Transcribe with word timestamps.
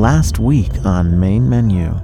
last 0.00 0.38
week 0.38 0.70
on 0.86 1.20
Main 1.20 1.46
Menu. 1.46 1.94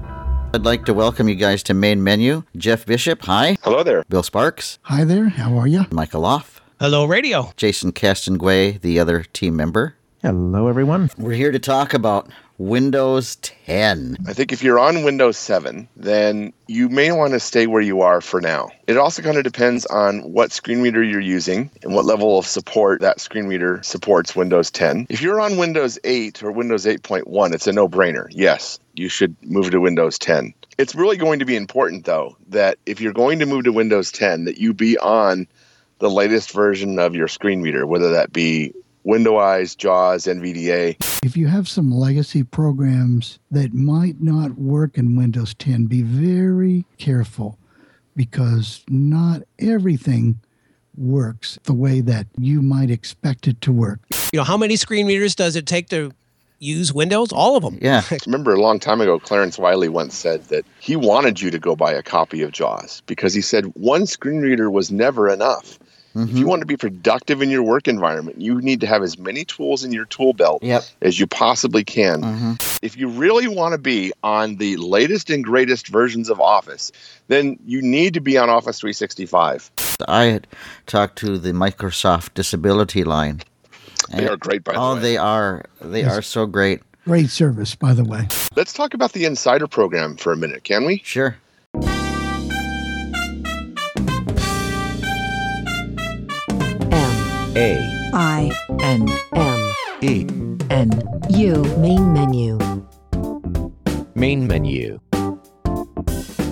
I'd 0.52 0.67
like 0.67 0.85
to 0.85 0.93
welcome 0.93 1.31
you 1.31 1.35
guys 1.35 1.62
to 1.62 1.73
Main 1.73 2.04
Menu. 2.04 2.42
Jeff 2.54 2.84
Bishop, 2.84 3.22
hi. 3.22 3.57
Hello 3.62 3.83
there. 3.83 4.04
Bill 4.11 4.22
Sparks, 4.22 4.79
Hi 4.83 5.03
there, 5.04 5.30
how 5.30 5.57
are 5.57 5.67
you? 5.67 5.86
Michael 5.91 6.20
Lauf, 6.22 6.60
Hello, 6.78 7.06
radio. 7.06 7.52
Jason 7.56 7.92
Castonguay, 7.92 8.79
the 8.82 9.00
other 9.00 9.22
team 9.22 9.56
member. 9.56 9.96
Hello, 10.20 10.68
everyone. 10.68 11.09
We're 11.16 11.32
here 11.32 11.50
to 11.52 11.59
talk 11.59 11.95
about 11.95 12.29
Windows 12.59 13.37
10. 13.37 14.16
I 14.27 14.32
think 14.32 14.50
if 14.50 14.62
you're 14.62 14.79
on 14.79 15.02
Windows 15.02 15.36
7, 15.36 15.89
then 15.95 16.52
you 16.66 16.89
may 16.89 17.12
want 17.12 17.34
to 17.34 17.40
stay 17.40 17.66
where 17.66 17.82
you 17.82 18.00
are 18.00 18.21
for 18.22 18.40
now. 18.40 18.71
It 18.86 18.96
also 18.96 19.21
kind 19.21 19.36
of 19.36 19.45
depends 19.45 19.84
on 19.86 20.32
what 20.32 20.52
screen 20.52 20.80
reader 20.80 21.03
you're 21.03 21.21
using 21.21 21.71
and 21.82 21.95
what 21.95 22.07
level 22.07 22.39
of 22.39 22.46
support 22.46 23.03
that 23.03 23.21
screen 23.21 23.46
reader 23.46 23.80
supports 23.82 24.34
Windows 24.34 24.71
10. 24.71 25.07
If 25.11 25.21
you're 25.21 25.40
on 25.40 25.58
Windows 25.58 25.98
8 26.03 26.43
or 26.43 26.50
Windows 26.50 26.86
8.1, 26.86 27.53
it's 27.53 27.66
a 27.66 27.72
no 27.72 27.89
brainer. 27.89 28.27
Yes, 28.30 28.79
you 28.95 29.09
should 29.11 29.36
move 29.43 29.70
to 29.73 29.80
Windows 29.80 30.18
10. 30.18 30.54
It's 30.79 30.94
really 30.94 31.18
going 31.18 31.41
to 31.41 31.44
be 31.44 31.57
important, 31.57 32.07
though, 32.07 32.37
that 32.49 32.79
if 32.87 33.01
you're 33.01 33.13
going 33.13 33.38
to 33.41 33.47
move 33.47 33.65
to 33.65 33.73
Windows 33.73 34.11
10, 34.13 34.45
that 34.45 34.59
you 34.59 34.73
be 34.73 34.97
on 34.99 35.47
the 35.99 36.11
latest 36.11 36.52
version 36.52 36.99
of 36.99 37.15
your 37.15 37.29
screen 37.29 37.63
reader, 37.63 37.87
whether 37.87 38.11
that 38.11 38.33
be 38.33 38.75
Window 39.06 39.38
Eyes, 39.38 39.77
JAWS, 39.77 40.27
NVDA. 40.27 40.96
If 41.24 41.37
you 41.37 41.46
have 41.46 41.69
some 41.69 41.92
legacy 41.92 42.42
programs 42.42 43.38
that 43.52 43.73
might 43.73 44.20
not 44.20 44.59
work 44.59 44.98
in 44.98 45.15
Windows 45.15 45.55
10, 45.55 45.87
be 45.87 46.02
very 46.02 46.84
careful 46.98 47.56
because 48.16 48.82
not 48.88 49.42
everything 49.60 50.41
works 50.96 51.56
the 51.65 51.73
way 51.73 52.01
that 52.01 52.27
you 52.37 52.60
might 52.60 52.91
expect 52.91 53.46
it 53.46 53.60
to 53.60 53.70
work. 53.70 54.01
You 54.32 54.41
know, 54.41 54.45
how 54.45 54.56
many 54.56 54.74
screen 54.74 55.07
readers 55.07 55.37
does 55.37 55.54
it 55.54 55.66
take 55.66 55.88
to 55.91 56.10
use 56.59 56.93
Windows? 56.93 57.30
All 57.30 57.57
of 57.57 57.62
them. 57.62 57.79
Yeah. 57.80 58.02
remember 58.27 58.54
a 58.54 58.60
long 58.60 58.80
time 58.80 59.01
ago, 59.01 59.20
Clarence 59.20 59.57
Wiley 59.57 59.88
once 59.88 60.16
said 60.16 60.43
that 60.48 60.65
he 60.80 60.96
wanted 60.96 61.41
you 61.41 61.52
to 61.52 61.60
go 61.60 61.76
buy 61.76 61.93
a 61.93 62.02
copy 62.02 62.43
of 62.43 62.51
JAWS 62.51 63.02
because 63.07 63.35
he 63.35 63.41
said 63.41 63.66
one 63.76 64.06
screen 64.06 64.41
reader 64.41 64.68
was 64.68 64.91
never 64.91 65.28
enough. 65.28 65.78
If 66.17 66.31
you 66.31 66.36
mm-hmm. 66.36 66.48
want 66.48 66.61
to 66.61 66.67
be 66.67 66.77
productive 66.78 67.42
in 67.42 67.50
your 67.50 67.62
work 67.62 67.89
environment, 67.89 68.41
you 68.41 68.61
need 68.62 68.81
to 68.81 68.86
have 68.86 69.03
as 69.03 69.19
many 69.19 69.45
tools 69.45 69.84
in 69.84 69.92
your 69.92 70.06
tool 70.06 70.33
belt 70.33 70.62
Yep. 70.62 70.84
as 71.03 71.20
you 71.20 71.27
possibly 71.27 71.84
can. 71.84 72.22
Mm-hmm. 72.22 72.53
If 72.81 72.97
you 72.97 73.09
really 73.09 73.48
want 73.48 73.72
to 73.72 73.78
be 73.78 74.12
on 74.22 74.56
the 74.56 74.77
latest 74.78 75.28
and 75.28 75.44
greatest 75.44 75.89
versions 75.89 76.31
of 76.31 76.41
Office, 76.41 76.91
then 77.28 77.59
you 77.67 77.83
need 77.83 78.14
to 78.14 78.20
be 78.20 78.39
on 78.39 78.48
Office 78.48 78.81
365. 78.81 79.70
I 80.09 80.25
had 80.25 80.47
talked 80.87 81.19
to 81.19 81.39
the 81.39 81.53
Microsoft 81.53 82.34
Disability 82.34 83.05
line. 83.05 83.42
They 84.14 84.27
are 84.27 84.37
great, 84.37 84.64
by 84.64 84.72
the 84.72 84.78
Oh, 84.78 84.94
way. 84.94 85.00
they 85.00 85.17
are. 85.17 85.64
They 85.81 86.05
are 86.05 86.22
so 86.22 86.47
great. 86.47 86.81
Great 87.05 87.31
service, 87.31 87.75
by 87.75 87.92
the 87.92 88.05
way. 88.05 88.28
Let's 88.56 88.72
talk 88.72 88.94
about 88.94 89.12
the 89.12 89.25
Insider 89.27 89.67
program 89.67 90.17
for 90.17 90.33
a 90.33 90.37
minute, 90.37 90.64
can 90.64 90.84
we? 90.84 91.03
Sure. 91.05 91.37
A 97.58 97.80
I 98.12 98.52
N 98.82 99.08
M 99.32 99.74
E 100.02 100.26
N 100.68 100.90
U 101.30 101.62
main 101.78 102.12
menu 102.12 102.58
main 104.14 104.46
menu. 104.46 105.00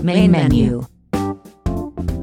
main 0.02 0.30
menu 0.30 0.86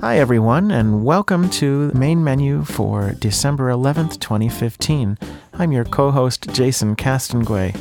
Hi, 0.02 0.18
everyone, 0.18 0.72
and 0.72 1.06
welcome 1.06 1.48
to 1.52 1.92
Main 1.94 2.24
Menu 2.24 2.64
for 2.64 3.12
December 3.12 3.70
11th, 3.70 4.20
2015. 4.20 5.16
I'm 5.54 5.72
your 5.72 5.86
co 5.86 6.10
host, 6.10 6.50
Jason 6.52 6.96
Castonguay. 6.96 7.80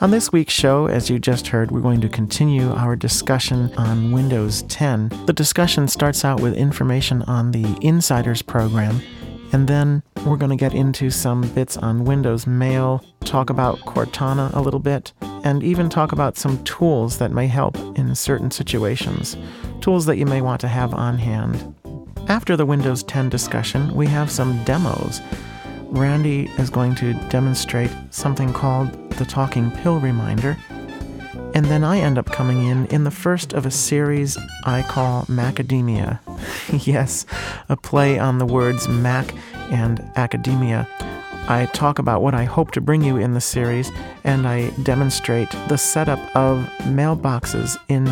On 0.00 0.10
this 0.10 0.32
week's 0.32 0.52
show, 0.52 0.86
as 0.86 1.08
you 1.08 1.20
just 1.20 1.46
heard, 1.46 1.70
we're 1.70 1.80
going 1.80 2.00
to 2.00 2.08
continue 2.08 2.72
our 2.72 2.96
discussion 2.96 3.72
on 3.76 4.10
Windows 4.10 4.62
10. 4.62 5.10
The 5.26 5.32
discussion 5.32 5.86
starts 5.86 6.24
out 6.24 6.40
with 6.40 6.54
information 6.54 7.22
on 7.22 7.52
the 7.52 7.78
Insiders 7.82 8.42
program, 8.42 9.00
and 9.52 9.68
then 9.68 10.02
we're 10.24 10.36
going 10.36 10.50
to 10.50 10.56
get 10.56 10.74
into 10.74 11.10
some 11.10 11.42
bits 11.54 11.76
on 11.76 12.04
Windows 12.04 12.46
Mail, 12.46 13.04
talk 13.24 13.50
about 13.50 13.78
Cortana 13.80 14.52
a 14.54 14.60
little 14.60 14.80
bit, 14.80 15.12
and 15.44 15.62
even 15.62 15.88
talk 15.88 16.12
about 16.12 16.36
some 16.36 16.62
tools 16.64 17.18
that 17.18 17.30
may 17.30 17.46
help 17.46 17.76
in 17.96 18.14
certain 18.14 18.50
situations, 18.50 19.36
tools 19.80 20.06
that 20.06 20.16
you 20.16 20.26
may 20.26 20.40
want 20.40 20.60
to 20.60 20.68
have 20.68 20.92
on 20.94 21.18
hand. 21.18 21.74
After 22.28 22.56
the 22.56 22.66
Windows 22.66 23.04
10 23.04 23.28
discussion, 23.28 23.94
we 23.94 24.06
have 24.08 24.30
some 24.30 24.62
demos. 24.64 25.20
Randy 25.90 26.50
is 26.58 26.70
going 26.70 26.96
to 26.96 27.14
demonstrate 27.28 27.92
something 28.10 28.52
called 28.52 29.10
the 29.12 29.24
Talking 29.24 29.70
Pill 29.70 30.00
Reminder, 30.00 30.56
and 31.56 31.64
then 31.64 31.84
I 31.84 32.00
end 32.00 32.18
up 32.18 32.26
coming 32.26 32.66
in 32.66 32.84
in 32.88 33.04
the 33.04 33.10
first 33.10 33.54
of 33.54 33.64
a 33.64 33.70
series 33.70 34.36
I 34.64 34.82
call 34.82 35.24
Macademia. 35.24 36.20
yes, 36.86 37.24
a 37.70 37.78
play 37.78 38.18
on 38.18 38.36
the 38.36 38.44
words 38.44 38.88
Mac 38.88 39.34
and 39.70 39.98
academia. 40.16 40.86
I 41.48 41.64
talk 41.72 41.98
about 41.98 42.20
what 42.20 42.34
I 42.34 42.44
hope 42.44 42.72
to 42.72 42.82
bring 42.82 43.02
you 43.02 43.16
in 43.16 43.32
the 43.32 43.40
series, 43.40 43.90
and 44.22 44.46
I 44.46 44.68
demonstrate 44.82 45.48
the 45.68 45.78
setup 45.78 46.18
of 46.36 46.58
mailboxes 46.80 47.78
in 47.88 48.06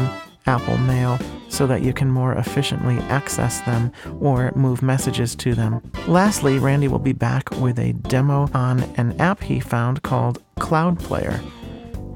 Apple 0.46 0.78
Mail 0.78 1.18
so 1.50 1.66
that 1.66 1.82
you 1.82 1.92
can 1.92 2.10
more 2.10 2.32
efficiently 2.32 2.96
access 3.10 3.60
them 3.60 3.92
or 4.20 4.52
move 4.56 4.80
messages 4.80 5.34
to 5.36 5.54
them. 5.54 5.82
Lastly, 6.08 6.58
Randy 6.58 6.88
will 6.88 6.98
be 6.98 7.12
back 7.12 7.50
with 7.60 7.78
a 7.78 7.92
demo 7.92 8.48
on 8.54 8.84
an 8.96 9.20
app 9.20 9.42
he 9.42 9.60
found 9.60 10.02
called 10.02 10.42
Cloud 10.58 10.98
Player. 10.98 11.42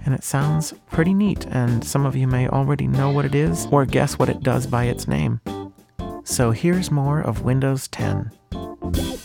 And 0.09 0.15
it 0.15 0.25
sounds 0.25 0.73
pretty 0.91 1.13
neat, 1.13 1.45
and 1.51 1.85
some 1.85 2.07
of 2.07 2.17
you 2.17 2.27
may 2.27 2.49
already 2.49 2.87
know 2.87 3.11
what 3.11 3.27
it 3.27 3.35
is 3.35 3.67
or 3.71 3.85
guess 3.85 4.19
what 4.19 4.31
it 4.31 4.43
does 4.43 4.67
by 4.67 4.85
its 4.85 5.07
name. 5.07 5.39
So 6.25 6.51
here's 6.51 6.91
more 6.91 7.21
of 7.21 7.43
Windows 7.43 7.89
10. 7.89 8.31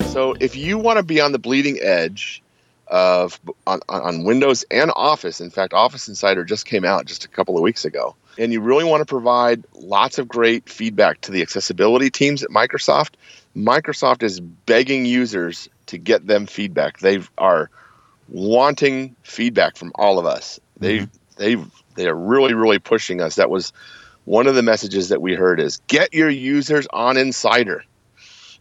So 0.07 0.33
if 0.41 0.57
you 0.57 0.77
want 0.77 0.97
to 0.97 1.03
be 1.03 1.21
on 1.21 1.31
the 1.31 1.39
bleeding 1.39 1.79
edge 1.81 2.43
of 2.87 3.39
on, 3.65 3.79
on 3.87 4.25
Windows 4.25 4.65
and 4.69 4.91
Office, 4.97 5.39
in 5.39 5.49
fact, 5.49 5.71
Office 5.73 6.09
Insider 6.09 6.43
just 6.43 6.65
came 6.65 6.83
out 6.83 7.05
just 7.05 7.23
a 7.23 7.29
couple 7.29 7.55
of 7.55 7.63
weeks 7.63 7.85
ago, 7.85 8.13
and 8.37 8.51
you 8.51 8.59
really 8.59 8.83
want 8.83 8.99
to 8.99 9.05
provide 9.05 9.63
lots 9.75 10.19
of 10.19 10.27
great 10.27 10.67
feedback 10.67 11.21
to 11.21 11.31
the 11.31 11.41
accessibility 11.41 12.09
teams 12.09 12.43
at 12.43 12.49
Microsoft, 12.49 13.11
Microsoft 13.55 14.21
is 14.21 14.41
begging 14.41 15.05
users 15.05 15.69
to 15.85 15.97
get 15.97 16.27
them 16.27 16.45
feedback. 16.45 16.99
They 16.99 17.21
are 17.37 17.69
wanting 18.27 19.15
feedback 19.23 19.77
from 19.77 19.93
all 19.95 20.19
of 20.19 20.25
us. 20.25 20.59
They 20.77 21.07
they 21.37 21.57
they 21.95 22.07
are 22.07 22.15
really 22.15 22.53
really 22.53 22.79
pushing 22.79 23.21
us. 23.21 23.35
That 23.35 23.49
was 23.49 23.73
one 24.25 24.47
of 24.47 24.55
the 24.55 24.63
messages 24.63 25.09
that 25.09 25.21
we 25.21 25.33
heard 25.33 25.59
is 25.59 25.81
get 25.87 26.13
your 26.13 26.29
users 26.29 26.87
on 26.93 27.17
Insider. 27.17 27.83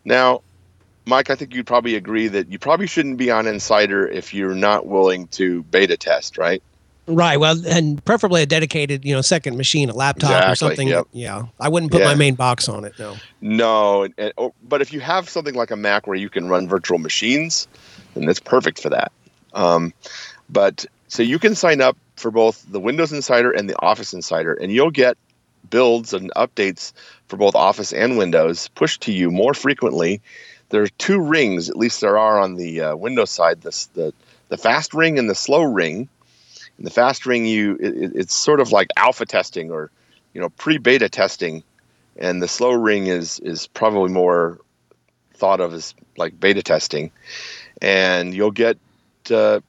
Now, 0.04 0.42
Mike, 1.04 1.30
I 1.30 1.34
think 1.34 1.54
you'd 1.54 1.66
probably 1.66 1.94
agree 1.94 2.28
that 2.28 2.48
you 2.48 2.58
probably 2.58 2.86
shouldn't 2.86 3.16
be 3.16 3.30
on 3.30 3.46
Insider 3.46 4.06
if 4.06 4.34
you're 4.34 4.54
not 4.54 4.86
willing 4.86 5.28
to 5.28 5.62
beta 5.64 5.96
test, 5.96 6.38
right? 6.38 6.62
Right. 7.06 7.38
Well, 7.38 7.56
and 7.66 8.04
preferably 8.04 8.42
a 8.42 8.46
dedicated, 8.46 9.04
you 9.04 9.12
know, 9.12 9.22
second 9.22 9.56
machine, 9.56 9.90
a 9.90 9.94
laptop 9.94 10.48
or 10.48 10.54
something. 10.54 10.86
yep. 10.86 11.06
Yeah. 11.12 11.46
I 11.58 11.68
wouldn't 11.68 11.90
put 11.90 12.02
my 12.02 12.14
main 12.14 12.36
box 12.36 12.68
on 12.68 12.84
it. 12.84 12.92
No. 12.98 13.16
No, 13.40 14.02
and, 14.04 14.14
and, 14.18 14.32
or, 14.36 14.52
but 14.62 14.80
if 14.80 14.92
you 14.92 15.00
have 15.00 15.28
something 15.28 15.54
like 15.54 15.72
a 15.72 15.76
Mac 15.76 16.06
where 16.06 16.16
you 16.16 16.30
can 16.30 16.48
run 16.48 16.68
virtual 16.68 16.98
machines, 16.98 17.66
then 18.14 18.24
that's 18.24 18.38
perfect 18.38 18.80
for 18.80 18.90
that. 18.90 19.10
Um, 19.52 19.92
but 20.48 20.86
so 21.12 21.22
you 21.22 21.38
can 21.38 21.54
sign 21.54 21.82
up 21.82 21.98
for 22.16 22.30
both 22.30 22.64
the 22.72 22.80
Windows 22.80 23.12
Insider 23.12 23.50
and 23.50 23.68
the 23.68 23.78
Office 23.78 24.14
Insider, 24.14 24.54
and 24.54 24.72
you'll 24.72 24.90
get 24.90 25.18
builds 25.68 26.14
and 26.14 26.32
updates 26.34 26.94
for 27.28 27.36
both 27.36 27.54
Office 27.54 27.92
and 27.92 28.16
Windows 28.16 28.68
pushed 28.68 29.02
to 29.02 29.12
you 29.12 29.30
more 29.30 29.52
frequently. 29.52 30.22
There 30.70 30.82
are 30.82 30.88
two 30.88 31.20
rings, 31.20 31.68
at 31.68 31.76
least 31.76 32.00
there 32.00 32.16
are 32.16 32.40
on 32.40 32.54
the 32.54 32.80
uh, 32.80 32.96
Windows 32.96 33.28
side. 33.28 33.60
The 33.60 34.14
the 34.48 34.56
fast 34.56 34.94
ring 34.94 35.18
and 35.18 35.28
the 35.28 35.34
slow 35.34 35.62
ring. 35.62 36.08
And 36.78 36.86
the 36.86 36.90
fast 36.90 37.26
ring, 37.26 37.44
you 37.44 37.76
it- 37.78 38.12
it's 38.14 38.34
sort 38.34 38.60
of 38.60 38.72
like 38.72 38.88
alpha 38.96 39.26
testing 39.26 39.70
or 39.70 39.90
you 40.32 40.40
know 40.40 40.48
pre-beta 40.48 41.10
testing 41.10 41.62
and 42.16 42.42
the 42.42 42.48
slow 42.48 42.72
ring 42.72 43.08
is 43.08 43.38
is 43.40 43.66
probably 43.66 44.10
more 44.10 44.58
thought 45.34 45.60
of 45.60 45.74
as 45.74 45.94
like 46.16 46.40
beta 46.40 46.62
testing 46.62 47.10
and 47.82 48.32
you'll 48.32 48.50
get 48.50 48.78
uh, 49.30 49.60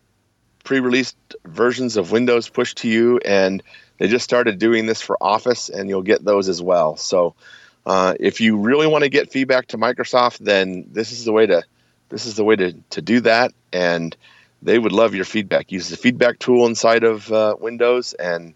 pre-released 0.63 1.17
versions 1.45 1.97
of 1.97 2.11
windows 2.11 2.49
pushed 2.49 2.77
to 2.77 2.87
you 2.87 3.19
and 3.25 3.61
they 3.97 4.07
just 4.07 4.23
started 4.23 4.59
doing 4.59 4.85
this 4.85 5.01
for 5.01 5.17
office 5.21 5.69
and 5.69 5.89
you'll 5.89 6.01
get 6.01 6.23
those 6.23 6.49
as 6.49 6.61
well. 6.61 6.95
So 6.97 7.35
uh, 7.85 8.15
if 8.19 8.39
you 8.41 8.57
really 8.57 8.87
want 8.87 9.03
to 9.03 9.09
get 9.09 9.31
feedback 9.31 9.67
to 9.67 9.77
microsoft 9.77 10.39
then 10.39 10.85
this 10.91 11.11
is 11.11 11.25
the 11.25 11.31
way 11.31 11.45
to 11.45 11.63
this 12.09 12.25
is 12.25 12.35
the 12.35 12.43
way 12.43 12.55
to, 12.55 12.73
to 12.91 13.01
do 13.01 13.19
that 13.21 13.51
and 13.71 14.15
they 14.61 14.79
would 14.79 14.91
love 14.91 15.13
your 15.13 15.25
feedback. 15.25 15.71
Use 15.71 15.89
the 15.89 15.97
feedback 15.97 16.39
tool 16.39 16.65
inside 16.65 17.03
of 17.03 17.31
uh, 17.31 17.55
windows 17.59 18.13
and 18.13 18.53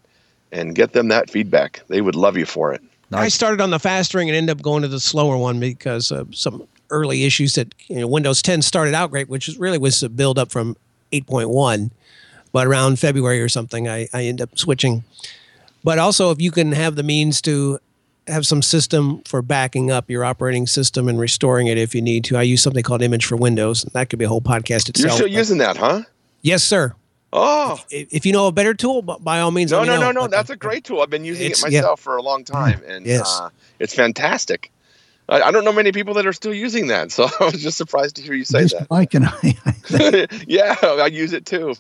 and 0.52 0.76
get 0.76 0.94
them 0.94 1.10
that 1.10 1.30
feedback. 1.30 1.82
They 1.88 2.00
would 2.00 2.16
love 2.16 2.38
you 2.38 2.46
for 2.46 2.74
it. 2.74 2.82
I 3.12 3.28
started 3.30 3.62
on 3.62 3.70
the 3.70 3.80
fast 3.80 4.14
ring 4.14 4.30
and 4.30 4.36
ended 4.36 4.58
up 4.58 4.62
going 4.62 4.82
to 4.82 4.88
the 4.88 5.00
slower 5.00 5.38
one 5.38 5.60
because 5.60 6.12
of 6.12 6.36
some 6.36 6.68
early 6.90 7.26
issues 7.26 7.56
that 7.56 7.74
you 7.88 8.00
know 8.00 8.08
Windows 8.08 8.42
10 8.42 8.62
started 8.62 8.94
out 8.94 9.12
great, 9.12 9.30
which 9.30 9.48
is 9.48 9.58
really 9.58 9.78
was 9.78 10.02
a 10.04 10.10
build 10.10 10.40
up 10.40 10.52
from 10.52 10.76
8.1. 11.12 11.92
but 12.52 12.68
around 12.68 13.00
February 13.00 13.42
or 13.42 13.50
something, 13.50 13.88
I, 13.88 14.08
I 14.14 14.24
end 14.26 14.42
up 14.42 14.58
switching. 14.58 15.04
But 15.84 16.00
also, 16.00 16.32
if 16.32 16.42
you 16.42 16.52
can 16.52 16.72
have 16.74 16.96
the 16.96 17.04
means 17.04 17.42
to 17.44 17.80
have 18.28 18.46
some 18.46 18.62
system 18.62 19.22
for 19.26 19.42
backing 19.42 19.90
up 19.90 20.10
your 20.10 20.26
operating 20.26 20.68
system 20.68 21.08
and 21.08 21.18
restoring 21.20 21.68
it 21.68 21.78
if 21.78 21.96
you 21.96 22.02
need 22.02 22.24
to, 22.26 22.36
I 22.38 22.42
use 22.42 22.62
something 22.62 22.84
called 22.84 23.02
Image 23.02 23.26
for 23.26 23.38
Windows. 23.38 23.84
That 23.94 24.10
could 24.10 24.20
be 24.20 24.26
a 24.26 24.28
whole 24.30 24.42
podcast 24.42 24.90
itself. 24.90 24.98
You're 24.98 25.12
still 25.12 25.28
using 25.28 25.60
that, 25.60 25.78
huh? 25.78 26.02
Yes, 26.42 26.64
sir. 26.64 26.94
Oh, 27.34 27.80
If 27.90 28.08
if 28.14 28.26
you 28.26 28.32
know 28.34 28.48
a 28.48 28.52
better 28.52 28.74
tool, 28.74 29.02
by 29.02 29.40
all 29.42 29.52
means, 29.52 29.72
no, 29.72 29.84
no, 29.84 30.00
no, 30.00 30.12
no. 30.12 30.28
That's 30.28 30.50
a 30.50 30.56
great 30.56 30.84
tool. 30.86 31.02
I've 31.02 31.10
been 31.10 31.26
using 31.26 31.46
it 31.46 31.52
It's- 31.52 31.72
yeah. 31.72 31.82
myself 31.82 32.00
for 32.00 32.16
a 32.18 32.22
long 32.22 32.44
time, 32.46 32.82
and 32.88 33.06
Yes. 33.06 33.40
uh, 33.40 33.50
it's 33.80 33.94
fantastic. 33.94 34.72
I, 35.30 35.42
I 35.42 35.52
don't 35.52 35.66
know 35.66 35.74
many 35.74 35.92
people 35.92 36.14
that 36.16 36.26
are 36.26 36.34
still 36.34 36.54
using 36.54 36.88
that, 36.88 37.12
so 37.12 37.28
I 37.40 37.46
was 37.46 37.62
just 37.62 37.78
surprised 37.78 38.16
to 38.18 38.22
hear 38.22 38.34
you 38.34 38.46
say 38.46 38.62
Just 38.66 38.90
Mike 38.90 39.14
and 39.14 39.26
I. 39.28 39.58
yeah, 40.48 40.76
I 40.82 41.08
use 41.08 41.34
it 41.34 41.46
too. 41.46 41.76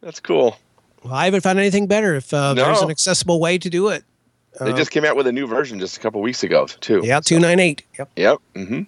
That's 0.00 0.20
cool. 0.20 0.56
Well, 1.02 1.14
I 1.14 1.24
haven't 1.26 1.40
found 1.42 1.58
anything 1.58 1.86
better. 1.86 2.14
If 2.14 2.32
uh, 2.34 2.54
there's 2.54 2.80
an 2.82 2.90
accessible 2.90 3.40
way 3.40 3.58
to 3.58 3.70
do 3.70 3.88
it, 3.88 4.04
They 4.60 4.72
Uh, 4.72 4.76
just 4.76 4.90
came 4.90 5.04
out 5.04 5.16
with 5.16 5.26
a 5.26 5.32
new 5.32 5.46
version 5.46 5.78
just 5.80 5.96
a 5.96 6.00
couple 6.00 6.20
weeks 6.20 6.42
ago 6.42 6.66
too. 6.66 7.00
yeah, 7.04 7.20
two 7.20 7.38
nine 7.38 7.60
eight. 7.60 7.82
Yep, 7.98 8.10
Yep. 8.16 8.38
hmm 8.54 8.82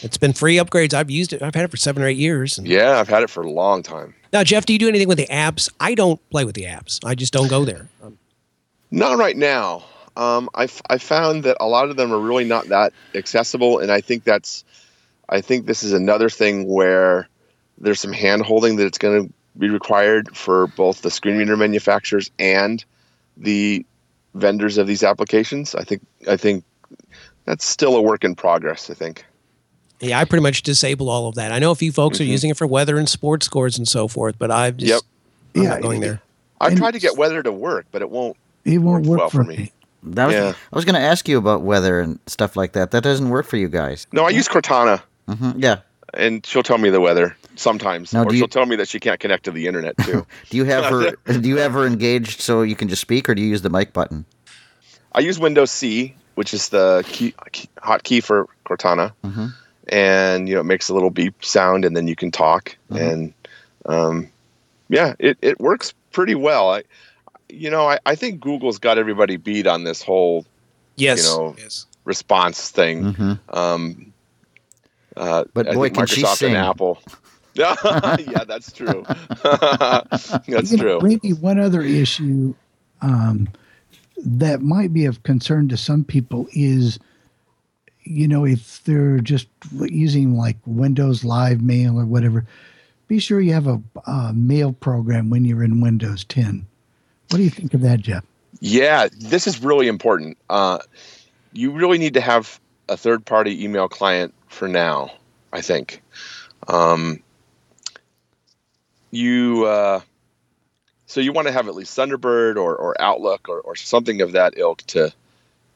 it's 0.00 0.16
been 0.16 0.32
free 0.32 0.56
upgrades. 0.58 0.94
I've 0.94 1.10
used 1.10 1.32
it. 1.32 1.42
I've 1.42 1.56
had 1.56 1.64
it 1.64 1.70
for 1.72 1.76
seven 1.76 2.04
or 2.04 2.06
eight 2.06 2.16
years. 2.16 2.56
And- 2.58 2.68
Yeah, 2.68 3.00
I've 3.00 3.08
had 3.08 3.24
it 3.24 3.30
for 3.30 3.42
a 3.42 3.50
long 3.50 3.82
time. 3.82 4.14
Now, 4.32 4.44
Jeff, 4.44 4.64
do 4.64 4.72
you 4.72 4.78
do 4.78 4.86
anything 4.88 5.08
with 5.08 5.18
the 5.18 5.26
apps? 5.26 5.68
I 5.80 5.94
don't 5.94 6.20
play 6.30 6.44
with 6.44 6.54
the 6.54 6.64
apps. 6.66 7.00
I 7.04 7.16
just 7.16 7.32
don't 7.32 7.48
go 7.48 7.64
there. 7.64 7.88
Um, 8.04 8.16
Not 8.92 9.18
right 9.18 9.36
now. 9.36 9.82
Um, 10.18 10.50
I, 10.54 10.64
f- 10.64 10.82
I 10.90 10.98
found 10.98 11.44
that 11.44 11.56
a 11.60 11.66
lot 11.66 11.88
of 11.90 11.96
them 11.96 12.12
are 12.12 12.18
really 12.18 12.44
not 12.44 12.66
that 12.68 12.92
accessible, 13.14 13.78
and 13.78 13.90
I 13.92 14.00
think 14.00 14.24
that's, 14.24 14.64
I 15.28 15.40
think 15.40 15.66
this 15.66 15.82
is 15.84 15.92
another 15.92 16.28
thing 16.28 16.66
where 16.66 17.28
there's 17.78 18.00
some 18.00 18.12
hand 18.12 18.42
holding 18.42 18.76
that 18.76 18.86
it's 18.86 18.98
going 18.98 19.28
to 19.28 19.32
be 19.56 19.68
required 19.70 20.36
for 20.36 20.66
both 20.66 21.02
the 21.02 21.10
screen 21.10 21.38
reader 21.38 21.56
manufacturers 21.56 22.30
and 22.38 22.84
the 23.36 23.86
vendors 24.34 24.76
of 24.76 24.86
these 24.88 25.04
applications. 25.04 25.74
I 25.76 25.84
think 25.84 26.02
I 26.28 26.36
think 26.36 26.64
that's 27.44 27.64
still 27.64 27.96
a 27.96 28.02
work 28.02 28.24
in 28.24 28.34
progress. 28.34 28.90
I 28.90 28.94
think. 28.94 29.24
yeah, 30.00 30.18
I 30.18 30.24
pretty 30.24 30.42
much 30.42 30.62
disable 30.62 31.08
all 31.08 31.28
of 31.28 31.36
that. 31.36 31.52
I 31.52 31.58
know 31.60 31.70
a 31.70 31.74
few 31.76 31.92
folks 31.92 32.20
are 32.20 32.24
Mhm. 32.24 32.28
using 32.28 32.50
it 32.50 32.56
for 32.56 32.66
weather 32.66 32.98
and 32.98 33.08
sports 33.08 33.46
scores 33.46 33.78
and 33.78 33.86
so 33.86 34.06
forth, 34.08 34.36
but 34.38 34.50
I've 34.50 34.76
just 34.76 34.90
Yep. 34.92 35.02
I'm 35.56 35.62
Yeah, 35.62 35.68
not 35.70 35.82
going 35.82 36.00
there. 36.00 36.20
I've 36.60 36.72
And- 36.72 36.78
tried 36.78 36.92
to 36.92 36.98
get 37.00 37.16
weather 37.16 37.42
to 37.42 37.52
work, 37.52 37.86
but 37.92 38.02
it 38.02 38.10
won't. 38.10 38.36
It 38.64 38.78
won't 38.78 39.06
Worked 39.06 39.08
work 39.08 39.18
well 39.20 39.30
for 39.30 39.44
for 39.44 39.48
me. 39.48 39.56
me. 39.56 39.72
That 40.02 40.26
was, 40.26 40.34
Yeah. 40.34 40.52
I 40.72 40.76
was 40.76 40.84
going 40.84 40.94
to 40.94 41.00
ask 41.00 41.28
you 41.28 41.38
about 41.38 41.62
weather 41.62 42.00
and 42.00 42.18
stuff 42.26 42.56
like 42.56 42.72
that. 42.72 42.90
That 42.92 43.02
doesn't 43.02 43.28
work 43.30 43.46
for 43.46 43.56
you 43.56 43.68
guys. 43.68 44.06
No, 44.12 44.24
I 44.24 44.30
use 44.30 44.48
Cortana, 44.48 45.00
hmm 45.28 45.50
Yeah. 45.56 45.78
and 46.14 46.44
she'll 46.46 46.62
tell 46.62 46.78
me 46.78 46.88
the 46.90 47.00
weather 47.00 47.36
sometimes, 47.56 48.12
Now, 48.12 48.24
or 48.24 48.32
you- 48.32 48.38
she'll 48.38 48.48
tell 48.48 48.66
me 48.66 48.76
that 48.76 48.88
she 48.88 49.00
can't 49.00 49.18
connect 49.18 49.44
to 49.44 49.50
the 49.50 49.66
internet 49.66 49.96
too. 49.98 50.24
Do 50.50 50.56
you 50.56 50.64
have 50.64 50.84
her? 50.86 51.10
do 51.40 51.48
you 51.48 51.56
have 51.58 51.72
her 51.72 51.84
engaged 51.86 52.40
so 52.40 52.62
you 52.62 52.76
can 52.76 52.88
just 52.88 53.02
speak, 53.02 53.28
or 53.28 53.34
do 53.34 53.42
you 53.42 53.48
use 53.48 53.62
the 53.62 53.70
mic 53.70 53.92
button? 53.92 54.24
I 55.12 55.20
use 55.20 55.38
Windows 55.38 55.70
C, 55.72 56.14
which 56.36 56.54
is 56.54 56.68
the 56.68 57.02
key, 57.08 57.34
key, 57.52 57.68
hotkey 57.78 58.22
for 58.22 58.46
Cortana, 58.66 59.12
Mhm. 59.26 59.52
and 59.88 60.48
you 60.48 60.54
know 60.54 60.60
it 60.60 60.64
makes 60.64 60.88
a 60.88 60.94
little 60.94 61.10
beep 61.10 61.44
sound, 61.44 61.84
and 61.84 61.96
then 61.96 62.06
you 62.06 62.14
can 62.14 62.30
talk, 62.30 62.76
Mhm. 62.92 63.10
and 63.12 63.34
um, 63.86 64.28
yeah, 64.88 65.14
it, 65.18 65.36
it 65.42 65.58
works 65.60 65.92
pretty 66.12 66.34
well. 66.36 66.70
I, 66.70 66.82
you 67.48 67.70
know, 67.70 67.88
I, 67.88 67.98
I 68.06 68.14
think 68.14 68.40
Google's 68.40 68.78
got 68.78 68.98
everybody 68.98 69.36
beat 69.36 69.66
on 69.66 69.84
this 69.84 70.02
whole 70.02 70.44
Yes. 70.96 71.24
know, 71.24 71.54
yes. 71.58 71.86
response 72.04 72.70
thing. 72.70 73.12
hmm 73.14 73.32
Um, 73.50 74.12
uh, 75.16 75.44
But 75.54 75.68
I 75.68 75.74
boy, 75.74 75.84
think 75.84 75.94
can 75.96 76.06
she 76.06 76.22
Microsoft 76.22 76.36
sing. 76.38 76.48
and 76.54 76.56
Apple. 76.58 77.00
yeah, 77.54 78.44
that's 78.46 78.70
true. 78.72 79.04
that's 79.42 80.46
You 80.46 80.54
know, 80.76 80.76
true. 80.76 81.00
Randy, 81.00 81.32
one 81.32 81.58
other 81.58 81.82
issue 81.82 82.54
um, 83.00 83.48
that 84.24 84.60
might 84.62 84.92
be 84.92 85.06
of 85.06 85.22
concern 85.24 85.68
to 85.68 85.76
some 85.76 86.04
people 86.04 86.46
is, 86.52 86.98
you 88.04 88.28
know, 88.28 88.44
if 88.46 88.82
they're 88.84 89.18
just 89.18 89.48
using 89.72 90.36
like 90.36 90.56
Windows 90.66 91.24
Live 91.24 91.60
Mail 91.62 91.98
or 91.98 92.04
whatever, 92.06 92.44
be 93.08 93.18
sure 93.18 93.40
you 93.40 93.54
have 93.54 93.66
a, 93.66 93.80
uh 94.06 94.32
mail 94.34 94.72
program 94.72 95.28
when 95.30 95.44
you're 95.44 95.64
in 95.64 95.80
Windows 95.80 96.24
10. 96.24 96.64
What 97.30 97.38
do 97.38 97.42
you 97.42 97.50
think 97.50 97.74
of 97.74 97.82
that, 97.82 98.00
Jeff? 98.00 98.24
Yeah, 98.60 99.08
this 99.18 99.46
is 99.46 99.62
really 99.62 99.88
important. 99.88 100.38
Uh, 100.48 100.78
you 101.52 101.70
really 101.72 101.98
need 101.98 102.14
to 102.14 102.20
have 102.20 102.58
a 102.88 102.96
third 102.96 103.24
party 103.24 103.64
email 103.64 103.88
client 103.88 104.34
for 104.48 104.68
now, 104.68 105.10
I 105.52 105.60
think. 105.60 106.02
Um, 106.66 107.22
you 109.10 109.64
uh, 109.66 110.00
so 111.06 111.20
you 111.20 111.32
want 111.32 111.48
to 111.48 111.52
have 111.52 111.68
at 111.68 111.74
least 111.74 111.96
Thunderbird 111.96 112.56
or, 112.56 112.76
or 112.76 113.00
Outlook 113.00 113.48
or, 113.48 113.60
or 113.60 113.76
something 113.76 114.20
of 114.20 114.32
that 114.32 114.54
ilk 114.56 114.82
to 114.88 115.12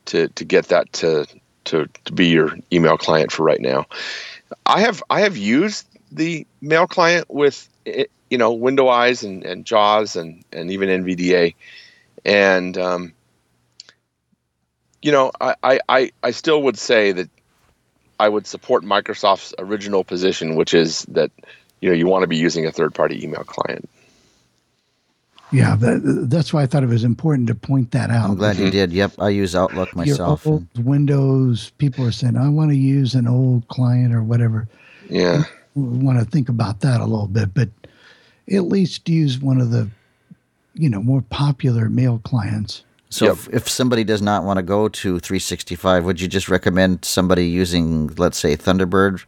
to 0.06 0.28
to 0.28 0.44
get 0.44 0.68
that 0.68 0.92
to, 0.94 1.26
to 1.64 1.88
to 2.04 2.12
be 2.12 2.28
your 2.28 2.56
email 2.72 2.96
client 2.96 3.32
for 3.32 3.42
right 3.42 3.60
now. 3.60 3.86
I 4.66 4.80
have 4.80 5.02
I 5.08 5.20
have 5.20 5.36
used 5.36 5.86
the 6.14 6.46
mail 6.60 6.86
client 6.86 7.26
with 7.28 7.68
eh, 7.86 8.04
you 8.30 8.38
know 8.38 8.52
Window 8.52 8.88
Eyes 8.88 9.22
and, 9.22 9.44
and 9.44 9.64
JAWS 9.64 10.16
and 10.16 10.44
and 10.52 10.70
even 10.70 10.88
NVDA 10.88 11.54
and 12.24 12.78
um, 12.78 13.12
you 15.00 15.12
know 15.12 15.32
I, 15.40 15.54
I, 15.62 15.80
I, 15.88 16.12
I 16.22 16.30
still 16.30 16.62
would 16.62 16.78
say 16.78 17.12
that 17.12 17.28
I 18.20 18.28
would 18.28 18.46
support 18.46 18.84
Microsoft's 18.84 19.54
original 19.58 20.04
position, 20.04 20.54
which 20.54 20.74
is 20.74 21.02
that 21.06 21.30
you 21.80 21.88
know 21.88 21.94
you 21.94 22.06
want 22.06 22.22
to 22.22 22.28
be 22.28 22.36
using 22.36 22.66
a 22.66 22.72
third 22.72 22.94
party 22.94 23.22
email 23.22 23.44
client. 23.44 23.88
Yeah, 25.50 25.76
that, 25.76 26.28
that's 26.30 26.50
why 26.50 26.62
I 26.62 26.66
thought 26.66 26.82
it 26.82 26.88
was 26.88 27.04
important 27.04 27.48
to 27.48 27.54
point 27.54 27.90
that 27.90 28.10
out. 28.10 28.30
I'm 28.30 28.36
glad 28.36 28.56
you 28.56 28.70
did. 28.70 28.90
Yep, 28.90 29.12
I 29.18 29.28
use 29.28 29.54
Outlook 29.54 29.94
myself. 29.94 30.18
Your 30.18 30.26
myself. 30.28 30.46
old 30.46 30.84
Windows 30.84 31.72
people 31.76 32.06
are 32.06 32.12
saying, 32.12 32.38
I 32.38 32.48
want 32.48 32.70
to 32.70 32.76
use 32.76 33.14
an 33.14 33.28
old 33.28 33.68
client 33.68 34.14
or 34.14 34.22
whatever. 34.22 34.66
Yeah, 35.10 35.38
we 35.38 35.44
want 35.74 36.18
to 36.18 36.24
think 36.24 36.48
about 36.48 36.80
that 36.80 37.00
a 37.00 37.04
little 37.04 37.26
bit, 37.28 37.54
but 37.54 37.68
at 38.52 38.64
least 38.64 39.08
use 39.08 39.38
one 39.38 39.60
of 39.60 39.70
the, 39.70 39.88
you 40.74 40.88
know, 40.88 41.02
more 41.02 41.22
popular 41.22 41.88
mail 41.88 42.20
clients. 42.24 42.84
So 43.10 43.26
Yep. 43.26 43.32
if, 43.34 43.48
if 43.54 43.68
somebody 43.68 44.04
does 44.04 44.22
not 44.22 44.44
want 44.44 44.56
to 44.58 44.62
go 44.62 44.88
to 44.88 45.18
365, 45.18 46.04
would 46.04 46.20
you 46.20 46.28
just 46.28 46.48
recommend 46.48 47.04
somebody 47.04 47.46
using, 47.46 48.08
let's 48.16 48.38
say, 48.38 48.56
Thunderbird? 48.56 49.24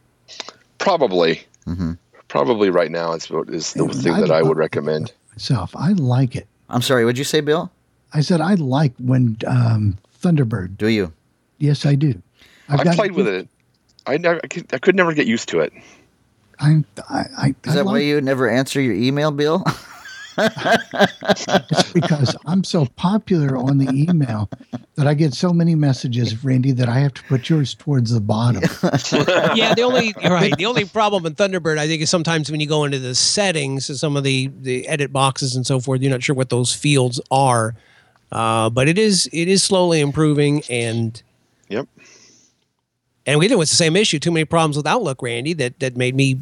probably. 0.78 1.42
hmm 1.64 1.92
Probably 2.28 2.68
right 2.70 2.90
now 2.90 3.12
is 3.12 3.30
what 3.30 3.48
is 3.48 3.72
the 3.74 3.84
Yeah, 3.86 3.92
thing 3.92 4.12
I 4.14 4.20
that 4.20 4.30
I 4.30 4.42
would 4.42 4.56
recommend. 4.56 5.12
Myself, 5.32 5.74
I 5.76 5.90
like 5.92 6.34
it. 6.34 6.48
I'm 6.68 6.82
sorry, 6.82 7.04
what'd 7.04 7.18
you 7.18 7.24
say, 7.24 7.40
Bill? 7.40 7.70
I 8.12 8.20
said 8.22 8.40
I 8.40 8.54
like 8.54 8.92
when 8.98 9.36
um, 9.46 9.96
Thunderbird. 10.20 10.76
Do 10.76 10.88
you? 10.88 11.12
Yes, 11.58 11.86
I 11.86 11.94
do. 11.94 12.20
I've, 12.68 12.82
got- 12.82 12.96
played 12.96 13.12
with 13.12 13.28
it. 13.28 13.48
I 14.06 14.16
never, 14.18 14.40
I 14.42 14.46
could, 14.48 14.74
I 14.74 14.78
could 14.78 14.96
never 14.96 15.12
get 15.14 15.26
used 15.26 15.48
to 15.50 15.60
it. 15.60 15.72
I'm, 16.58 16.84
I, 17.08 17.24
I, 17.36 17.54
Is 17.64 17.72
I 17.72 17.76
that 17.76 17.84
why 17.86 17.98
you 17.98 18.20
never 18.20 18.48
answer 18.48 18.80
your 18.80 18.94
email, 18.94 19.30
Bill? 19.30 19.64
it 20.38 21.92
because 21.94 22.36
I'm 22.46 22.64
so 22.64 22.86
popular 22.96 23.56
on 23.56 23.78
the 23.78 23.88
email 23.90 24.48
that 24.96 25.06
I 25.06 25.14
get 25.14 25.34
so 25.34 25.52
many 25.52 25.74
messages, 25.74 26.44
Randy, 26.44 26.72
that 26.72 26.88
I 26.88 26.98
have 26.98 27.14
to 27.14 27.22
put 27.24 27.48
yours 27.48 27.74
towards 27.74 28.12
the 28.12 28.20
bottom. 28.20 28.62
yeah, 29.56 29.74
the 29.74 29.82
only 29.84 30.14
right. 30.24 30.56
The 30.56 30.66
only 30.66 30.84
problem 30.84 31.26
in 31.26 31.34
Thunderbird, 31.34 31.78
I 31.78 31.86
think, 31.86 32.02
is 32.02 32.10
sometimes 32.10 32.50
when 32.50 32.60
you 32.60 32.66
go 32.66 32.84
into 32.84 32.98
the 32.98 33.14
settings, 33.14 33.88
of 33.90 33.98
some 33.98 34.16
of 34.16 34.24
the 34.24 34.50
the 34.60 34.88
edit 34.88 35.12
boxes 35.12 35.54
and 35.54 35.66
so 35.66 35.78
forth, 35.80 36.00
you're 36.00 36.10
not 36.10 36.22
sure 36.22 36.34
what 36.34 36.50
those 36.50 36.74
fields 36.74 37.20
are. 37.30 37.74
Uh, 38.32 38.70
but 38.70 38.88
it 38.88 38.98
is 38.98 39.28
it 39.32 39.48
is 39.48 39.62
slowly 39.62 40.00
improving, 40.00 40.62
and 40.68 41.22
Yep. 41.68 41.88
And 43.26 43.38
we 43.38 43.48
did 43.48 43.56
with 43.56 43.70
the 43.70 43.76
same 43.76 43.96
issue. 43.96 44.18
Too 44.18 44.30
many 44.32 44.44
problems 44.44 44.76
with 44.76 44.86
Outlook, 44.86 45.22
Randy, 45.22 45.52
that 45.54 45.78
that 45.80 45.96
made 45.96 46.14
me 46.14 46.40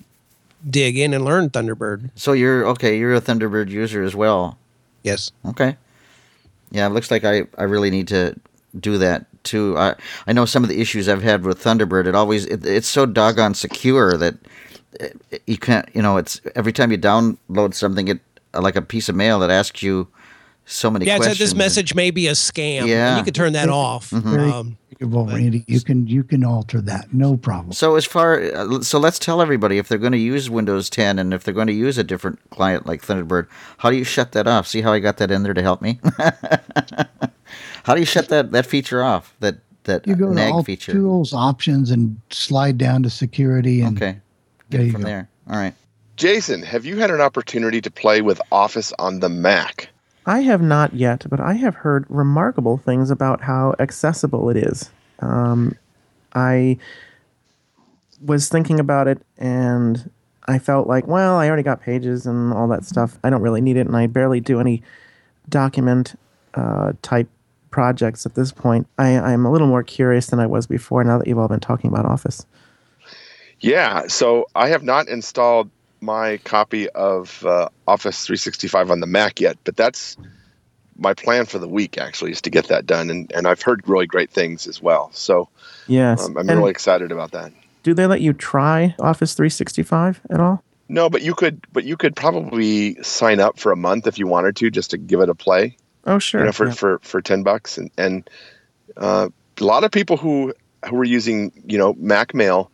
dig 0.68 0.96
in 0.98 1.12
and 1.14 1.24
learn 1.24 1.50
Thunderbird. 1.50 2.10
so 2.14 2.32
you're 2.32 2.64
okay. 2.68 2.98
You're 2.98 3.14
a 3.14 3.20
Thunderbird 3.20 3.68
user 3.68 4.02
as 4.02 4.14
well. 4.14 4.58
Yes. 5.02 5.32
Okay. 5.44 5.76
Yeah, 6.70 6.86
it 6.86 6.90
looks 6.90 7.10
like 7.10 7.24
I, 7.24 7.42
I 7.58 7.64
really 7.64 7.90
need 7.90 8.08
to 8.08 8.34
do 8.78 8.96
that 8.98 9.26
too. 9.44 9.76
I 9.76 9.94
I 10.26 10.32
know 10.32 10.44
some 10.44 10.62
of 10.62 10.68
the 10.68 10.80
issues 10.80 11.08
I've 11.08 11.22
had 11.22 11.44
with 11.44 11.62
Thunderbird. 11.62 12.06
It 12.06 12.14
always 12.14 12.46
it, 12.46 12.64
it's 12.64 12.88
so 12.88 13.06
doggone 13.06 13.54
secure 13.54 14.16
that 14.16 14.34
it- 15.00 15.16
you 15.46 15.58
can't. 15.58 15.88
You 15.94 16.02
know, 16.02 16.16
it's 16.16 16.40
every 16.54 16.72
time 16.72 16.92
you 16.92 16.98
download 16.98 17.74
something, 17.74 18.08
it 18.08 18.20
like 18.54 18.76
a 18.76 18.82
piece 18.82 19.08
of 19.08 19.16
mail, 19.16 19.38
that 19.40 19.50
asks 19.50 19.82
you 19.82 20.06
so 20.64 20.90
many 20.90 21.04
Yeah, 21.06 21.14
it 21.16 21.18
said 21.18 21.28
questions. 21.30 21.50
this 21.50 21.54
message 21.58 21.94
may 21.94 22.10
be 22.10 22.28
a 22.28 22.32
scam. 22.32 22.86
Yeah. 22.86 23.18
You 23.18 23.24
could 23.24 23.34
turn 23.34 23.52
that 23.54 23.68
off. 23.68 24.10
Very 24.10 24.50
Um, 24.50 24.76
well, 25.00 25.26
Randy, 25.26 25.64
you 25.66 25.80
can 25.80 26.06
you 26.06 26.22
can 26.22 26.44
alter 26.44 26.80
that, 26.82 27.12
no 27.12 27.36
problem. 27.36 27.72
So 27.72 27.96
as 27.96 28.04
far 28.04 28.40
uh, 28.40 28.82
so 28.82 29.00
let's 29.00 29.18
tell 29.18 29.42
everybody 29.42 29.78
if 29.78 29.88
they're 29.88 29.98
going 29.98 30.12
to 30.12 30.18
use 30.18 30.48
Windows 30.48 30.88
10 30.88 31.18
and 31.18 31.34
if 31.34 31.42
they're 31.42 31.52
going 31.54 31.66
to 31.66 31.72
use 31.72 31.98
a 31.98 32.04
different 32.04 32.38
client 32.50 32.86
like 32.86 33.02
Thunderbird, 33.02 33.48
how 33.78 33.90
do 33.90 33.96
you 33.96 34.04
shut 34.04 34.30
that 34.32 34.46
off? 34.46 34.66
See 34.68 34.80
how 34.82 34.92
I 34.92 35.00
got 35.00 35.16
that 35.16 35.30
in 35.32 35.42
there 35.42 35.54
to 35.54 35.62
help 35.62 35.82
me? 35.82 35.98
how 37.84 37.94
do 37.94 38.00
you 38.00 38.06
shut 38.06 38.28
that 38.28 38.52
that 38.52 38.66
feature 38.66 39.02
off? 39.02 39.34
That 39.40 39.56
that 39.84 40.06
You 40.06 40.14
go 40.14 40.32
to 40.32 40.50
all 40.50 40.62
feature. 40.62 40.92
tools, 40.92 41.32
options, 41.32 41.90
and 41.90 42.20
slide 42.30 42.78
down 42.78 43.02
to 43.02 43.10
security, 43.10 43.80
and 43.80 43.96
Okay. 44.00 44.12
there 44.12 44.22
Get 44.70 44.80
it 44.82 44.84
you 44.86 44.92
from 44.92 45.00
go. 45.02 45.08
there. 45.08 45.28
All 45.50 45.56
right. 45.56 45.74
Jason, 46.16 46.62
have 46.62 46.84
you 46.84 46.98
had 46.98 47.10
an 47.10 47.20
opportunity 47.20 47.80
to 47.80 47.90
play 47.90 48.20
with 48.22 48.40
Office 48.52 48.92
on 49.00 49.18
the 49.20 49.28
Mac? 49.28 49.88
I 50.26 50.40
have 50.40 50.62
not 50.62 50.94
yet, 50.94 51.26
but 51.28 51.40
I 51.40 51.54
have 51.54 51.74
heard 51.74 52.06
remarkable 52.08 52.76
things 52.76 53.10
about 53.10 53.42
how 53.42 53.74
accessible 53.78 54.50
it 54.50 54.56
is. 54.56 54.90
Um, 55.20 55.76
I 56.34 56.78
was 58.20 58.48
thinking 58.48 58.78
about 58.78 59.08
it 59.08 59.20
and 59.36 60.10
I 60.46 60.58
felt 60.58 60.86
like, 60.86 61.06
well, 61.06 61.36
I 61.36 61.46
already 61.46 61.62
got 61.62 61.80
pages 61.80 62.26
and 62.26 62.52
all 62.52 62.68
that 62.68 62.84
stuff. 62.84 63.18
I 63.22 63.30
don't 63.30 63.42
really 63.42 63.60
need 63.60 63.76
it, 63.76 63.86
and 63.86 63.96
I 63.96 64.06
barely 64.06 64.40
do 64.40 64.60
any 64.60 64.82
document 65.48 66.18
uh, 66.54 66.92
type 67.02 67.28
projects 67.70 68.26
at 68.26 68.34
this 68.34 68.52
point. 68.52 68.86
I, 68.98 69.18
I'm 69.18 69.46
a 69.46 69.52
little 69.52 69.68
more 69.68 69.82
curious 69.82 70.26
than 70.26 70.40
I 70.40 70.46
was 70.46 70.66
before 70.66 71.04
now 71.04 71.18
that 71.18 71.26
you've 71.26 71.38
all 71.38 71.48
been 71.48 71.60
talking 71.60 71.90
about 71.90 72.06
Office. 72.06 72.44
Yeah, 73.60 74.08
so 74.08 74.46
I 74.56 74.68
have 74.68 74.82
not 74.82 75.08
installed 75.08 75.70
my 76.02 76.36
copy 76.38 76.88
of 76.90 77.44
uh, 77.46 77.68
Office 77.86 78.24
365 78.26 78.90
on 78.90 79.00
the 79.00 79.06
Mac 79.06 79.40
yet, 79.40 79.56
but 79.64 79.76
that's 79.76 80.16
my 80.98 81.14
plan 81.14 81.46
for 81.46 81.58
the 81.58 81.68
week 81.68 81.96
actually 81.96 82.32
is 82.32 82.42
to 82.42 82.50
get 82.50 82.66
that 82.68 82.84
done, 82.86 83.08
and, 83.08 83.32
and 83.34 83.46
I've 83.46 83.62
heard 83.62 83.88
really 83.88 84.06
great 84.06 84.30
things 84.30 84.66
as 84.66 84.82
well. 84.82 85.10
So 85.12 85.48
Yes. 85.86 86.24
um, 86.24 86.36
I'm 86.36 86.48
And 86.50 86.58
really 86.58 86.70
excited 86.70 87.10
about 87.12 87.30
that. 87.32 87.52
do 87.82 87.94
they 87.94 88.06
let 88.06 88.20
you 88.20 88.32
try 88.32 88.94
Office 88.98 89.34
365 89.34 90.20
at 90.30 90.40
all? 90.40 90.62
No, 90.88 91.08
but 91.08 91.22
you 91.22 91.34
could, 91.34 91.64
but 91.72 91.84
you 91.84 91.96
could 91.96 92.14
probably 92.14 93.02
sign 93.02 93.40
up 93.40 93.58
for 93.58 93.72
a 93.72 93.76
month 93.76 94.06
if 94.06 94.18
you 94.18 94.26
wanted 94.26 94.56
to, 94.56 94.70
just 94.70 94.90
to 94.90 94.98
give 94.98 95.20
it 95.20 95.28
a 95.30 95.34
play. 95.34 95.76
Oh, 96.04 96.18
sure. 96.18 96.40
you 96.40 96.46
know, 96.46 96.52
for, 96.52 96.66
Yeah. 96.66 96.72
for, 96.72 96.98
for 96.98 97.22
10 97.22 97.42
bucks. 97.44 97.78
And, 97.78 97.90
and 97.96 98.28
uh, 98.96 99.28
a 99.60 99.64
lot 99.64 99.84
of 99.84 99.90
people 99.92 100.16
who, 100.18 100.52
who 100.88 100.96
are 101.00 101.04
using, 101.04 101.52
you 101.64 101.78
know, 101.78 101.94
Mac 101.94 102.34
Mail 102.34 102.70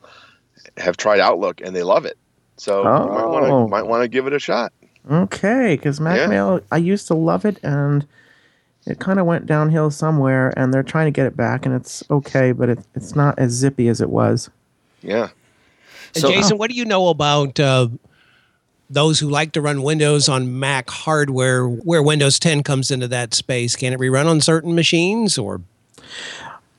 have 0.78 0.96
tried 0.96 1.20
Outlook 1.20 1.60
and 1.62 1.76
they 1.76 1.82
love 1.84 2.04
it. 2.06 2.18
So 2.58 2.78
you 2.82 2.84
might 2.84 3.26
want 3.26 3.46
Oh. 3.46 3.64
to 3.64 3.68
might 3.68 3.86
want 3.86 4.02
to 4.02 4.08
give 4.08 4.26
it 4.26 4.32
a 4.32 4.38
shot. 4.38 4.72
Okay, 5.10 5.76
because 5.76 5.98
Yeah. 5.98 6.04
MacMail, 6.26 6.62
I 6.70 6.76
used 6.76 7.06
to 7.08 7.14
love 7.14 7.44
it, 7.44 7.58
and 7.62 8.06
it 8.86 8.98
kind 8.98 9.18
of 9.18 9.26
went 9.26 9.46
downhill 9.46 9.90
somewhere, 9.90 10.52
and 10.56 10.72
they're 10.74 10.82
trying 10.82 11.06
to 11.06 11.10
get 11.10 11.26
it 11.26 11.36
back, 11.36 11.64
and 11.64 11.74
it's 11.74 12.02
okay, 12.10 12.52
but 12.52 12.68
it, 12.68 12.78
it's 12.94 13.14
not 13.16 13.38
as 13.38 13.52
zippy 13.52 13.88
as 13.88 14.00
it 14.00 14.10
was. 14.10 14.50
Yeah. 15.02 15.28
And 16.14 16.22
So- 16.22 16.28
Jason, 16.30 16.58
what 16.58 16.68
do 16.70 16.76
you 16.76 16.84
know 16.84 17.08
about 17.08 17.58
uh, 17.60 17.88
those 18.90 19.20
who 19.20 19.28
like 19.30 19.52
to 19.52 19.60
run 19.60 19.82
Windows 19.82 20.28
on 20.28 20.58
Mac 20.58 20.90
hardware, 20.90 21.66
where 21.66 22.02
Windows 22.02 22.38
10 22.38 22.62
comes 22.62 22.90
into 22.90 23.06
that 23.08 23.34
space? 23.34 23.76
Can 23.76 23.92
it 23.92 24.00
be 24.00 24.08
run 24.10 24.26
on 24.26 24.40
certain 24.40 24.74
machines, 24.74 25.38
or 25.38 25.60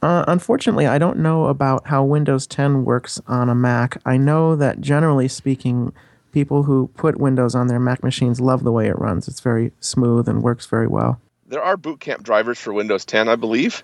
Uh, 0.02 0.24
unfortunately, 0.28 0.88
I 0.88 0.98
don't 0.98 1.18
know 1.18 1.46
about 1.46 1.88
how 1.88 2.04
Windows 2.04 2.48
10 2.48 2.86
works 2.86 3.20
on 3.28 3.50
a 3.50 3.56
Mac. 3.56 4.02
I 4.06 4.18
know 4.18 4.56
that 4.56 4.80
generally 4.80 5.28
speaking, 5.28 5.92
people 6.32 6.64
who 6.64 6.88
put 6.96 7.20
Windows 7.20 7.56
on 7.56 7.68
their 7.68 7.80
Mac 7.80 8.04
machines 8.04 8.40
love 8.40 8.64
the 8.64 8.72
way 8.72 8.88
it 8.88 8.98
runs. 8.98 9.28
It's 9.28 9.42
very 9.42 9.72
smooth 9.80 10.30
and 10.30 10.42
works 10.42 10.66
very 10.66 10.88
well. 10.88 11.20
There 11.48 11.62
are 11.62 11.76
boot 11.76 12.00
camp 12.00 12.24
drivers 12.24 12.60
for 12.60 12.72
Windows 12.74 13.06
10, 13.06 13.28
I 13.28 13.36
believe. 13.36 13.84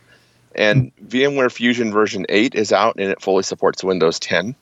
And 0.54 0.92
VMware 1.06 1.52
Fusion 1.52 1.92
version 1.92 2.26
8 2.30 2.56
is 2.56 2.72
out 2.72 2.96
and 2.98 3.12
it 3.12 3.22
fully 3.22 3.44
supports 3.44 3.84
Windows 3.84 4.20
10. 4.20 4.56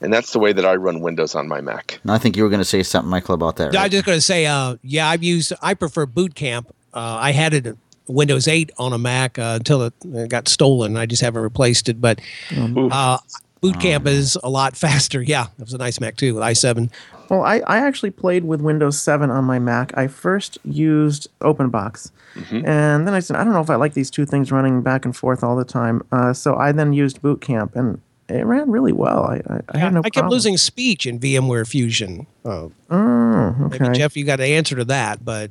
And 0.00 0.12
that's 0.12 0.32
the 0.32 0.38
way 0.38 0.52
that 0.52 0.64
I 0.64 0.76
run 0.76 1.00
Windows 1.00 1.34
on 1.34 1.48
my 1.48 1.60
Mac. 1.60 1.98
And 2.02 2.12
I 2.12 2.18
think 2.18 2.36
you 2.36 2.42
were 2.42 2.50
going 2.50 2.60
to 2.60 2.64
say 2.64 2.82
something, 2.82 3.10
Michael, 3.10 3.34
about 3.34 3.56
that. 3.56 3.74
I 3.74 3.78
right? 3.78 3.84
was 3.84 3.92
just 3.92 4.04
going 4.04 4.18
to 4.18 4.22
say, 4.22 4.46
uh, 4.46 4.76
yeah, 4.82 5.08
I've 5.08 5.22
used, 5.22 5.52
I 5.62 5.74
prefer 5.74 6.06
Boot 6.06 6.34
Camp. 6.34 6.68
Uh, 6.92 7.00
I 7.00 7.32
had 7.32 7.54
it 7.54 7.76
Windows 8.08 8.48
8 8.48 8.70
on 8.78 8.92
a 8.92 8.98
Mac 8.98 9.38
uh, 9.38 9.54
until 9.58 9.82
it 9.82 9.94
uh, 10.14 10.26
got 10.26 10.48
stolen. 10.48 10.96
I 10.96 11.06
just 11.06 11.22
haven't 11.22 11.42
replaced 11.42 11.88
it, 11.88 12.00
but 12.00 12.20
uh, 12.56 13.18
Boot 13.60 13.78
Camp 13.80 14.06
is 14.06 14.36
a 14.42 14.48
lot 14.50 14.76
faster. 14.76 15.20
Yeah, 15.22 15.46
it 15.58 15.64
was 15.64 15.74
a 15.74 15.78
nice 15.78 16.00
Mac 16.00 16.16
too 16.16 16.34
with 16.34 16.42
i7. 16.42 16.90
Well, 17.28 17.42
I, 17.44 17.58
I 17.66 17.78
actually 17.78 18.10
played 18.10 18.44
with 18.44 18.62
Windows 18.62 18.98
7 18.98 19.30
on 19.30 19.44
my 19.44 19.58
Mac. 19.58 19.96
I 19.96 20.06
first 20.08 20.56
used 20.64 21.28
OpenBox. 21.40 22.10
And 22.50 23.06
then 23.06 23.14
I 23.14 23.18
said, 23.20 23.36
I 23.36 23.42
don't 23.44 23.52
know 23.52 23.60
if 23.60 23.68
I 23.68 23.74
like 23.74 23.94
these 23.94 24.10
two 24.10 24.24
things 24.24 24.52
running 24.52 24.80
back 24.80 25.04
and 25.04 25.14
forth 25.14 25.42
all 25.42 25.56
the 25.56 25.64
time. 25.64 26.02
Uh, 26.12 26.32
so 26.32 26.54
I 26.56 26.70
then 26.72 26.92
used 26.92 27.20
Boot 27.20 27.40
Camp, 27.40 27.74
and 27.74 28.00
it 28.28 28.46
ran 28.46 28.70
really 28.70 28.92
well. 28.92 29.24
I, 29.24 29.42
I, 29.52 29.60
I 29.70 29.78
had 29.78 29.92
no 29.92 30.00
I 30.00 30.02
kept 30.04 30.14
problem. 30.14 30.30
losing 30.30 30.56
speech 30.56 31.04
in 31.04 31.18
VMware 31.18 31.66
Fusion. 31.66 32.26
Uh, 32.44 32.68
Oh, 32.90 33.56
okay. 33.62 33.78
Maybe 33.80 33.98
Jeff, 33.98 34.16
you 34.16 34.24
got 34.24 34.36
the 34.38 34.46
answer 34.46 34.76
to 34.76 34.84
that, 34.84 35.24
but 35.24 35.50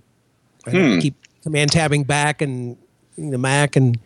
I 0.65 0.69
had 0.69 0.95
to 0.95 1.01
keep 1.01 1.15
command 1.47 1.71
tabbing 1.71 2.03
back 2.03 2.41
and 2.41 2.75
the 3.17 3.37
Mac, 3.37 3.77
and 3.77 3.97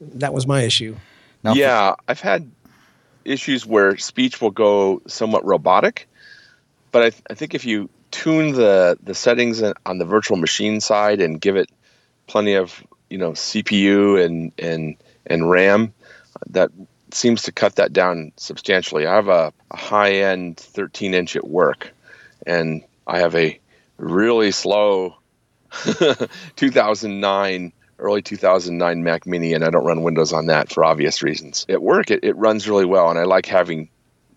that 0.00 0.32
was 0.32 0.46
my 0.46 0.62
issue. 0.62 0.94
Now, 1.42 1.54
yeah, 1.54 1.96
I've 2.06 2.20
had 2.20 2.48
issues 3.24 3.66
where 3.66 3.96
speech 3.96 4.40
will 4.40 4.52
go 4.52 5.02
somewhat 5.08 5.44
robotic, 5.44 6.08
but 6.92 7.02
I, 7.02 7.10
th- 7.10 7.22
I 7.30 7.34
think 7.34 7.56
if 7.56 7.64
you 7.64 7.90
tune 8.12 8.52
the 8.52 8.96
the 9.02 9.12
settings 9.12 9.60
on 9.60 9.98
the 9.98 10.04
virtual 10.04 10.36
machine 10.36 10.80
side 10.80 11.20
and 11.20 11.40
give 11.40 11.56
it 11.56 11.68
plenty 12.28 12.54
of 12.54 12.80
you 13.08 13.18
know 13.18 13.32
CPU 13.32 14.24
and 14.24 14.52
and 14.56 14.96
and 15.26 15.50
RAM, 15.50 15.92
that 16.50 16.70
seems 17.12 17.42
to 17.42 17.50
cut 17.50 17.74
that 17.74 17.92
down 17.92 18.30
substantially. 18.36 19.04
I 19.04 19.16
have 19.16 19.26
a, 19.26 19.52
a 19.72 19.76
high 19.76 20.12
end 20.12 20.58
13 20.58 21.12
inch 21.12 21.34
at 21.34 21.48
work, 21.48 21.92
and 22.46 22.84
I 23.08 23.18
have 23.18 23.34
a 23.34 23.58
really 23.98 24.52
slow 24.52 25.16
2009 26.56 27.72
early 28.00 28.22
2009 28.22 29.04
Mac 29.04 29.26
Mini, 29.26 29.52
and 29.52 29.64
I 29.64 29.70
don't 29.70 29.84
run 29.84 30.02
Windows 30.02 30.32
on 30.32 30.46
that 30.46 30.72
for 30.72 30.84
obvious 30.84 31.22
reasons. 31.22 31.66
At 31.68 31.82
work, 31.82 32.10
it, 32.10 32.20
it 32.22 32.36
runs 32.36 32.68
really 32.68 32.86
well, 32.86 33.10
and 33.10 33.18
I 33.18 33.24
like 33.24 33.46
having 33.46 33.88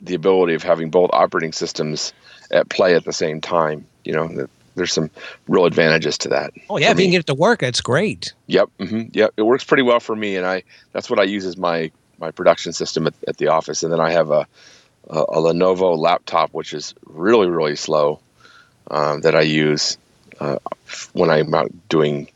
the 0.01 0.15
ability 0.15 0.53
of 0.53 0.63
having 0.63 0.89
both 0.89 1.09
operating 1.13 1.53
systems 1.53 2.13
at 2.51 2.69
play 2.69 2.95
at 2.95 3.05
the 3.05 3.13
same 3.13 3.41
time. 3.41 3.85
You 4.03 4.13
know, 4.13 4.47
there's 4.75 4.93
some 4.93 5.09
real 5.47 5.65
advantages 5.65 6.17
to 6.19 6.29
that. 6.29 6.53
Oh 6.69 6.77
yeah, 6.77 6.87
for 6.87 6.93
if 6.93 6.99
you 6.99 7.05
can 7.05 7.11
get 7.11 7.19
it 7.21 7.27
to 7.27 7.33
work, 7.33 7.63
it's 7.63 7.81
great. 7.81 8.33
Yep, 8.47 8.69
hmm 8.79 9.03
yep. 9.13 9.33
It 9.37 9.43
works 9.43 9.63
pretty 9.63 9.83
well 9.83 9.99
for 9.99 10.15
me, 10.15 10.35
and 10.35 10.45
I 10.45 10.63
that's 10.91 11.09
what 11.09 11.19
I 11.19 11.23
use 11.23 11.45
as 11.45 11.57
my 11.57 11.91
my 12.19 12.31
production 12.31 12.73
system 12.73 13.07
at, 13.07 13.13
at 13.27 13.37
the 13.37 13.47
office. 13.47 13.83
And 13.83 13.91
then 13.91 14.01
I 14.01 14.11
have 14.11 14.29
a 14.29 14.45
a, 15.09 15.19
a 15.19 15.37
Lenovo 15.37 15.97
laptop, 15.97 16.53
which 16.53 16.73
is 16.73 16.93
really 17.05 17.47
really 17.47 17.75
slow, 17.75 18.19
um, 18.91 19.21
that 19.21 19.35
I 19.35 19.41
use 19.41 19.97
uh, 20.43 20.57
when 21.13 21.29
I'm 21.29 21.53
out 21.53 21.71
doing 21.89 22.29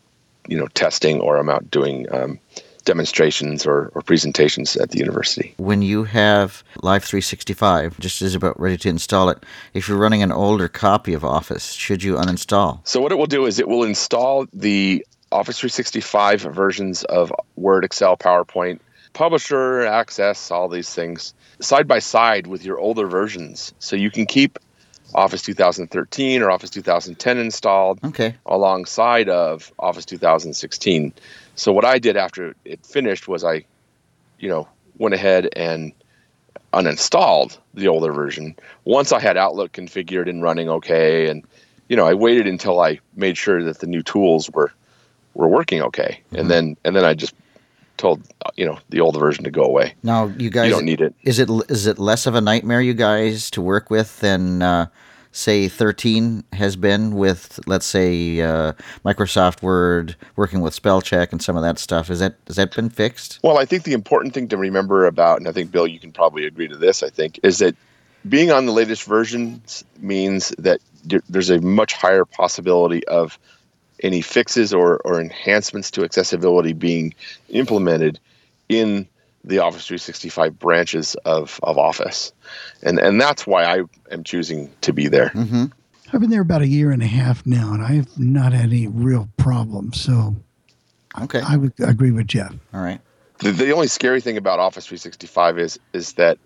you 0.47 0.57
know 0.57 0.67
testing 0.67 1.19
or 1.19 1.37
I'm 1.37 1.49
out 1.49 1.69
doing 1.69 2.11
um, 2.13 2.39
demonstrations 2.85 3.65
or, 3.65 3.91
or 3.93 4.01
presentations 4.01 4.77
at 4.77 4.91
the 4.91 4.97
university. 4.97 5.53
when 5.57 5.81
you 5.81 6.05
have 6.05 6.63
Live 6.81 7.03
365, 7.03 7.99
just 7.99 8.21
as 8.21 8.33
about 8.33 8.57
ready 8.57 8.77
to 8.77 8.87
install 8.87 9.27
it, 9.27 9.43
if 9.73 9.89
you're 9.89 9.97
running 9.97 10.23
an 10.23 10.31
older 10.31 10.69
copy 10.69 11.13
of 11.13 11.25
Office, 11.25 11.73
should 11.73 12.01
you 12.01 12.15
uninstall? 12.15 12.79
So 12.87 13.01
what 13.01 13.11
it 13.11 13.15
will 13.15 13.25
do 13.25 13.45
is 13.45 13.59
it 13.59 13.67
will 13.67 13.83
install 13.83 14.45
the 14.53 15.05
Office 15.33 15.59
365 15.59 16.41
versions 16.43 17.03
of 17.03 17.33
Word, 17.57 17.83
Excel, 17.83 18.15
PowerPoint, 18.15 18.79
Publisher, 19.11 19.85
Access, 19.85 20.49
all 20.49 20.69
these 20.69 20.93
things 20.93 21.33
side 21.59 21.87
by 21.87 21.99
side 21.99 22.47
with 22.47 22.63
your 22.63 22.79
older 22.79 23.07
versions. 23.07 23.73
So 23.79 23.95
you 23.95 24.11
can 24.11 24.25
keep 24.25 24.59
Office 25.17 25.41
2013 25.41 26.43
or 26.43 26.51
Office 26.51 26.69
2010 26.69 27.37
installed 27.39 27.99
Okay. 28.03 28.35
alongside 28.45 29.27
of 29.27 29.71
Office 29.79 30.05
2016. 30.05 31.11
So 31.55 31.73
what 31.73 31.83
I 31.83 31.97
did 31.97 32.15
after 32.15 32.53
it 32.63 32.85
finished 32.85 33.27
was 33.27 33.43
I, 33.43 33.65
you 34.37 34.47
know, 34.47 34.67
went 34.99 35.15
ahead 35.15 35.49
and 35.55 35.91
uninstalled 36.73 37.57
the 37.73 37.87
older 37.87 38.13
version 38.13 38.55
once 38.85 39.11
I 39.11 39.19
had 39.19 39.37
Outlook 39.37 39.71
configured 39.71 40.29
and 40.29 40.43
running 40.43 40.69
okay, 40.69 41.27
and 41.29 41.43
you 41.89 41.95
know 41.95 42.05
I 42.05 42.13
waited 42.13 42.45
until 42.45 42.79
I 42.79 42.99
made 43.15 43.37
sure 43.37 43.63
that 43.63 43.79
the 43.79 43.87
new 43.87 44.03
tools 44.03 44.49
were 44.51 44.71
were 45.33 45.47
working 45.47 45.81
okay, 45.83 46.21
and 46.31 46.49
then 46.51 46.77
and 46.83 46.95
then 46.95 47.05
I 47.05 47.13
just 47.13 47.33
told 47.95 48.21
you 48.55 48.65
know 48.65 48.77
the 48.89 48.99
older 48.99 49.19
version 49.19 49.43
to 49.45 49.51
go 49.51 49.63
away. 49.63 49.95
Now, 50.03 50.31
you 50.37 50.49
guys, 50.49 50.65
You 50.65 50.71
don't 50.71 50.85
need 50.85 51.01
it. 51.01 51.15
Is 51.23 51.39
it 51.39 51.49
is 51.69 51.87
it 51.87 51.97
less 51.97 52.27
of 52.27 52.35
a 52.35 52.41
nightmare, 52.41 52.81
you 52.81 52.93
guys, 52.93 53.49
to 53.51 53.61
work 53.61 53.89
with 53.89 54.19
than 54.19 54.61
uh, 54.61 54.87
say 55.37 55.67
13 55.67 56.43
has 56.53 56.75
been 56.75 57.15
with, 57.15 57.59
let's 57.67 57.85
say, 57.85 58.41
uh, 58.41 58.73
Microsoft 59.05 59.61
Word, 59.61 60.15
working 60.35 60.61
with 60.61 60.73
spell 60.73 61.01
check 61.01 61.31
and 61.31 61.41
some 61.41 61.55
of 61.55 61.63
that 61.63 61.79
stuff? 61.79 62.09
Is 62.09 62.19
that 62.19 62.35
has 62.47 62.55
that 62.55 62.75
been 62.75 62.89
fixed? 62.89 63.39
Well, 63.43 63.57
I 63.57 63.65
think 63.65 63.83
the 63.83 63.93
important 63.93 64.33
thing 64.33 64.47
to 64.49 64.57
remember 64.57 65.05
about, 65.05 65.37
and 65.37 65.47
I 65.47 65.51
think 65.51 65.71
Bill, 65.71 65.87
you 65.87 65.99
can 65.99 66.11
probably 66.11 66.45
agree 66.45 66.67
to 66.67 66.77
this, 66.77 67.03
I 67.03 67.09
think, 67.09 67.39
is 67.43 67.59
that 67.59 67.75
being 68.27 68.51
on 68.51 68.65
the 68.65 68.71
latest 68.71 69.03
versions 69.03 69.85
means 69.99 70.49
that 70.57 70.79
there's 71.29 71.49
a 71.49 71.61
much 71.61 71.93
higher 71.93 72.25
possibility 72.25 73.05
of 73.07 73.39
any 74.03 74.21
fixes 74.21 74.73
or, 74.73 74.97
or 75.05 75.21
enhancements 75.21 75.89
to 75.91 76.03
accessibility 76.03 76.73
being 76.73 77.13
implemented 77.49 78.19
in 78.69 79.07
the 79.47 79.59
Office 79.59 79.87
365 79.87 80.59
branches 80.59 81.15
of, 81.25 81.59
of 81.63 81.77
Office. 81.77 82.33
And, 82.81 82.99
and 82.99 83.19
that's 83.19 83.47
why 83.47 83.63
I 83.63 83.83
am 84.11 84.23
choosing 84.23 84.71
to 84.81 84.93
be 84.93 85.07
there. 85.07 85.29
Mm-hmm. 85.29 85.65
I've 86.13 86.21
been 86.21 86.29
there 86.29 86.41
about 86.41 86.61
a 86.61 86.67
year 86.67 86.91
and 86.91 87.01
a 87.01 87.07
half 87.07 87.45
now, 87.45 87.73
and 87.73 87.83
I 87.83 87.93
have 87.93 88.17
not 88.17 88.53
had 88.53 88.65
any 88.65 88.87
real 88.87 89.29
problems. 89.37 89.99
So 89.99 90.35
Okay. 91.21 91.41
I 91.41 91.57
would 91.57 91.73
agree 91.79 92.11
with 92.11 92.27
Jeff. 92.27 92.53
All 92.73 92.81
right. 92.81 93.01
The, 93.39 93.51
the 93.51 93.71
only 93.71 93.87
scary 93.87 94.21
thing 94.21 94.37
about 94.37 94.59
Office 94.59 94.85
365 94.87 95.59
is 95.59 95.79
is 95.93 96.13
that 96.13 96.37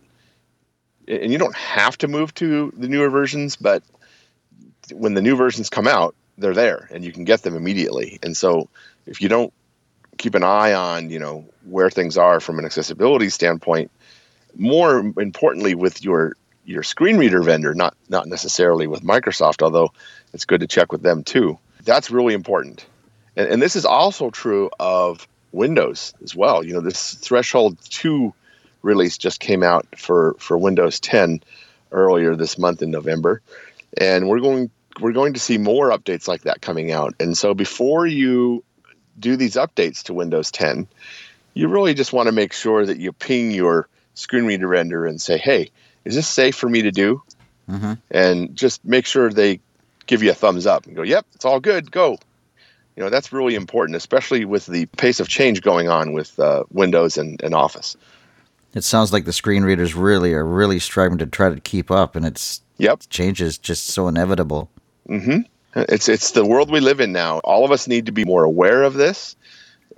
and 1.08 1.31
you 1.31 1.38
don't 1.38 1.55
have 1.55 1.98
to 2.00 2.08
move 2.08 2.34
to 2.36 2.72
the 2.77 2.88
newer 2.88 3.10
versions, 3.10 3.55
but 3.55 3.84
when 4.93 5.13
the 5.13 5.22
new 5.22 5.36
versions 5.36 5.70
come 5.70 5.88
out, 5.88 6.15
they're 6.38 6.53
there 6.53 6.88
and 6.91 7.03
you 7.03 7.12
can 7.12 7.24
get 7.24 7.41
them 7.41 7.55
immediately. 7.55 8.20
And 8.24 8.36
so 8.38 8.70
if 9.05 9.22
you 9.22 9.27
don't 9.29 9.53
keep 10.22 10.36
an 10.36 10.44
eye 10.44 10.74
on, 10.74 11.10
you 11.10 11.20
know, 11.20 11.44
where 11.66 11.90
things 11.90 12.18
are 12.18 12.40
from 12.40 12.60
an 12.60 12.66
accessibility 12.66 13.30
standpoint, 13.30 13.92
more 14.56 15.00
importantly 15.18 15.75
with 15.75 16.04
your 16.04 16.36
your 16.63 16.84
screen 16.84 17.18
reader 17.18 17.42
vendor, 17.42 17.74
not 17.74 17.96
not 18.08 18.28
necessarily 18.28 18.88
with 18.88 19.01
Microsoft, 19.01 19.63
although 19.63 19.92
it's 20.34 20.46
good 20.46 20.62
to 20.62 20.68
check 20.68 20.92
with 20.92 21.01
them 21.01 21.24
too. 21.24 21.58
That's 21.84 22.12
really 22.12 22.36
important. 22.36 22.86
And, 23.36 23.48
and 23.48 23.62
this 23.62 23.75
is 23.75 23.86
also 23.86 24.30
true 24.30 24.70
of 24.80 25.28
Windows 25.51 26.13
as 26.24 26.36
well. 26.36 26.63
You 26.63 26.74
know, 26.74 26.82
this 26.82 27.16
Threshold 27.16 27.78
2 27.90 28.34
release 28.84 29.18
just 29.18 29.40
came 29.40 29.63
out 29.63 29.88
for, 29.98 30.36
for 30.40 30.58
Windows 30.58 31.00
10 31.00 31.42
earlier 31.92 32.36
this 32.36 32.58
month 32.58 32.82
in 32.82 32.92
November. 32.92 33.42
And 33.98 34.30
we're 34.30 34.40
going 34.40 34.70
we're 35.00 35.13
going 35.13 35.34
to 35.34 35.40
see 35.40 35.58
more 35.58 35.90
updates 35.90 36.28
like 36.28 36.42
that 36.42 36.62
coming 36.62 36.92
out. 36.92 37.16
And 37.20 37.38
so 37.38 37.54
before 37.54 38.06
you 38.06 38.63
do 39.22 39.38
these 39.38 39.56
updates 39.56 40.04
to 40.04 40.13
Windows 40.13 40.51
10, 40.51 40.88
you 41.54 41.68
really 41.68 41.94
just 41.94 42.12
want 42.12 42.28
to 42.28 42.32
make 42.34 42.51
sure 42.51 42.86
that 42.86 42.98
you 42.98 43.13
ping 43.13 43.51
your 43.51 43.88
screen 44.16 44.46
reader 44.46 44.68
render 44.68 45.06
and 45.06 45.22
say, 45.22 45.38
"Hey, 45.38 45.72
is 46.04 46.16
this 46.16 46.28
safe 46.28 46.56
for 46.56 46.68
me 46.68 46.82
to 46.82 46.92
do?" 46.92 47.22
Mhm. 47.70 47.98
And 48.10 48.56
just 48.56 48.84
make 48.84 49.06
sure 49.06 49.30
they 49.30 49.60
give 50.08 50.24
you 50.24 50.32
a 50.32 50.34
thumbs 50.34 50.66
up 50.66 50.86
and 50.86 50.96
go, 50.96 51.04
"Yep, 51.04 51.25
it's 51.36 51.46
all 51.46 51.60
good. 51.60 51.92
Go." 51.92 52.18
You 52.98 53.04
know, 53.04 53.10
that's 53.10 53.32
really 53.32 53.56
important, 53.56 53.96
especially 53.96 54.44
with 54.44 54.66
the 54.66 54.86
pace 54.98 55.22
of 55.22 55.30
change 55.30 55.62
going 55.62 55.88
on 55.88 56.12
with 56.12 56.38
uh, 56.40 56.63
Windows 56.72 57.18
and, 57.18 57.42
and 57.42 57.56
Office. 57.56 57.96
It 58.74 58.84
sounds 58.84 59.13
like 59.13 59.25
the 59.25 59.34
screen 59.34 59.63
readers 59.63 59.96
really 59.96 60.34
are 60.34 60.46
really 60.46 60.80
striving 60.80 61.18
to 61.20 61.25
try 61.25 61.50
to 61.50 61.60
keep 61.60 61.90
up, 61.90 62.16
and 62.16 62.25
it's 62.25 62.62
Yep. 62.78 63.01
change 63.10 63.42
is 63.42 63.58
just 63.58 63.88
so 63.88 64.08
inevitable. 64.08 64.70
It's 65.75 66.10
it's 66.10 66.32
the 66.32 66.46
world 66.46 66.70
we 66.70 66.80
live 66.80 67.00
in 67.00 67.12
now. 67.12 67.40
All 67.40 67.66
of 67.66 67.72
us 67.72 67.88
need 67.88 68.08
to 68.08 68.12
be 68.12 68.25
more 68.25 68.44
aware 68.44 68.84
of 68.84 68.94
this. 68.94 69.36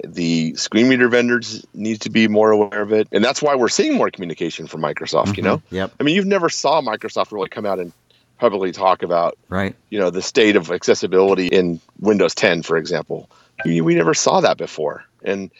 The 0.04 0.56
screen 0.56 0.90
reader 0.90 1.08
vendors 1.08 1.66
need 1.74 2.02
to 2.02 2.10
be 2.10 2.28
more 2.28 2.52
aware 2.52 2.82
of 2.82 2.92
it, 2.92 3.08
and 3.12 3.24
that's 3.24 3.42
why 3.42 3.56
we're 3.56 3.70
seeing 3.70 3.96
more 3.96 4.10
communication 4.10 4.68
from 4.68 4.82
Microsoft. 4.82 5.38
You 5.38 5.44
know, 5.44 5.58
mm-hmm. 5.58 5.76
Yep. 5.76 5.94
I 6.00 6.04
mean, 6.04 6.16
you've 6.16 6.26
never 6.26 6.50
saw 6.50 6.82
Microsoft 6.82 7.32
really 7.32 7.50
come 7.50 7.66
out 7.66 7.80
and 7.80 7.92
publicly 8.40 8.72
talk 8.72 9.04
about 9.04 9.38
Right. 9.50 9.76
you 9.90 10.00
know 10.00 10.10
the 10.10 10.22
state 10.22 10.56
of 10.56 10.72
accessibility 10.72 11.48
in 11.48 11.80
Windows 12.00 12.36
10, 12.36 12.64
for 12.64 12.78
example. 12.78 13.30
We, 13.66 13.82
we 13.82 13.96
never 13.96 14.14
saw 14.14 14.42
that 14.42 14.58
before, 14.58 15.06
and 15.24 15.52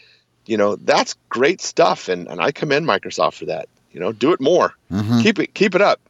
you 0.46 0.56
know 0.56 0.76
that's 0.76 1.14
great 1.28 1.60
stuff, 1.60 2.08
and, 2.08 2.28
and 2.28 2.40
I 2.40 2.52
commend 2.52 2.86
Microsoft 2.86 3.34
for 3.34 3.46
that. 3.46 3.68
You 3.92 4.00
know, 4.00 4.12
do 4.12 4.32
it 4.32 4.40
more. 4.40 4.74
Mm-hmm. 4.92 5.20
Keep 5.20 5.38
it 5.38 5.54
keep 5.54 5.74
it 5.74 5.80
up. 5.80 6.00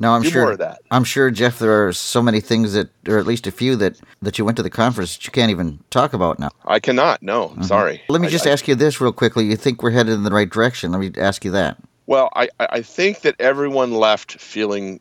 Now 0.00 0.14
I'm 0.14 0.22
Do 0.22 0.30
sure 0.30 0.56
that. 0.56 0.80
I'm 0.90 1.04
sure 1.04 1.30
Jeff 1.30 1.58
there 1.58 1.86
are 1.86 1.92
so 1.92 2.22
many 2.22 2.40
things 2.40 2.72
that 2.72 2.88
or 3.06 3.18
at 3.18 3.26
least 3.26 3.46
a 3.46 3.50
few 3.52 3.76
that 3.76 4.00
that 4.22 4.38
you 4.38 4.44
went 4.46 4.56
to 4.56 4.62
the 4.62 4.70
conference 4.70 5.14
that 5.16 5.24
you 5.26 5.30
can't 5.30 5.50
even 5.50 5.78
talk 5.90 6.14
about 6.14 6.38
now. 6.38 6.48
I 6.64 6.80
cannot. 6.80 7.22
No, 7.22 7.52
I'm 7.54 7.62
sorry. 7.62 7.98
Mm-hmm. 7.98 8.12
Let 8.12 8.20
me 8.22 8.28
I- 8.28 8.30
just 8.30 8.46
I- 8.46 8.50
ask 8.50 8.66
you 8.66 8.74
this 8.74 9.00
real 9.00 9.12
quickly. 9.12 9.44
You 9.44 9.56
think 9.56 9.82
we're 9.82 9.90
headed 9.90 10.14
in 10.14 10.22
the 10.24 10.30
right 10.32 10.48
direction? 10.50 10.90
Let 10.90 11.00
me 11.00 11.12
ask 11.18 11.44
you 11.44 11.50
that. 11.52 11.76
Well, 12.06 12.30
I, 12.34 12.48
I 12.58 12.66
I 12.70 12.82
think 12.82 13.20
that 13.20 13.36
everyone 13.38 13.92
left 13.92 14.40
feeling 14.40 15.00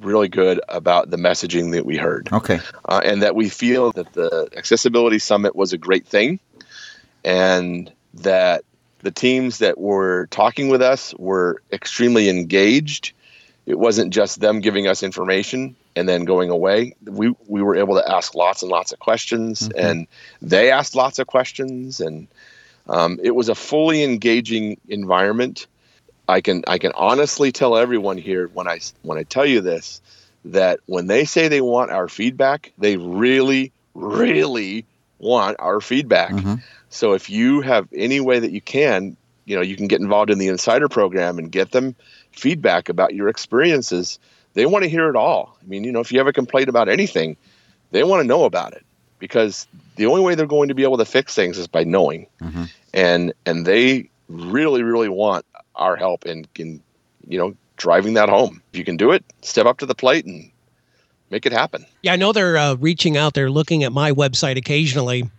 really 0.00 0.28
good 0.28 0.60
about 0.68 1.08
the 1.10 1.16
messaging 1.16 1.72
that 1.72 1.86
we 1.86 1.96
heard, 1.96 2.28
Okay. 2.30 2.60
uh, 2.84 3.00
and 3.02 3.22
that 3.22 3.34
we 3.34 3.48
feel 3.48 3.92
that 3.92 4.12
the 4.12 4.46
Accessibility 4.54 5.18
Summit 5.18 5.56
was 5.56 5.72
a 5.72 5.78
great 5.78 6.06
thing, 6.06 6.38
and 7.24 7.90
that 8.12 8.62
the 9.00 9.10
teams 9.10 9.56
that 9.58 9.78
were 9.78 10.26
talking 10.30 10.68
with 10.68 10.82
us 10.82 11.14
were 11.18 11.62
extremely 11.72 12.28
engaged. 12.28 13.12
It 13.66 13.78
wasn't 13.78 14.14
just 14.14 14.40
them 14.40 14.60
giving 14.60 14.86
us 14.86 15.02
information 15.02 15.74
and 15.96 16.08
then 16.08 16.24
going 16.24 16.50
away. 16.50 16.94
We 17.04 17.34
we 17.48 17.62
were 17.62 17.76
able 17.76 17.96
to 17.96 18.08
ask 18.08 18.34
lots 18.34 18.62
and 18.62 18.70
lots 18.70 18.92
of 18.92 19.00
questions, 19.00 19.68
and 19.76 20.06
they 20.40 20.70
asked 20.70 20.94
lots 20.94 21.18
of 21.18 21.26
questions, 21.26 22.00
and 22.00 22.28
um, 22.88 23.18
it 23.22 23.32
was 23.32 23.48
a 23.48 23.54
fully 23.56 24.04
engaging 24.04 24.78
environment. 24.88 25.66
I 26.28 26.40
can 26.40 26.62
I 26.68 26.78
can 26.78 26.92
honestly 26.94 27.50
tell 27.50 27.76
everyone 27.76 28.18
here 28.18 28.48
when 28.54 28.68
I 28.68 28.80
when 29.02 29.18
I 29.18 29.24
tell 29.24 29.46
you 29.46 29.60
this 29.60 30.00
that 30.44 30.78
when 30.86 31.08
they 31.08 31.24
say 31.24 31.48
they 31.48 31.60
want 31.60 31.90
our 31.90 32.08
feedback, 32.08 32.72
they 32.78 32.96
really 32.96 33.72
really 33.94 34.84
want 35.18 35.56
our 35.58 35.80
feedback. 35.80 36.32
So 36.90 37.14
if 37.14 37.30
you 37.30 37.62
have 37.62 37.88
any 37.92 38.20
way 38.20 38.38
that 38.38 38.52
you 38.52 38.60
can, 38.60 39.16
you 39.44 39.56
know, 39.56 39.62
you 39.62 39.76
can 39.76 39.88
get 39.88 40.00
involved 40.00 40.30
in 40.30 40.38
the 40.38 40.48
insider 40.48 40.88
program 40.88 41.38
and 41.38 41.50
get 41.50 41.72
them 41.72 41.96
feedback 42.36 42.88
about 42.88 43.14
your 43.14 43.28
experiences. 43.28 44.18
They 44.54 44.66
want 44.66 44.84
to 44.84 44.88
hear 44.88 45.08
it 45.08 45.16
all. 45.16 45.56
I 45.62 45.66
mean, 45.66 45.84
you 45.84 45.92
know, 45.92 46.00
if 46.00 46.12
you 46.12 46.18
have 46.18 46.26
a 46.26 46.32
complaint 46.32 46.68
about 46.68 46.88
anything, 46.88 47.36
they 47.90 48.04
want 48.04 48.22
to 48.22 48.26
know 48.26 48.44
about 48.44 48.72
it 48.72 48.84
because 49.18 49.66
the 49.96 50.06
only 50.06 50.20
way 50.20 50.34
they're 50.34 50.46
going 50.46 50.68
to 50.68 50.74
be 50.74 50.82
able 50.82 50.98
to 50.98 51.04
fix 51.04 51.34
things 51.34 51.58
is 51.58 51.66
by 51.66 51.84
knowing. 51.84 52.26
And 52.94 53.32
and 53.44 53.66
they 53.66 54.10
really 54.28 54.82
really 54.82 55.08
want 55.08 55.44
our 55.76 55.96
help 55.96 56.26
in 56.26 56.46
in 56.56 56.82
you 57.28 57.38
know 57.38 57.54
driving 57.76 58.14
that 58.14 58.28
home. 58.28 58.62
If 58.72 58.78
you 58.78 58.84
can 58.84 58.96
do 58.96 59.12
it, 59.12 59.24
step 59.42 59.66
up 59.66 59.78
to 59.78 59.86
the 59.86 59.94
plate 59.94 60.24
and 60.24 60.50
make 61.30 61.46
it 61.46 61.52
happen. 61.52 61.84
Yeah, 62.02 62.14
I 62.14 62.16
know 62.16 62.32
they're 62.32 62.56
uh, 62.56 62.74
reaching 62.74 63.16
out. 63.16 63.34
They're 63.34 63.50
looking 63.50 63.84
at 63.84 63.92
my 63.92 64.12
website 64.12 64.56
occasionally, 64.56 65.30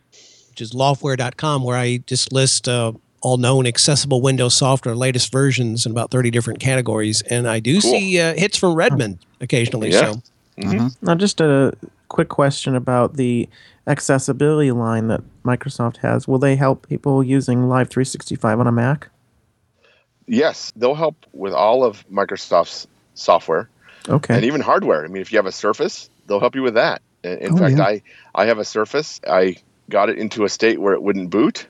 which 0.49 0.61
is 0.61 0.71
laufware.com, 0.73 1.63
where 1.63 1.77
I 1.77 1.97
just 2.05 2.31
list 2.31 2.67
uh, 2.67 2.93
all 3.21 3.37
known 3.37 3.65
accessible 3.65 4.21
Windows 4.21 4.53
software, 4.55 4.95
latest 4.95 5.31
versions 5.31 5.85
in 5.85 5.91
about 5.91 6.11
30 6.11 6.29
different 6.31 6.59
categories. 6.59 7.21
And 7.23 7.47
I 7.47 7.59
do 7.59 7.81
Cool. 7.81 7.91
see 7.91 8.19
uh, 8.19 8.33
hits 8.35 8.57
from 8.57 8.75
Redmond 8.75 9.19
occasionally. 9.41 9.91
Yeah. 9.91 10.13
So 10.61 10.89
Now, 11.01 11.15
just 11.15 11.41
a 11.41 11.73
quick 12.09 12.29
question 12.29 12.75
about 12.75 13.15
the 13.15 13.47
accessibility 13.87 14.71
line 14.71 15.07
that 15.07 15.21
Microsoft 15.43 15.97
has. 15.97 16.27
Will 16.27 16.39
they 16.39 16.55
help 16.55 16.87
people 16.87 17.23
using 17.23 17.67
Live 17.69 17.89
365 17.89 18.59
on 18.59 18.67
a 18.67 18.71
Mac? 18.71 19.09
Yes, 20.27 20.73
they'll 20.75 20.95
help 20.95 21.15
with 21.33 21.53
all 21.53 21.83
of 21.83 22.07
Microsoft's 22.09 22.87
software. 23.13 23.69
Okay. 24.09 24.35
and 24.35 24.45
even 24.45 24.61
hardware. 24.61 25.03
I 25.03 25.07
mean, 25.07 25.21
if 25.21 25.31
you 25.33 25.37
have 25.37 25.45
a 25.45 25.51
Surface, 25.51 26.09
they'll 26.27 26.39
help 26.39 26.55
you 26.55 26.61
with 26.63 26.75
that. 26.75 27.01
In, 27.23 27.37
in 27.39 27.53
Oh, 27.53 27.57
fact, 27.57 27.77
yeah. 27.77 27.83
I 27.83 28.01
I 28.35 28.45
have 28.45 28.57
a 28.57 28.63
Surface. 28.65 29.19
I 29.29 29.57
got 29.89 30.09
it 30.09 30.17
into 30.17 30.43
a 30.45 30.49
state 30.49 30.79
where 30.79 30.93
it 30.93 31.01
wouldn't 31.01 31.29
boot, 31.29 31.67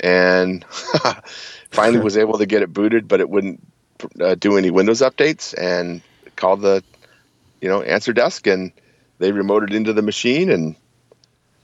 and 0.00 0.64
finally 1.70 2.00
was 2.00 2.16
able 2.16 2.38
to 2.38 2.46
get 2.46 2.62
it 2.62 2.72
booted, 2.72 3.08
but 3.08 3.20
it 3.20 3.30
wouldn't 3.30 3.60
uh, 4.20 4.34
do 4.34 4.56
any 4.56 4.70
Windows 4.70 5.00
updates. 5.00 5.54
And 5.56 6.02
called 6.36 6.62
the 6.62 6.82
you 7.60 7.68
know 7.68 7.82
answer 7.82 8.12
desk, 8.12 8.46
and 8.46 8.72
they 9.18 9.32
remoted 9.32 9.72
into 9.72 9.92
the 9.92 10.02
machine, 10.02 10.50
and 10.50 10.74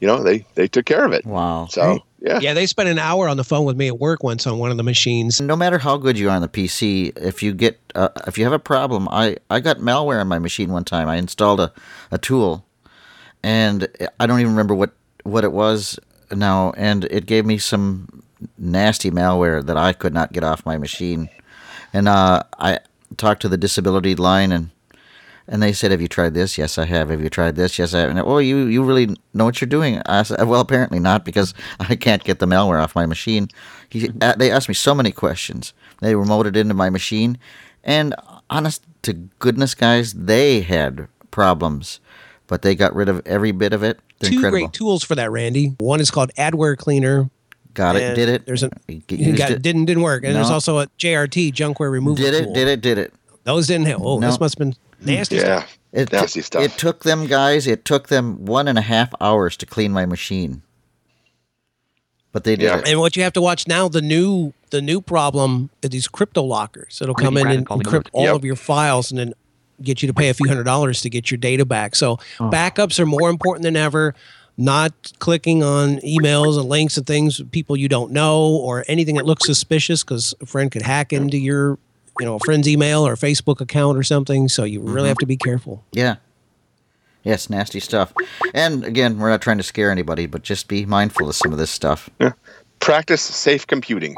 you 0.01 0.07
know 0.07 0.23
they 0.23 0.47
they 0.55 0.69
took 0.69 0.87
care 0.87 1.05
of 1.05 1.13
it. 1.13 1.25
Wow. 1.25 1.67
So 1.71 2.01
yeah, 2.21 2.39
yeah, 2.41 2.55
they 2.55 2.67
spent 2.67 2.89
an 2.89 2.99
hour 2.99 3.29
on 3.29 3.37
the 3.37 3.45
phone 3.45 3.65
with 3.65 3.77
me 3.77 3.89
at 3.89 3.99
work 3.99 4.23
once 4.23 4.47
on 4.47 4.59
one 4.59 4.71
of 4.71 4.77
the 4.77 4.83
machines. 4.83 5.41
No 5.41 5.57
matter 5.57 5.79
how 5.79 5.97
good 5.97 6.19
you 6.19 6.29
are 6.29 6.37
on 6.37 6.43
the 6.43 6.49
PC, 6.49 7.17
if 7.17 7.43
you 7.43 7.53
get 7.53 7.81
uh, 7.95 8.09
if 8.27 8.39
you 8.39 8.45
have 8.45 8.53
a 8.53 8.59
problem, 8.59 9.09
I 9.11 9.37
I 9.51 9.61
got 9.61 9.79
malware 9.79 10.21
on 10.21 10.29
my 10.29 10.39
machine 10.39 10.71
one 10.71 10.85
time. 10.85 11.09
I 11.09 11.17
installed 11.17 11.61
a, 11.61 11.73
a 12.11 12.19
tool, 12.19 12.67
and 13.43 13.89
I 14.21 14.27
don't 14.27 14.41
even 14.41 14.53
remember 14.53 14.75
what 14.75 14.93
what 15.25 15.45
it 15.45 15.53
was 15.53 15.99
now, 16.31 16.73
and 16.77 17.05
it 17.05 17.27
gave 17.27 17.47
me 17.47 17.59
some 17.59 18.23
nasty 18.59 19.11
malware 19.11 19.65
that 19.65 19.77
I 19.77 19.93
could 19.93 20.15
not 20.15 20.33
get 20.33 20.45
off 20.45 20.67
my 20.67 20.79
machine, 20.79 21.29
and 21.93 22.09
uh, 22.09 22.43
I 22.59 22.81
talked 23.17 23.43
to 23.43 23.49
the 23.49 23.59
disability 23.59 24.15
line 24.15 24.53
and. 24.53 24.71
And 25.49 25.63
they 25.63 25.73
said, 25.73 25.93
"Have 25.93 26.01
you 26.01 26.09
tried 26.09 26.35
this?" 26.35 26.59
Yes, 26.59 26.77
I 26.77 26.87
have. 26.87 27.09
Have 27.09 27.23
you 27.23 27.31
tried 27.31 27.55
this? 27.55 27.79
Yes, 27.79 27.95
I 27.95 28.01
have. 28.01 28.11
And, 28.11 28.19
oh, 28.19 28.39
you 28.39 28.67
you 28.67 28.83
really 28.83 29.17
know 29.33 29.45
what 29.45 29.61
you're 29.61 29.69
doing? 29.69 30.03
I 30.05 30.25
said, 30.25 30.43
"Well, 30.43 30.61
apparently 30.61 30.99
not, 30.99 31.25
because 31.25 31.55
I 31.79 31.95
can't 31.95 32.25
get 32.25 32.41
the 32.41 32.47
malware 32.47 32.83
off 32.83 32.97
my 32.97 33.07
machine." 33.07 33.47
He, 33.89 34.11
uh, 34.21 34.35
they 34.35 34.51
asked 34.51 34.67
me 34.67 34.75
so 34.75 34.93
many 34.93 35.13
questions. 35.13 35.73
They 36.01 36.15
remoted 36.15 36.57
into 36.57 36.75
my 36.75 36.91
machine, 36.91 37.39
and 37.85 38.13
honest 38.51 38.83
to 39.03 39.13
goodness, 39.39 39.77
guys, 39.77 40.13
they 40.15 40.63
had 40.63 41.07
problems, 41.31 42.01
but 42.47 42.63
they 42.63 42.75
got 42.75 42.95
rid 42.95 43.09
of 43.09 43.23
every 43.27 43.53
bit 43.53 43.73
of 43.73 43.83
it. 43.83 43.99
They're 44.21 44.31
Two 44.31 44.37
incredible. 44.37 44.59
great 44.67 44.73
tools 44.73 45.05
for 45.05 45.15
that, 45.15 45.31
Randy. 45.31 45.75
One 45.79 46.01
is 46.01 46.11
called 46.11 46.31
Adware 46.39 46.77
Cleaner. 46.77 47.29
got 47.75 47.97
it. 47.97 48.15
Did 48.15 48.29
it? 48.29 48.47
There's 48.47 48.63
a 48.63 48.71
G- 48.89 49.03
you 49.17 49.37
got, 49.37 49.51
it. 49.51 49.63
didn't 49.63 49.85
didn't 49.87 50.03
work, 50.03 50.25
and 50.25 50.35
there's 50.35 50.51
also 50.51 50.79
a 50.79 50.87
JRT 50.99 51.53
junkware 51.53 51.91
removal 51.93 52.17
Did 52.25 52.35
it? 52.35 52.45
tool. 52.45 52.55
Did 52.55 52.69
it? 52.69 52.81
Did 52.81 52.99
it? 52.99 53.13
Those 53.45 53.67
didn't 53.67 53.87
help. 53.87 54.03
Oh, 54.05 54.19
No. 54.19 54.27
this 54.29 54.41
must 54.41 54.59
have 54.59 54.59
been 54.59 54.75
nasty 55.01 55.37
yeah, 55.37 55.61
stuff. 55.61 55.79
It, 55.93 56.13
nasty 56.13 56.43
stuff. 56.43 56.63
It 56.63 56.73
took 56.73 57.05
them, 57.05 57.27
guys. 57.27 57.67
It 57.67 57.85
took 57.85 58.09
them 58.09 58.45
one 58.45 58.67
and 58.69 58.79
a 58.79 58.83
half 58.83 59.13
hours 59.21 59.57
to 59.59 59.67
clean 59.67 59.93
my 59.93 60.05
machine, 60.07 60.63
but 62.33 62.45
they 62.45 62.57
did 62.57 62.65
Yeah. 62.65 62.79
it. 62.79 62.89
And 62.89 63.01
what 63.01 63.17
you 63.17 63.23
have 63.23 63.33
to 63.35 63.41
watch 63.43 63.67
now, 63.69 63.89
the 63.89 64.03
new 64.03 64.53
the 64.71 64.83
new 64.83 65.01
problem 65.01 65.71
is 65.83 65.91
these 65.91 66.09
crypto 66.09 66.43
lockers. 66.43 66.99
It'll 67.01 67.15
come 67.15 67.37
in 67.37 67.47
and 67.47 67.67
encrypt 67.69 67.87
remote. 67.93 68.11
all 68.13 68.25
Yep. 68.25 68.35
of 68.37 68.45
your 68.45 68.57
files 68.57 69.11
and 69.13 69.19
then 69.19 69.33
get 69.83 70.03
you 70.03 70.07
to 70.09 70.15
pay 70.15 70.29
a 70.29 70.35
few 70.35 70.49
hundred 70.49 70.65
dollars 70.65 71.01
to 71.03 71.11
get 71.11 71.31
your 71.31 71.39
data 71.39 71.65
back. 71.65 71.95
So 71.97 72.17
backups 72.39 72.99
are 72.99 73.07
more 73.07 73.29
important 73.31 73.63
than 73.65 73.77
ever. 73.77 74.15
Not 74.59 75.13
clicking 75.19 75.63
on 75.63 75.97
emails 75.99 76.59
and 76.59 76.67
links 76.69 76.97
and 76.97 77.07
things 77.07 77.43
people 77.53 77.77
you 77.77 77.89
don't 77.89 78.11
know 78.11 78.57
or 78.57 78.85
anything 78.89 79.17
that 79.17 79.27
looks 79.27 79.45
suspicious 79.47 80.03
because 80.03 80.33
a 80.41 80.47
friend 80.47 80.71
could 80.71 80.81
hack 80.83 81.13
into 81.13 81.37
your 81.37 81.79
you 82.19 82.25
know 82.25 82.37
a 82.37 82.39
friend's 82.41 82.67
email 82.67 83.07
or 83.07 83.17
Facebook 83.17 83.61
account 83.61 83.99
or 83.99 84.03
something. 84.03 84.49
So 84.49 84.65
you 84.65 84.81
Mm-hmm. 84.81 84.93
really 84.95 85.09
have 85.09 85.19
to 85.19 85.27
be 85.27 85.37
careful. 85.37 85.85
Yeah. 85.93 86.17
Yes, 87.23 87.51
nasty 87.51 87.81
stuff. 87.81 88.15
And 88.55 88.85
again, 88.85 89.19
we're 89.19 89.29
not 89.31 89.43
trying 89.43 89.59
to 89.59 89.65
scare 89.65 89.91
anybody, 89.91 90.27
but 90.27 90.43
just 90.43 90.69
be 90.69 90.87
mindful 90.87 91.29
of 91.29 91.35
some 91.35 91.53
of 91.53 91.59
this 91.59 91.71
stuff. 91.71 92.09
Yeah. 92.21 92.33
Practice 92.81 93.21
safe 93.21 93.67
computing. 93.67 94.15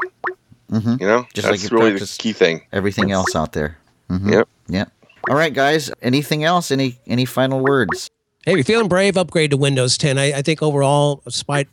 Mhm. 0.71 1.01
You 1.01 1.07
know, 1.07 1.25
Just 1.33 1.47
like 1.47 1.59
that's 1.59 1.71
you 1.71 1.77
really 1.77 1.91
practice- 1.91 2.15
the 2.17 2.21
key 2.23 2.33
thing. 2.33 2.61
Everything 2.71 3.11
else 3.11 3.35
out 3.35 3.53
there. 3.53 3.77
Mhm. 4.11 4.31
Yep. 4.31 4.47
Yeah. 4.67 4.85
All 5.27 5.35
right, 5.35 5.53
guys. 5.53 5.91
Anything 6.01 6.43
else? 6.43 6.71
Any 6.71 6.99
any 7.07 7.25
final 7.25 7.59
words? 7.59 8.09
Hey, 8.45 8.53
if 8.53 8.57
you're 8.57 8.63
feeling 8.63 8.87
brave, 8.87 9.17
upgrade 9.17 9.51
to 9.51 9.57
Windows 9.57 9.97
10. 9.97 10.17
I, 10.17 10.33
I 10.37 10.41
think 10.41 10.61
overall, 10.61 11.21
despite 11.25 11.67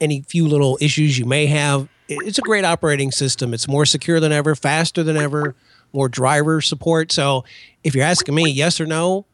any 0.00 0.22
few 0.22 0.46
little 0.46 0.76
issues 0.80 1.18
you 1.18 1.24
may 1.24 1.46
have, 1.46 1.88
it's 2.08 2.38
a 2.38 2.42
great 2.42 2.64
operating 2.64 3.10
system. 3.10 3.54
It's 3.54 3.66
more 3.66 3.86
secure 3.86 4.20
than 4.20 4.30
ever, 4.30 4.54
faster 4.54 5.02
than 5.02 5.16
ever, 5.16 5.54
more 5.92 6.08
driver 6.08 6.60
support. 6.60 7.10
So 7.10 7.44
if 7.82 7.94
you're 7.94 8.04
asking 8.04 8.34
me, 8.34 8.50
yes 8.50 8.80
or 8.80 8.86
no, 8.86 9.24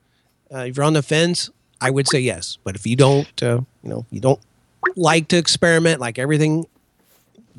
uh, 0.54 0.58
if 0.58 0.76
you're 0.76 0.86
on 0.86 0.92
the 0.92 1.02
fence, 1.02 1.50
I 1.80 1.90
would 1.90 2.06
say 2.06 2.20
yes. 2.20 2.58
But 2.62 2.76
if 2.76 2.86
you 2.86 2.94
don't, 2.94 3.42
uh, 3.42 3.60
you 3.82 3.90
know, 3.90 4.06
you 4.10 4.20
don't 4.20 4.40
like 4.96 5.28
to 5.28 5.36
experiment, 5.36 6.00
like 6.00 6.18
everything 6.18 6.66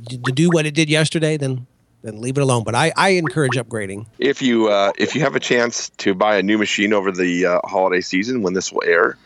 to 0.09 0.17
do 0.17 0.49
what 0.49 0.65
it 0.65 0.73
did 0.73 0.89
yesterday, 0.89 1.37
then 1.37 1.67
then 2.01 2.21
leave 2.21 2.37
it 2.37 2.41
alone. 2.41 2.63
But 2.63 2.75
I, 2.75 2.91
I 2.95 3.09
encourage 3.09 3.53
upgrading. 3.53 4.05
If 4.19 4.41
you 4.41 4.69
uh, 4.69 4.93
if 4.97 5.15
you 5.15 5.21
have 5.21 5.35
a 5.35 5.39
chance 5.39 5.89
to 5.97 6.13
buy 6.13 6.37
a 6.37 6.43
new 6.43 6.57
machine 6.57 6.93
over 6.93 7.11
the 7.11 7.45
uh, 7.45 7.59
holiday 7.63 8.01
season 8.01 8.41
when 8.41 8.53
this 8.53 8.71
will 8.71 8.83
air, 8.85 9.17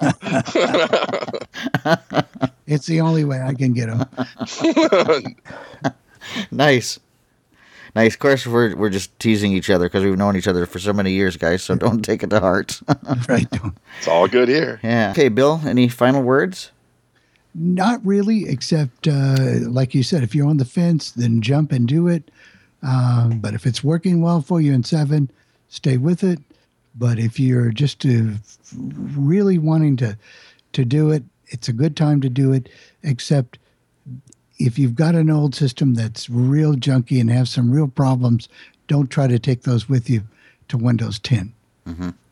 it's 2.68 2.86
the 2.86 3.00
only 3.00 3.24
way 3.24 3.40
I 3.42 3.54
can 3.54 3.72
get 3.72 3.88
them. 3.88 5.34
nice, 6.52 6.98
nice. 7.94 8.14
Of 8.14 8.20
course, 8.20 8.46
we're 8.46 8.74
we're 8.76 8.90
just 8.90 9.16
teasing 9.18 9.52
each 9.52 9.70
other 9.70 9.86
because 9.86 10.04
we've 10.04 10.16
known 10.16 10.36
each 10.36 10.48
other 10.48 10.66
for 10.66 10.78
so 10.78 10.92
many 10.92 11.12
years, 11.12 11.36
guys. 11.36 11.62
So 11.62 11.74
don't 11.84 12.02
take 12.02 12.22
it 12.22 12.30
to 12.30 12.40
heart. 12.40 12.80
Right. 13.28 13.46
it's 13.98 14.08
all 14.08 14.28
good 14.28 14.48
here. 14.48 14.80
yeah. 14.82 15.10
Okay, 15.12 15.28
Bill. 15.28 15.60
Any 15.66 15.88
final 15.88 16.22
words? 16.22 16.70
Not 17.54 18.04
really, 18.04 18.48
except 18.48 19.08
uh, 19.08 19.36
like 19.68 19.94
you 19.94 20.02
said, 20.02 20.22
if 20.22 20.34
you're 20.34 20.46
on 20.46 20.58
the 20.58 20.64
fence, 20.64 21.10
then 21.10 21.40
jump 21.42 21.72
and 21.72 21.88
do 21.88 22.06
it. 22.08 22.30
Uh, 22.82 23.28
but 23.28 23.54
if 23.54 23.66
it's 23.66 23.82
working 23.82 24.20
well 24.20 24.40
for 24.40 24.60
you 24.60 24.72
in 24.72 24.84
seven, 24.84 25.30
stay 25.68 25.96
with 25.96 26.22
it. 26.22 26.38
But 26.94 27.18
if 27.18 27.40
you're 27.40 27.70
just 27.70 28.04
uh, 28.06 28.34
really 28.76 29.58
wanting 29.58 29.96
to 29.98 30.16
to 30.72 30.84
do 30.84 31.10
it, 31.10 31.24
it's 31.46 31.68
a 31.68 31.72
good 31.72 31.96
time 31.96 32.20
to 32.20 32.28
do 32.28 32.52
it. 32.52 32.68
Except 33.02 33.58
if 34.58 34.78
you've 34.78 34.94
got 34.94 35.14
an 35.14 35.30
old 35.30 35.54
system 35.54 35.94
that's 35.94 36.28
real 36.28 36.74
junky 36.74 37.20
and 37.20 37.30
has 37.30 37.50
some 37.50 37.70
real 37.70 37.88
problems, 37.88 38.48
don't 38.88 39.08
try 39.10 39.26
to 39.26 39.38
take 39.38 39.62
those 39.62 39.88
with 39.88 40.08
you 40.10 40.22
to 40.68 40.76
Windows 40.76 41.18
10. 41.20 41.52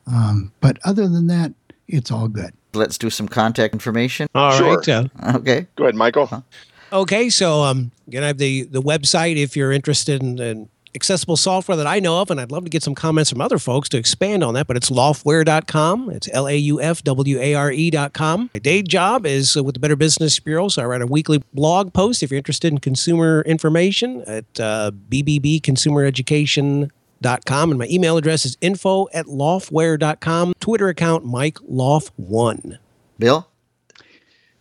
Um, 0.07 0.53
but 0.61 0.79
other 0.85 1.09
than 1.09 1.27
that, 1.29 1.53
it's 1.89 2.11
all 2.11 2.29
good. 2.29 2.53
Let's 2.75 2.99
do 2.99 3.11
some 3.11 3.27
contact 3.29 3.73
information. 3.75 4.29
All 4.35 4.53
Sure. 4.53 4.77
right. 4.77 4.89
uh, 4.89 5.05
Okay. 5.37 5.67
Go 5.77 5.85
ahead, 5.85 5.95
Michael. 5.95 6.45
Okay, 6.93 7.31
so 7.31 7.63
um, 7.65 7.91
again, 8.07 8.23
I 8.23 8.29
have 8.29 8.39
the 8.39 8.63
the 8.65 8.83
website 8.83 9.37
if 9.37 9.57
you're 9.57 9.73
interested 9.73 10.23
in, 10.23 10.39
in 10.39 10.69
accessible 10.97 11.37
software 11.37 11.77
that 11.77 11.87
I 11.87 12.01
know 12.01 12.21
of, 12.21 12.29
and 12.31 12.41
I'd 12.41 12.51
love 12.51 12.65
to 12.65 12.71
get 12.71 12.83
some 12.83 12.97
comments 12.97 13.31
from 13.31 13.41
other 13.41 13.59
folks 13.59 13.89
to 13.91 13.99
expand 13.99 14.43
on 14.43 14.55
that. 14.55 14.67
But 14.67 14.77
it's 14.77 14.91
laufware.com. 14.91 16.11
It's 16.11 16.29
L 16.33 16.49
A 16.49 16.57
U 16.57 16.81
F 16.81 17.05
W 17.05 17.41
A 17.41 17.55
R 17.55 17.71
E.com. 17.71 18.51
My 18.53 18.59
day 18.59 18.83
job 18.83 19.25
is 19.25 19.55
with 19.55 19.75
the 19.75 19.81
Better 19.81 19.95
Business 19.95 20.41
Bureau, 20.41 20.67
so 20.69 20.83
I 20.83 20.87
write 20.87 21.03
a 21.03 21.07
weekly 21.07 21.41
blog 21.55 21.93
post 21.93 22.25
if 22.25 22.33
you're 22.33 22.39
interested 22.39 22.73
in 22.73 22.79
consumer 22.79 23.43
information 23.43 24.25
at 24.27 24.47
uh, 24.59 24.91
bbconsumereducation.com. 25.11 27.71
And 27.71 27.79
my 27.79 27.87
email 27.89 28.17
address 28.17 28.45
is 28.45 28.57
info 28.61 29.07
at 29.13 29.27
laufware.com. 29.27 30.55
Twitter 30.59 30.89
account 30.89 31.25
Mike 31.25 31.59
Lauf1. 31.71 32.79
Bill. 33.19 33.49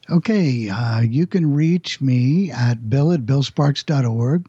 Okay, 0.09 0.69
uh, 0.69 1.01
you 1.01 1.25
can 1.25 1.53
reach 1.53 1.99
me 1.99 2.51
at 2.51 2.89
bill 2.89 3.11
at 3.11 3.21
billsparks.org, 3.21 4.47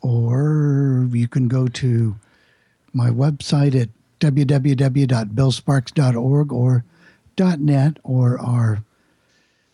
or 0.00 1.06
you 1.10 1.28
can 1.28 1.48
go 1.48 1.68
to 1.68 2.16
my 2.92 3.10
website 3.10 3.80
at 3.80 3.88
www.billsparks.org 4.20 6.52
or 6.52 6.84
.net 7.38 7.96
or 8.02 8.38
our 8.38 8.84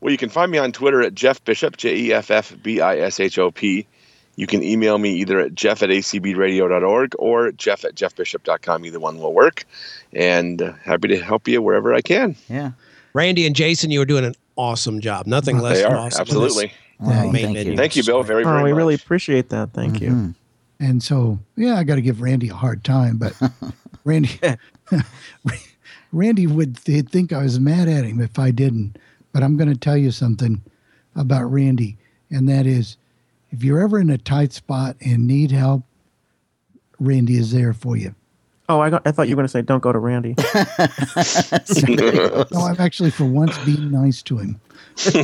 Well, 0.00 0.12
you 0.12 0.18
can 0.18 0.28
find 0.28 0.50
me 0.50 0.58
on 0.58 0.72
Twitter 0.72 1.02
at 1.02 1.14
Jeff 1.14 1.42
Bishop, 1.44 1.76
J 1.76 1.96
E 1.96 2.12
F 2.12 2.30
F 2.30 2.56
B 2.62 2.80
I 2.80 2.98
S 2.98 3.20
H 3.20 3.38
O 3.38 3.50
P. 3.50 3.86
You 4.38 4.46
can 4.46 4.62
email 4.62 4.98
me 4.98 5.10
either 5.14 5.40
at 5.40 5.54
jeff 5.56 5.82
at 5.82 5.88
acbradio.org 5.90 7.14
or 7.18 7.50
jeff 7.52 7.84
at 7.84 7.96
jeffbishop.com. 7.96 8.84
Either 8.84 9.00
one 9.00 9.18
will 9.18 9.34
work. 9.34 9.64
And 10.12 10.62
uh, 10.62 10.72
happy 10.84 11.08
to 11.08 11.18
help 11.18 11.48
you 11.48 11.60
wherever 11.60 11.92
I 11.92 12.00
can. 12.00 12.36
Yeah. 12.48 12.70
Randy 13.14 13.46
and 13.46 13.56
Jason, 13.56 13.90
you 13.90 14.00
are 14.00 14.04
doing 14.04 14.24
an 14.24 14.34
awesome 14.56 15.00
job. 15.00 15.26
Nothing 15.26 15.58
less 15.58 15.78
They 15.78 15.82
than 15.82 15.92
are, 15.92 15.96
awesome. 15.98 16.20
absolutely. 16.20 16.72
Oh, 17.00 17.10
Yeah, 17.10 17.22
main 17.24 17.32
thank 17.32 17.54
menu. 17.54 17.70
you. 17.72 17.76
Thank 17.76 17.96
you, 17.96 18.04
Bill, 18.04 18.22
very, 18.22 18.44
very 18.44 18.60
oh, 18.60 18.64
we 18.64 18.70
much. 18.70 18.76
really 18.76 18.94
appreciate 18.94 19.48
that. 19.48 19.72
Thank 19.72 20.00
you. 20.00 20.10
Mhm. 20.10 20.34
And 20.78 21.02
so, 21.02 21.40
yeah, 21.56 21.74
I 21.74 21.82
got 21.82 21.96
to 21.96 22.00
give 22.02 22.20
Randy 22.22 22.48
a 22.50 22.54
hard 22.54 22.84
time, 22.84 23.16
but 23.18 23.34
Randy, 24.04 24.38
Randy 26.12 26.46
would 26.46 26.76
th- 26.84 27.06
think 27.06 27.32
I 27.32 27.42
was 27.42 27.58
mad 27.60 27.88
at 27.88 28.04
him 28.04 28.20
if 28.20 28.38
I 28.38 28.50
didn't. 28.50 28.98
But 29.32 29.42
I'm 29.42 29.56
going 29.56 29.68
to 29.72 29.76
tell 29.78 29.96
you 29.96 30.10
something 30.10 30.62
about 31.14 31.50
Randy, 31.50 31.98
and 32.30 32.48
that 32.48 32.66
is, 32.66 32.96
if 33.50 33.62
you're 33.64 33.80
ever 33.80 33.98
in 33.98 34.10
a 34.10 34.18
tight 34.18 34.52
spot 34.52 34.96
and 35.00 35.26
need 35.26 35.50
help, 35.50 35.82
Randy 36.98 37.36
is 37.36 37.52
there 37.52 37.72
for 37.72 37.96
you. 37.96 38.14
Oh, 38.70 38.80
I, 38.80 38.90
got, 38.90 39.06
I 39.06 39.12
thought 39.12 39.28
you 39.28 39.34
were 39.34 39.40
going 39.40 39.46
to 39.46 39.50
say, 39.50 39.62
don't 39.62 39.80
go 39.82 39.92
to 39.92 39.98
Randy. 39.98 40.34
No, 42.50 42.60
I've 42.60 42.80
actually, 42.80 43.10
for 43.10 43.24
once, 43.24 43.56
been 43.64 43.90
nice 43.90 44.22
to 44.22 44.36
him. 44.38 44.60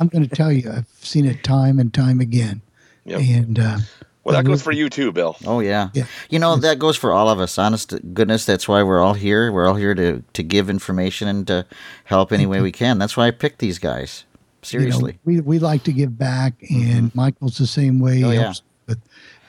I'm 0.00 0.08
going 0.08 0.28
to 0.28 0.34
tell 0.34 0.52
you, 0.52 0.70
I've 0.70 0.88
seen 1.00 1.24
it 1.24 1.42
time 1.42 1.78
and 1.78 1.92
time 1.94 2.20
again. 2.20 2.60
Yep. 3.06 3.20
And 3.20 3.58
uh, 3.58 3.78
Well, 4.24 4.34
that 4.36 4.44
goes 4.44 4.62
for 4.62 4.72
you 4.72 4.88
too, 4.90 5.12
Bill. 5.12 5.36
Oh 5.46 5.60
yeah. 5.60 5.90
Yeah. 5.94 6.06
You 6.30 6.38
know 6.38 6.56
that 6.56 6.78
goes 6.78 6.96
for 6.96 7.12
all 7.12 7.28
of 7.28 7.38
us. 7.38 7.58
Honest 7.58 7.90
to 7.90 8.00
goodness, 8.00 8.44
that's 8.46 8.66
why 8.66 8.82
we're 8.82 9.00
all 9.02 9.14
here. 9.14 9.52
We're 9.52 9.68
all 9.68 9.74
here 9.74 9.94
to 9.94 10.22
to 10.32 10.42
give 10.42 10.70
information 10.70 11.28
and 11.28 11.46
to 11.48 11.66
help 12.04 12.32
any 12.32 12.46
way 12.46 12.60
we 12.62 12.72
can. 12.72 12.98
That's 12.98 13.16
why 13.16 13.26
I 13.26 13.30
picked 13.30 13.58
these 13.58 13.78
guys. 13.78 14.24
You 14.72 14.80
know, 14.80 14.84
Seriously. 14.90 15.18
we 15.24 15.40
we 15.40 15.58
like 15.58 15.84
to 15.84 15.92
give 15.92 16.16
back, 16.18 16.54
and 16.70 17.14
Michael's 17.14 17.58
the 17.58 17.66
same 17.66 17.98
way. 18.00 18.22
Oh, 18.24 18.30
yeah. 18.30 18.52
with 18.86 18.98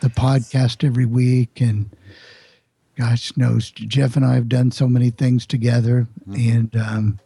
the 0.01 0.09
podcast 0.09 0.83
every 0.85 1.05
week, 1.05 1.61
and 1.61 1.89
gosh 2.97 3.35
knows 3.37 3.71
Jeff 3.71 4.15
and 4.15 4.25
I 4.25 4.35
have 4.35 4.47
done 4.49 4.71
so 4.71 4.87
many 4.87 5.09
things 5.09 5.45
together, 5.45 6.07
Mm-hmm. 6.27 6.57
and 6.57 6.75
um, 6.75 7.19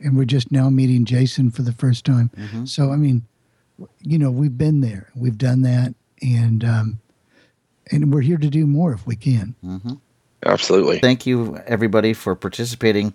and 0.00 0.16
we're 0.16 0.24
just 0.24 0.52
now 0.52 0.70
meeting 0.70 1.04
Jason 1.04 1.50
for 1.50 1.62
the 1.62 1.72
first 1.72 2.04
time. 2.04 2.30
Mm-hmm. 2.36 2.64
So 2.66 2.92
I 2.92 2.96
mean, 2.96 3.22
you 4.00 4.18
know, 4.18 4.30
we've 4.30 4.56
been 4.56 4.80
there, 4.80 5.10
we've 5.16 5.38
done 5.38 5.62
that, 5.62 5.94
and 6.22 6.64
um, 6.64 7.00
and 7.90 8.12
we're 8.12 8.20
here 8.20 8.36
to 8.38 8.48
do 8.50 8.66
more 8.66 8.92
if 8.92 9.06
we 9.06 9.16
can. 9.16 9.54
Absolutely. 10.46 10.98
Thank 11.00 11.26
you 11.26 11.56
everybody 11.66 12.12
for 12.12 12.34
participating. 12.36 13.12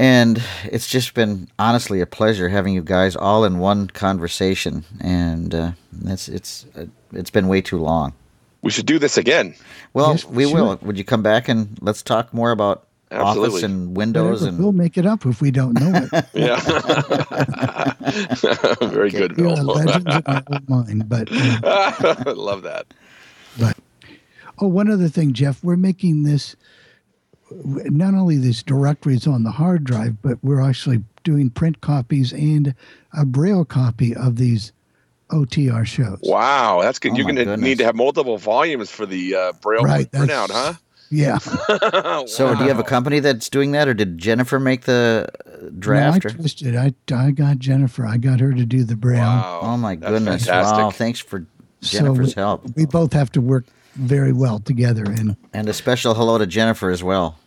And 0.00 0.42
it's 0.64 0.86
just 0.88 1.12
been 1.12 1.46
honestly 1.58 2.00
a 2.00 2.06
pleasure 2.06 2.48
having 2.48 2.72
you 2.72 2.80
guys 2.80 3.14
all 3.16 3.44
in 3.44 3.58
one 3.58 3.86
conversation. 3.88 4.82
And 4.98 5.54
uh, 5.54 5.72
it's 6.06 6.26
it's 6.26 6.64
uh, 6.74 6.86
it's 7.12 7.28
been 7.28 7.48
way 7.48 7.60
too 7.60 7.76
long. 7.76 8.14
We 8.62 8.70
should 8.70 8.86
do 8.86 8.98
this 8.98 9.18
again. 9.18 9.54
Well, 9.92 10.12
Yes, 10.12 10.24
we 10.24 10.44
sure. 10.48 10.54
will. 10.54 10.78
Would 10.80 10.96
you 10.96 11.04
come 11.04 11.22
back 11.22 11.48
and 11.48 11.76
let's 11.82 12.02
talk 12.02 12.32
more 12.32 12.50
about 12.50 12.86
Office 13.10 13.62
and 13.62 13.94
Windows 13.94 14.40
Whatever, 14.40 14.48
and 14.48 14.58
we'll 14.58 14.72
make 14.72 14.96
it 14.96 15.04
up 15.04 15.26
if 15.26 15.42
we 15.42 15.50
don't 15.50 15.74
know 15.78 15.92
it. 16.10 16.24
Yeah. 16.32 16.60
Very 18.88 19.10
good, 19.10 19.36
we 19.36 19.42
Bill. 19.42 19.58
are 19.58 19.64
legends 19.64 20.06
in 20.06 20.22
our 20.26 20.42
own 20.50 20.64
mind, 20.66 21.08
but. 21.10 21.28
Uh, 21.30 22.24
Love 22.34 22.62
that. 22.62 22.86
But 23.58 23.76
oh, 24.58 24.66
one 24.68 24.90
other 24.90 25.08
thing, 25.08 25.34
Jeff, 25.34 25.62
we're 25.62 25.76
making 25.76 26.22
this 26.22 26.56
not 27.50 28.14
only 28.14 28.36
these 28.38 28.62
directories 28.62 29.26
on 29.26 29.42
the 29.42 29.50
hard 29.52 29.84
drive, 29.84 30.20
but 30.22 30.38
we're 30.42 30.60
actually 30.60 31.02
doing 31.24 31.50
print 31.50 31.80
copies 31.80 32.32
and 32.32 32.74
a 33.16 33.24
braille 33.26 33.64
copy 33.64 34.14
of 34.14 34.36
these 34.36 34.72
OTR 35.30 35.86
shows. 35.86 36.18
Wow, 36.22 36.80
that's 36.82 36.98
good. 36.98 37.12
Oh 37.12 37.16
You're 37.16 37.24
going 37.24 37.36
to 37.36 37.56
need 37.56 37.78
to 37.78 37.84
have 37.84 37.94
multiple 37.94 38.38
volumes 38.38 38.90
for 38.90 39.06
the 39.06 39.34
uh, 39.34 39.52
Braille 39.60 39.82
Right, 39.82 40.10
printout, 40.10 40.50
huh? 40.50 40.74
Yeah. 41.10 41.38
So, 42.26 42.54
do 42.54 42.62
you 42.62 42.68
have 42.68 42.78
a 42.78 42.84
company 42.84 43.18
that's 43.20 43.48
doing 43.48 43.72
that, 43.72 43.88
or 43.88 43.94
did 43.94 44.18
Jennifer 44.18 44.60
make 44.60 44.82
the 44.82 45.28
uh, 45.46 45.68
No. 45.72 45.92
I 45.92 46.16
or- 46.16 46.20
twisted. 46.20 46.76
I 46.76 46.94
I 47.12 47.30
got 47.32 47.58
Jennifer. 47.58 48.06
I 48.06 48.16
got 48.16 48.38
her 48.40 48.52
to 48.52 48.64
do 48.64 48.84
the 48.84 48.94
braille. 48.96 49.18
Wow. 49.20 49.60
oh 49.62 49.76
my 49.76 49.96
That's 49.96 50.12
goodness! 50.12 50.44
fantastic. 50.46 50.78
Wow! 50.78 50.90
Thanks 50.90 51.18
for 51.20 51.46
So 51.80 51.98
Jennifer's 51.98 52.36
we, 52.36 52.40
help, 52.42 52.76
We 52.76 52.86
both 52.86 53.12
have 53.14 53.32
to 53.32 53.40
work 53.40 53.64
very 53.94 54.32
well 54.32 54.58
together, 54.60 55.04
and 55.04 55.36
and 55.52 55.68
a 55.68 55.72
special 55.74 56.14
hello 56.14 56.38
to 56.38 56.46
Jennifer 56.46 56.90
as 56.90 57.02
well. 57.02 57.38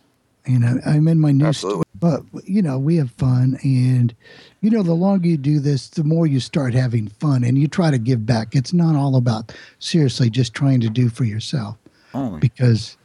you 0.46 0.58
know 0.58 0.78
I'm 0.86 1.08
in 1.08 1.20
my 1.20 1.32
new 1.32 1.46
Absolutely. 1.46 1.84
store, 1.98 2.22
but 2.32 2.44
you 2.46 2.62
know 2.62 2.78
we 2.78 2.96
have 2.96 3.10
fun, 3.12 3.58
and 3.62 4.14
you 4.60 4.70
know 4.70 4.82
the 4.82 4.94
longer 4.94 5.28
you 5.28 5.36
do 5.36 5.58
this, 5.60 5.88
the 5.88 6.04
more 6.04 6.26
you 6.26 6.40
start 6.40 6.74
having 6.74 7.08
fun, 7.08 7.44
and 7.44 7.58
you 7.58 7.68
try 7.68 7.90
to 7.90 7.98
give 7.98 8.24
back. 8.26 8.54
It's 8.54 8.72
not 8.72 8.94
all 8.96 9.16
about 9.16 9.54
seriously 9.78 10.30
just 10.30 10.54
trying 10.54 10.80
to 10.80 10.88
do 10.90 11.08
for 11.08 11.24
yourself, 11.24 11.76
Oh, 12.14 12.38
because 12.38 12.96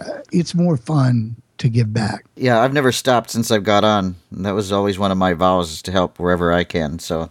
uh, 0.00 0.20
it's 0.32 0.54
more 0.54 0.76
fun 0.76 1.36
to 1.58 1.68
give 1.68 1.92
back. 1.92 2.24
yeah, 2.36 2.60
I've 2.60 2.72
never 2.72 2.90
stopped 2.90 3.30
since 3.30 3.50
I've 3.50 3.64
got 3.64 3.84
on. 3.84 4.16
And 4.30 4.46
that 4.46 4.52
was 4.54 4.72
always 4.72 4.98
one 4.98 5.10
of 5.12 5.18
my 5.18 5.34
vows 5.34 5.70
is 5.70 5.82
to 5.82 5.92
help 5.92 6.18
wherever 6.18 6.52
I 6.52 6.64
can. 6.64 6.98
So, 6.98 7.28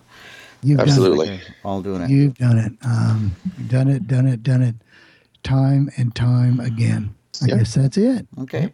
You've 0.61 0.79
Absolutely. 0.81 1.39
all 1.63 1.81
doing 1.81 2.01
done 2.01 2.11
it. 2.11 2.13
it. 2.13 2.15
You've 2.17 2.37
done 2.37 2.57
it. 2.59 2.71
Um, 2.85 3.35
done 3.69 3.87
it. 3.87 4.07
Done 4.07 4.27
it. 4.27 4.43
Done 4.43 4.61
it. 4.61 4.75
Time 5.43 5.89
and 5.97 6.13
time 6.13 6.59
again. 6.59 7.15
I 7.41 7.45
Yep. 7.47 7.57
guess 7.59 7.73
that's 7.75 7.97
it. 7.97 8.27
Okay. 8.41 8.73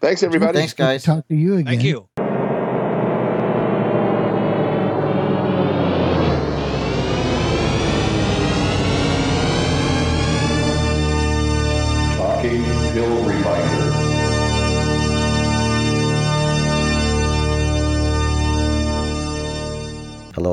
Thanks, 0.00 0.22
everybody. 0.22 0.58
Thanks, 0.58 0.74
guys. 0.74 1.04
Talk 1.04 1.26
to 1.28 1.34
you 1.34 1.54
again. 1.54 1.66
Thank 1.66 1.84
you. 1.84 2.08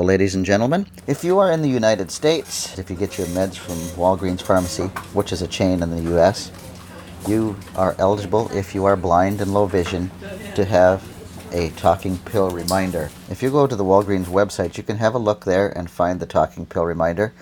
Ladies 0.04 0.34
and 0.34 0.44
gentlemen. 0.44 0.86
If 1.06 1.24
you 1.24 1.38
are 1.38 1.50
in 1.50 1.62
the 1.62 1.68
United 1.68 2.10
States, 2.10 2.78
if 2.78 2.90
you 2.90 2.96
get 2.96 3.16
your 3.16 3.26
meds 3.28 3.56
from 3.56 3.76
Walgreens 3.96 4.42
Pharmacy, 4.42 4.84
which 5.14 5.32
is 5.32 5.40
a 5.40 5.48
chain 5.48 5.82
in 5.82 5.90
the 5.90 6.02
U.S., 6.10 6.52
you 7.26 7.56
are 7.74 7.96
eligible, 7.98 8.50
if 8.52 8.74
you 8.74 8.84
are 8.84 8.96
blind 8.96 9.40
and 9.40 9.54
low 9.54 9.66
vision, 9.66 10.10
to 10.54 10.64
have 10.64 11.02
a 11.52 11.70
talking 11.70 12.18
pill 12.18 12.50
reminder. 12.50 13.10
If 13.30 13.42
you 13.42 13.50
go 13.50 13.66
to 13.66 13.74
the 13.74 13.84
Walgreens 13.84 14.26
website, 14.26 14.76
you 14.76 14.82
can 14.82 14.98
have 14.98 15.14
a 15.14 15.18
look 15.18 15.44
there 15.44 15.68
and 15.68 15.90
find 15.90 16.20
the 16.20 16.26
talking 16.26 16.66
pill 16.66 16.84
reminder, 16.84 17.32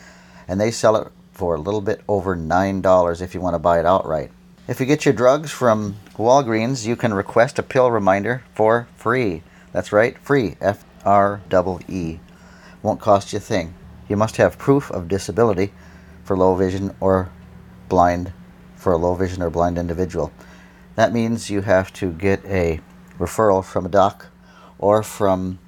and 0.47 0.61
they 0.61 0.71
sell 0.71 0.97
it 0.97 1.09
for 1.33 1.57
a 1.57 1.61
little 1.61 1.81
bit 1.81 2.03
over 2.07 2.37
$9 2.37 3.21
if 3.21 3.35
you 3.35 3.41
want 3.41 3.55
to 3.55 3.59
buy 3.59 3.81
it 3.81 3.87
outright. 3.87 4.31
If 4.69 4.79
you 4.79 4.87
get 4.87 5.05
your 5.05 5.15
drugs 5.15 5.51
from 5.51 5.97
Walgreens, 6.17 6.87
you 6.87 6.95
can 6.95 7.13
request 7.13 7.59
a 7.59 7.63
pill 7.65 7.91
reminder 7.91 8.45
for 8.55 8.87
free. 8.97 9.43
That's 9.73 9.93
right, 9.93 10.17
free. 10.19 10.57
F 10.61 10.85
R 11.05 11.41
E 11.51 11.83
E. 11.89 12.21
Won't 12.83 13.01
cost 13.01 13.33
you 13.33 13.37
a 13.37 13.41
thing. 13.41 13.75
You 14.09 14.17
must 14.17 14.37
have 14.37 14.59
proof 14.59 14.91
of 14.91 15.09
disability 15.09 15.73
for 16.25 16.37
low 16.37 16.55
vision 16.55 16.95
or 17.01 17.31
blind 17.89 18.33
for 18.77 18.93
a 18.93 18.97
low 18.97 19.15
vision 19.15 19.43
or 19.43 19.51
blind 19.51 19.79
individual. 19.79 20.33
That 20.97 21.13
means 21.13 21.51
you 21.51 21.63
have 21.63 21.93
to 21.95 22.13
get 22.13 22.45
a 22.45 22.81
referral 23.19 23.65
from 23.65 23.87
a 23.87 23.89
doc 23.89 24.27
or 24.79 25.03
from 25.03 25.59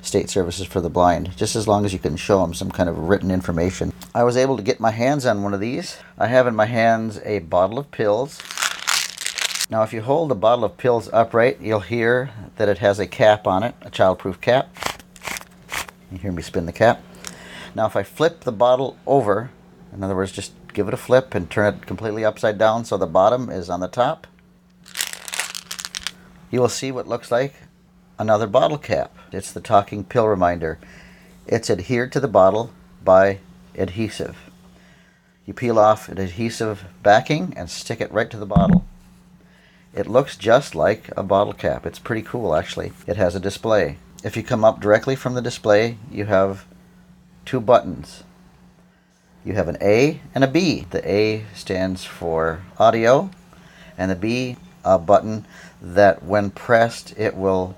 State 0.00 0.30
Services 0.30 0.66
for 0.66 0.80
the 0.80 0.90
Blind, 0.90 1.36
just 1.36 1.54
as 1.54 1.68
long 1.68 1.84
as 1.84 1.92
you 1.92 1.98
can 1.98 2.16
show 2.16 2.40
them 2.40 2.54
some 2.54 2.70
kind 2.70 2.88
of 2.88 2.98
written 2.98 3.30
information. 3.30 3.92
I 4.14 4.24
was 4.24 4.36
able 4.36 4.56
to 4.56 4.62
get 4.62 4.80
my 4.80 4.90
hands 4.90 5.24
on 5.24 5.42
one 5.42 5.54
of 5.54 5.60
these. 5.60 5.98
I 6.18 6.26
have 6.26 6.46
in 6.46 6.56
my 6.56 6.66
hands 6.66 7.20
a 7.24 7.38
bottle 7.40 7.78
of 7.78 7.90
pills. 7.90 8.40
Now, 9.70 9.82
if 9.82 9.92
you 9.92 10.02
hold 10.02 10.30
the 10.30 10.34
bottle 10.34 10.64
of 10.64 10.76
pills 10.76 11.08
upright, 11.12 11.60
you'll 11.60 11.80
hear 11.80 12.30
that 12.56 12.68
it 12.68 12.78
has 12.78 12.98
a 12.98 13.06
cap 13.06 13.46
on 13.46 13.62
it, 13.62 13.74
a 13.82 13.90
childproof 13.90 14.40
cap. 14.40 14.74
You 16.12 16.18
hear 16.18 16.32
me 16.32 16.42
spin 16.42 16.66
the 16.66 16.72
cap. 16.72 17.02
Now, 17.74 17.86
if 17.86 17.96
I 17.96 18.02
flip 18.02 18.40
the 18.40 18.52
bottle 18.52 18.98
over, 19.06 19.50
in 19.94 20.04
other 20.04 20.14
words, 20.14 20.30
just 20.30 20.52
give 20.74 20.86
it 20.86 20.94
a 20.94 20.98
flip 20.98 21.34
and 21.34 21.50
turn 21.50 21.74
it 21.74 21.86
completely 21.86 22.22
upside 22.22 22.58
down 22.58 22.84
so 22.84 22.98
the 22.98 23.06
bottom 23.06 23.48
is 23.48 23.70
on 23.70 23.80
the 23.80 23.88
top, 23.88 24.26
you 26.50 26.60
will 26.60 26.68
see 26.68 26.92
what 26.92 27.08
looks 27.08 27.30
like 27.30 27.54
another 28.18 28.46
bottle 28.46 28.76
cap. 28.76 29.16
It's 29.32 29.50
the 29.50 29.60
talking 29.60 30.04
pill 30.04 30.28
reminder. 30.28 30.78
It's 31.46 31.70
adhered 31.70 32.12
to 32.12 32.20
the 32.20 32.28
bottle 32.28 32.72
by 33.02 33.38
adhesive. 33.74 34.36
You 35.46 35.54
peel 35.54 35.78
off 35.78 36.10
an 36.10 36.18
adhesive 36.18 36.84
backing 37.02 37.54
and 37.56 37.70
stick 37.70 38.02
it 38.02 38.12
right 38.12 38.30
to 38.30 38.36
the 38.36 38.46
bottle. 38.46 38.84
It 39.94 40.06
looks 40.06 40.36
just 40.36 40.74
like 40.74 41.10
a 41.16 41.22
bottle 41.22 41.54
cap. 41.54 41.86
It's 41.86 41.98
pretty 41.98 42.22
cool, 42.22 42.54
actually. 42.54 42.92
It 43.06 43.16
has 43.16 43.34
a 43.34 43.40
display. 43.40 43.96
If 44.24 44.36
you 44.36 44.44
come 44.44 44.64
up 44.64 44.80
directly 44.80 45.16
from 45.16 45.34
the 45.34 45.42
display, 45.42 45.98
you 46.08 46.26
have 46.26 46.64
two 47.44 47.60
buttons. 47.60 48.22
You 49.44 49.54
have 49.54 49.66
an 49.66 49.78
A 49.80 50.20
and 50.32 50.44
a 50.44 50.48
B. 50.48 50.86
The 50.90 51.08
A 51.10 51.44
stands 51.54 52.04
for 52.04 52.62
audio, 52.78 53.30
and 53.98 54.12
the 54.12 54.16
B, 54.16 54.56
a 54.84 54.96
button 54.96 55.44
that 55.80 56.22
when 56.22 56.50
pressed, 56.50 57.18
it 57.18 57.36
will 57.36 57.76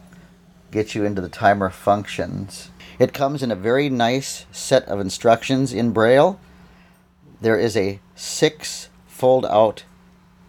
get 0.70 0.94
you 0.94 1.04
into 1.04 1.22
the 1.22 1.30
timer 1.30 1.70
functions. 1.70 2.68
It 2.98 3.14
comes 3.14 3.42
in 3.42 3.50
a 3.50 3.56
very 3.56 3.88
nice 3.88 4.44
set 4.52 4.84
of 4.84 5.00
instructions 5.00 5.72
in 5.72 5.92
Braille. 5.92 6.38
There 7.40 7.58
is 7.58 7.74
a 7.74 8.00
six 8.14 8.90
fold 9.06 9.46
out 9.46 9.84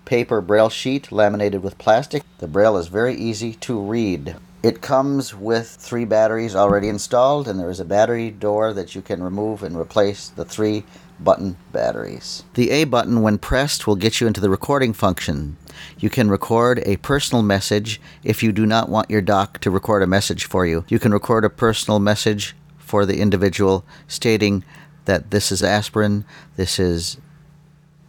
paper 0.03 0.41
braille 0.41 0.69
sheet 0.69 1.11
laminated 1.11 1.63
with 1.63 1.77
plastic. 1.77 2.23
The 2.39 2.47
braille 2.47 2.77
is 2.77 2.87
very 2.87 3.15
easy 3.15 3.53
to 3.53 3.79
read. 3.79 4.35
It 4.65 4.81
comes 4.81 5.35
with 5.35 5.69
three 5.69 6.05
batteries 6.05 6.55
already 6.55 6.87
installed, 6.87 7.47
and 7.47 7.59
there 7.59 7.69
is 7.69 7.79
a 7.79 7.85
battery 7.85 8.31
door 8.31 8.73
that 8.73 8.95
you 8.95 9.03
can 9.03 9.21
remove 9.21 9.61
and 9.61 9.77
replace 9.77 10.29
the 10.29 10.43
three 10.43 10.85
button 11.19 11.55
batteries. 11.71 12.43
The 12.55 12.71
A 12.71 12.85
button, 12.85 13.21
when 13.21 13.37
pressed, 13.37 13.85
will 13.85 13.95
get 13.95 14.19
you 14.19 14.25
into 14.25 14.41
the 14.41 14.49
recording 14.49 14.91
function. 14.91 15.57
You 15.99 16.09
can 16.09 16.31
record 16.31 16.81
a 16.83 16.97
personal 16.97 17.43
message 17.43 18.01
if 18.23 18.41
you 18.41 18.51
do 18.51 18.65
not 18.65 18.89
want 18.89 19.11
your 19.11 19.21
doc 19.21 19.59
to 19.59 19.69
record 19.69 20.01
a 20.01 20.07
message 20.07 20.45
for 20.45 20.65
you. 20.65 20.83
You 20.87 20.97
can 20.97 21.13
record 21.13 21.45
a 21.45 21.49
personal 21.51 21.99
message 21.99 22.55
for 22.79 23.05
the 23.05 23.19
individual 23.19 23.85
stating 24.07 24.63
that 25.05 25.29
this 25.29 25.51
is 25.51 25.61
aspirin, 25.61 26.25
this 26.55 26.79
is 26.79 27.17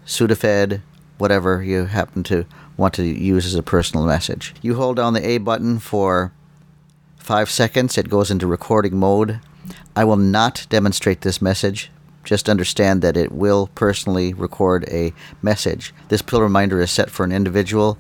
Sudafed, 0.07 0.81
whatever 1.19 1.63
you 1.63 1.85
happen 1.85 2.23
to 2.23 2.47
want 2.79 2.95
to 2.95 3.05
use 3.05 3.45
as 3.45 3.55
a 3.55 3.63
personal 3.63 4.07
message. 4.07 4.55
You 4.63 4.77
hold 4.77 4.97
down 4.97 5.13
the 5.13 5.27
A 5.27 5.37
button 5.37 5.79
for 5.79 6.33
five 7.27 7.51
seconds, 7.51 7.99
it 7.99 8.09
goes 8.09 8.31
into 8.31 8.47
recording 8.47 8.97
mode. 8.97 9.41
I 9.95 10.05
will 10.05 10.17
not 10.17 10.67
demonstrate 10.71 11.21
this 11.21 11.43
message 11.43 11.91
just 12.27 12.49
understand 12.49 13.01
that 13.03 13.17
it 13.17 13.33
will 13.33 13.69
personally 13.75 14.35
record 14.35 14.85
a 14.89 15.15
message. 15.41 15.95
This 16.09 16.23
pill 16.23 16.43
reminder 16.43 16.81
is 16.81 16.91
set 16.91 17.09
for 17.09 17.25
an 17.25 17.33
individual 17.33 17.99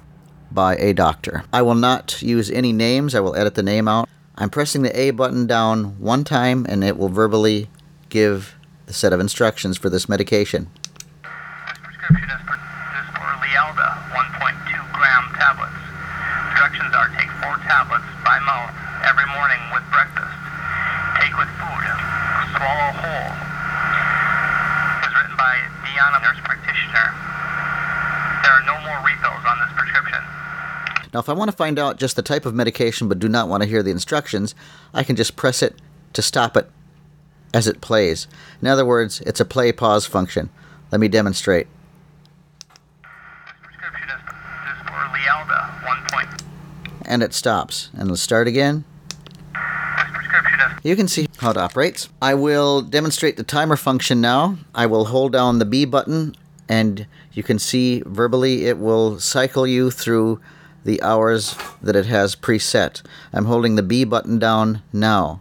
by 0.50 0.76
a 0.76 0.92
doctor. 0.92 1.44
I 1.52 1.62
will 1.62 1.76
not 1.76 2.20
use 2.20 2.50
any 2.50 2.72
names, 2.72 3.14
I 3.14 3.20
will 3.20 3.36
edit 3.36 3.54
the 3.54 3.62
name 3.62 3.88
out. 3.88 4.08
I'm 4.34 4.50
pressing 4.50 4.82
the 4.82 4.98
A 4.98 5.12
button 5.12 5.46
down 5.46 5.98
one 5.98 6.24
time 6.24 6.66
and 6.68 6.84
it 6.84 6.98
will 6.98 7.08
verbally 7.08 7.70
give 8.08 8.56
the 8.86 8.92
set 8.92 9.12
of 9.12 9.20
instructions 9.20 9.78
for 9.78 9.88
this 9.88 10.08
medication. 10.08 10.70
Prescription 11.22 12.28
is 12.28 12.42
for, 12.42 12.58
for 13.14 13.30
Lialda 13.46 14.10
1.2 14.10 14.92
gram 14.92 15.24
tablets. 15.34 15.72
Directions 16.58 16.94
are 16.94 17.08
take 17.16 17.30
four 17.42 17.56
tablets 17.64 18.04
by 18.24 18.38
mouth 18.40 18.86
every 19.06 19.26
morning 19.30 19.62
with 19.70 19.86
breakfast. 19.94 20.34
Take 21.22 21.30
with 21.38 21.46
food. 21.62 21.84
Swallow 22.58 22.90
whole. 22.98 23.30
Is 25.06 25.14
written 25.14 25.36
by 25.38 25.62
Diana, 25.86 26.18
nurse 26.26 26.42
practitioner. 26.42 27.14
There 28.42 28.50
are 28.50 28.66
no 28.66 28.74
more 28.82 28.98
refills 29.06 29.46
on 29.46 29.56
this 29.62 29.70
prescription. 29.78 30.22
Now, 31.14 31.20
if 31.20 31.28
I 31.28 31.34
want 31.34 31.50
to 31.52 31.56
find 31.56 31.78
out 31.78 31.98
just 31.98 32.16
the 32.16 32.22
type 32.22 32.46
of 32.46 32.54
medication 32.54 33.08
but 33.08 33.20
do 33.20 33.28
not 33.28 33.48
want 33.48 33.62
to 33.62 33.68
hear 33.68 33.82
the 33.82 33.92
instructions, 33.92 34.56
I 34.92 35.04
can 35.04 35.14
just 35.14 35.36
press 35.36 35.62
it 35.62 35.76
to 36.14 36.20
stop 36.20 36.56
it 36.56 36.68
as 37.54 37.68
it 37.68 37.80
plays. 37.80 38.26
In 38.60 38.66
other 38.66 38.84
words, 38.84 39.20
it's 39.20 39.38
a 39.38 39.44
play 39.44 39.70
pause 39.70 40.04
function. 40.04 40.50
Let 40.90 41.00
me 41.00 41.06
demonstrate. 41.06 41.68
This 43.02 43.54
prescription 43.62 44.08
is, 44.10 44.20
for 44.82 44.98
Lialda 45.14 45.84
1. 46.12 46.28
And 47.02 47.22
it 47.22 47.32
stops. 47.32 47.90
And 47.96 48.10
let's 48.10 48.20
start 48.20 48.48
again. 48.48 48.84
This 50.82 50.82
prescription 50.82 50.84
is 50.84 50.84
You 50.84 50.96
can 50.96 51.08
see 51.08 51.28
how 51.38 51.50
it 51.50 51.56
operates. 51.56 52.08
I 52.22 52.34
will 52.34 52.82
demonstrate 52.82 53.36
the 53.36 53.42
timer 53.42 53.76
function 53.76 54.20
now. 54.20 54.56
I 54.74 54.86
will 54.86 55.06
hold 55.06 55.32
down 55.32 55.58
the 55.58 55.64
B 55.64 55.84
button 55.84 56.34
and 56.68 57.06
you 57.32 57.42
can 57.42 57.58
see 57.58 58.02
verbally 58.06 58.66
it 58.66 58.78
will 58.78 59.18
cycle 59.20 59.66
you 59.66 59.90
through 59.90 60.40
the 60.84 61.02
hours 61.02 61.56
that 61.82 61.96
it 61.96 62.06
has 62.06 62.36
preset. 62.36 63.02
I'm 63.32 63.46
holding 63.46 63.74
the 63.76 63.82
B 63.82 64.04
button 64.04 64.38
down 64.38 64.82
now. 64.92 65.40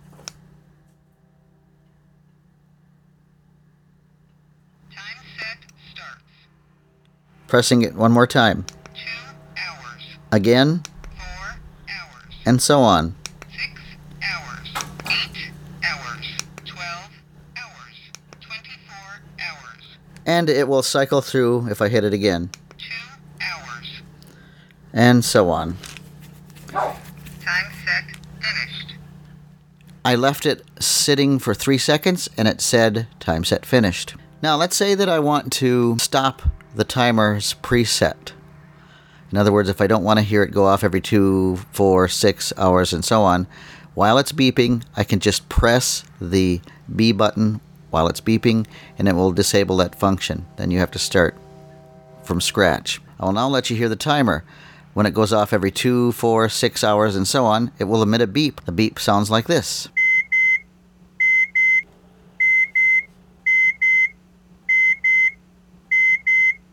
time 4.91 5.23
set 5.37 5.57
starts. 5.93 6.21
Pressing 7.47 7.81
it 7.83 7.93
one 7.95 8.11
more 8.11 8.27
time. 8.27 8.65
Two 8.93 9.01
hours. 9.57 10.03
Again, 10.31 10.81
Four 11.15 11.59
hours. 11.89 12.35
and 12.45 12.61
so 12.61 12.79
on. 12.81 13.15
Six 13.51 13.79
hours. 14.23 14.67
Eight 15.11 15.51
hours. 15.83 16.25
Twelve 16.65 17.09
hours. 17.57 17.95
Twenty-four 18.41 19.21
hours. 19.39 19.97
And 20.35 20.49
it 20.49 20.67
will 20.67 20.83
cycle 20.83 21.21
through 21.21 21.69
if 21.69 21.81
I 21.81 21.87
hit 21.87 22.03
it 22.03 22.13
again. 22.13 22.49
Two 22.77 22.87
hours. 23.41 24.01
And 24.91 25.23
so 25.23 25.49
on. 25.49 25.77
Time 26.67 26.91
set 27.85 28.17
finished. 28.41 28.95
I 30.03 30.15
left 30.15 30.45
it 30.45 30.65
sitting 30.77 31.39
for 31.39 31.53
three 31.53 31.77
seconds 31.77 32.29
and 32.37 32.49
it 32.49 32.59
said 32.59 33.07
time 33.21 33.45
set 33.45 33.65
finished. 33.65 34.15
Now 34.41 34.57
let's 34.57 34.75
say 34.75 34.93
that 34.93 35.07
I 35.07 35.19
want 35.19 35.53
to 35.53 35.97
stop 35.99 36.41
the 36.75 36.83
timer's 36.83 37.53
preset. 37.63 38.33
In 39.31 39.37
other 39.37 39.53
words, 39.53 39.69
if 39.69 39.79
I 39.79 39.87
don't 39.87 40.03
want 40.03 40.19
to 40.19 40.25
hear 40.25 40.43
it 40.43 40.51
go 40.51 40.65
off 40.65 40.83
every 40.83 40.99
two, 40.99 41.59
four, 41.71 42.09
six 42.09 42.51
hours 42.57 42.91
and 42.91 43.05
so 43.05 43.21
on, 43.21 43.47
while 43.93 44.17
it's 44.17 44.33
beeping, 44.33 44.83
I 44.97 45.05
can 45.05 45.21
just 45.21 45.47
press 45.47 46.03
the 46.19 46.59
B 46.93 47.13
button 47.13 47.61
while 47.95 48.09
it's 48.09 48.19
beeping 48.19 48.67
and 48.97 49.07
it 49.07 49.13
will 49.13 49.31
disable 49.31 49.77
that 49.77 49.95
function. 49.95 50.45
Then 50.57 50.69
you 50.69 50.79
have 50.79 50.91
to 50.91 50.99
start 50.99 51.33
from 52.23 52.41
scratch. 52.41 52.99
I 53.17 53.23
will 53.23 53.31
now 53.31 53.47
let 53.47 53.69
you 53.69 53.77
hear 53.77 53.87
the 53.87 53.95
timer. 53.95 54.43
When 54.93 55.05
it 55.05 55.13
goes 55.13 55.31
off 55.31 55.53
every 55.53 55.71
two, 55.71 56.11
four, 56.11 56.49
six 56.49 56.83
hours, 56.83 57.15
and 57.15 57.25
so 57.25 57.45
on, 57.45 57.71
it 57.79 57.85
will 57.85 58.03
emit 58.03 58.19
a 58.19 58.27
beep. 58.27 58.59
The 58.65 58.73
beep 58.73 58.99
sounds 58.99 59.31
like 59.31 59.47
this. 59.47 59.87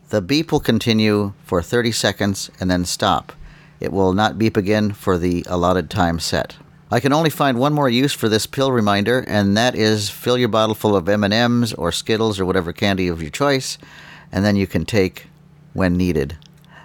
The 0.09 0.21
beep 0.21 0.51
will 0.51 0.59
continue 0.59 1.31
for 1.45 1.61
30 1.61 1.93
seconds 1.93 2.51
and 2.59 2.69
then 2.69 2.83
stop. 2.83 3.31
It 3.79 3.93
will 3.93 4.11
not 4.11 4.37
beep 4.37 4.57
again 4.57 4.91
for 4.91 5.17
the 5.17 5.45
allotted 5.47 5.89
time 5.89 6.19
set. 6.19 6.57
I 6.93 6.99
can 6.99 7.11
only 7.11 7.31
find 7.31 7.57
one 7.57 7.73
more 7.73 7.89
use 7.89 8.13
for 8.13 8.29
this 8.29 8.45
pill 8.45 8.71
reminder, 8.71 9.25
and 9.27 9.57
that 9.57 9.73
is 9.73 10.11
fill 10.11 10.37
your 10.37 10.47
bottle 10.47 10.75
full 10.75 10.95
of 10.95 11.09
M&Ms 11.09 11.73
or 11.73 11.91
Skittles 11.91 12.39
or 12.39 12.45
whatever 12.45 12.71
candy 12.71 13.07
of 13.07 13.19
your 13.19 13.31
choice, 13.31 13.79
and 14.31 14.45
then 14.45 14.55
you 14.55 14.67
can 14.67 14.85
take 14.85 15.25
when 15.73 15.97
needed. 15.97 16.37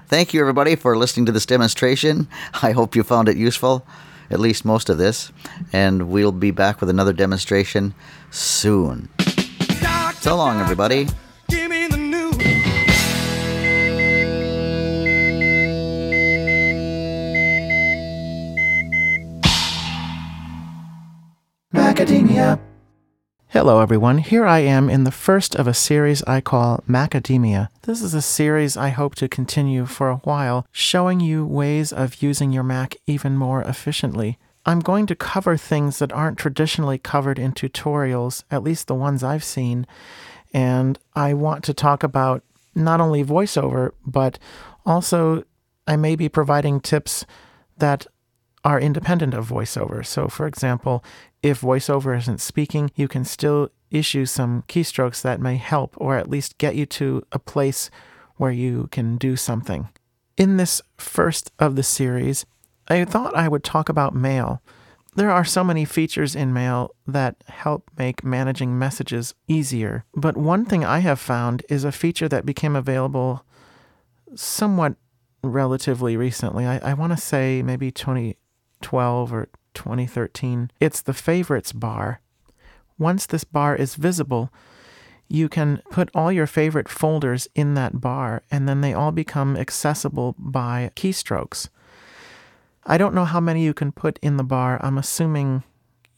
Thank 0.06 0.32
you, 0.32 0.40
everybody, 0.40 0.76
for 0.76 0.96
listening 0.96 1.26
to 1.26 1.32
this 1.32 1.44
demonstration. 1.44 2.26
I 2.62 2.72
hope 2.72 2.96
you 2.96 3.02
found 3.02 3.28
it 3.28 3.36
useful, 3.36 3.84
at 4.30 4.40
least 4.40 4.64
most 4.64 4.88
of 4.88 4.96
this, 4.96 5.30
and 5.74 6.08
we'll 6.08 6.32
be 6.32 6.52
back 6.52 6.80
with 6.80 6.88
another 6.88 7.12
demonstration 7.12 7.92
soon. 8.30 9.10
So 10.20 10.36
long, 10.36 10.58
everybody. 10.58 11.08
Macadamia. 21.98 22.60
Hello, 23.48 23.80
everyone. 23.80 24.18
Here 24.18 24.46
I 24.46 24.60
am 24.60 24.88
in 24.88 25.02
the 25.02 25.10
first 25.10 25.56
of 25.56 25.66
a 25.66 25.74
series 25.74 26.22
I 26.28 26.40
call 26.40 26.84
Macadamia. 26.88 27.70
This 27.82 28.02
is 28.02 28.14
a 28.14 28.22
series 28.22 28.76
I 28.76 28.90
hope 28.90 29.16
to 29.16 29.26
continue 29.26 29.84
for 29.84 30.08
a 30.08 30.18
while, 30.18 30.64
showing 30.70 31.18
you 31.18 31.44
ways 31.44 31.92
of 31.92 32.22
using 32.22 32.52
your 32.52 32.62
Mac 32.62 32.94
even 33.08 33.36
more 33.36 33.62
efficiently. 33.62 34.38
I'm 34.64 34.78
going 34.78 35.06
to 35.06 35.16
cover 35.16 35.56
things 35.56 35.98
that 35.98 36.12
aren't 36.12 36.38
traditionally 36.38 36.98
covered 36.98 37.36
in 37.36 37.52
tutorials, 37.52 38.44
at 38.48 38.62
least 38.62 38.86
the 38.86 38.94
ones 38.94 39.24
I've 39.24 39.42
seen, 39.42 39.84
and 40.54 41.00
I 41.16 41.34
want 41.34 41.64
to 41.64 41.74
talk 41.74 42.04
about 42.04 42.44
not 42.76 43.00
only 43.00 43.24
voiceover, 43.24 43.90
but 44.06 44.38
also 44.86 45.42
I 45.88 45.96
may 45.96 46.14
be 46.14 46.28
providing 46.28 46.78
tips 46.78 47.26
that 47.78 48.06
are 48.68 48.78
independent 48.78 49.32
of 49.32 49.48
voiceover. 49.48 50.04
So, 50.04 50.28
for 50.28 50.46
example, 50.46 51.02
if 51.42 51.62
voiceover 51.62 52.14
isn't 52.18 52.42
speaking, 52.42 52.90
you 52.94 53.08
can 53.08 53.24
still 53.24 53.70
issue 53.90 54.26
some 54.26 54.62
keystrokes 54.68 55.22
that 55.22 55.40
may 55.40 55.56
help 55.56 55.94
or 55.96 56.18
at 56.18 56.28
least 56.28 56.58
get 56.58 56.76
you 56.76 56.84
to 56.84 57.22
a 57.32 57.38
place 57.38 57.88
where 58.36 58.50
you 58.50 58.88
can 58.92 59.16
do 59.16 59.36
something. 59.36 59.88
In 60.36 60.58
this 60.58 60.82
first 60.98 61.50
of 61.58 61.76
the 61.76 61.82
series, 61.82 62.44
I 62.88 63.06
thought 63.06 63.34
I 63.34 63.48
would 63.48 63.64
talk 63.64 63.88
about 63.88 64.14
mail. 64.14 64.60
There 65.16 65.30
are 65.30 65.46
so 65.46 65.64
many 65.64 65.86
features 65.86 66.36
in 66.36 66.52
mail 66.52 66.94
that 67.06 67.36
help 67.46 67.90
make 67.96 68.22
managing 68.22 68.78
messages 68.78 69.34
easier, 69.46 70.04
but 70.14 70.36
one 70.36 70.66
thing 70.66 70.84
I 70.84 70.98
have 70.98 71.18
found 71.18 71.64
is 71.70 71.84
a 71.84 71.90
feature 71.90 72.28
that 72.28 72.44
became 72.44 72.76
available 72.76 73.46
somewhat 74.34 74.96
relatively 75.42 76.18
recently. 76.18 76.66
I, 76.66 76.90
I 76.90 76.92
want 76.92 77.14
to 77.14 77.16
say 77.16 77.62
maybe 77.62 77.90
2012 78.80 79.32
or 79.32 79.48
2013. 79.74 80.70
It's 80.80 81.00
the 81.00 81.14
favorites 81.14 81.72
bar. 81.72 82.20
Once 82.98 83.26
this 83.26 83.44
bar 83.44 83.76
is 83.76 83.94
visible, 83.94 84.50
you 85.28 85.48
can 85.48 85.82
put 85.90 86.10
all 86.14 86.32
your 86.32 86.46
favorite 86.46 86.88
folders 86.88 87.48
in 87.54 87.74
that 87.74 88.00
bar, 88.00 88.42
and 88.50 88.68
then 88.68 88.80
they 88.80 88.94
all 88.94 89.12
become 89.12 89.56
accessible 89.56 90.34
by 90.38 90.90
keystrokes. 90.96 91.68
I 92.84 92.96
don't 92.96 93.14
know 93.14 93.26
how 93.26 93.40
many 93.40 93.62
you 93.62 93.74
can 93.74 93.92
put 93.92 94.18
in 94.22 94.38
the 94.38 94.42
bar. 94.44 94.80
I'm 94.82 94.96
assuming 94.96 95.62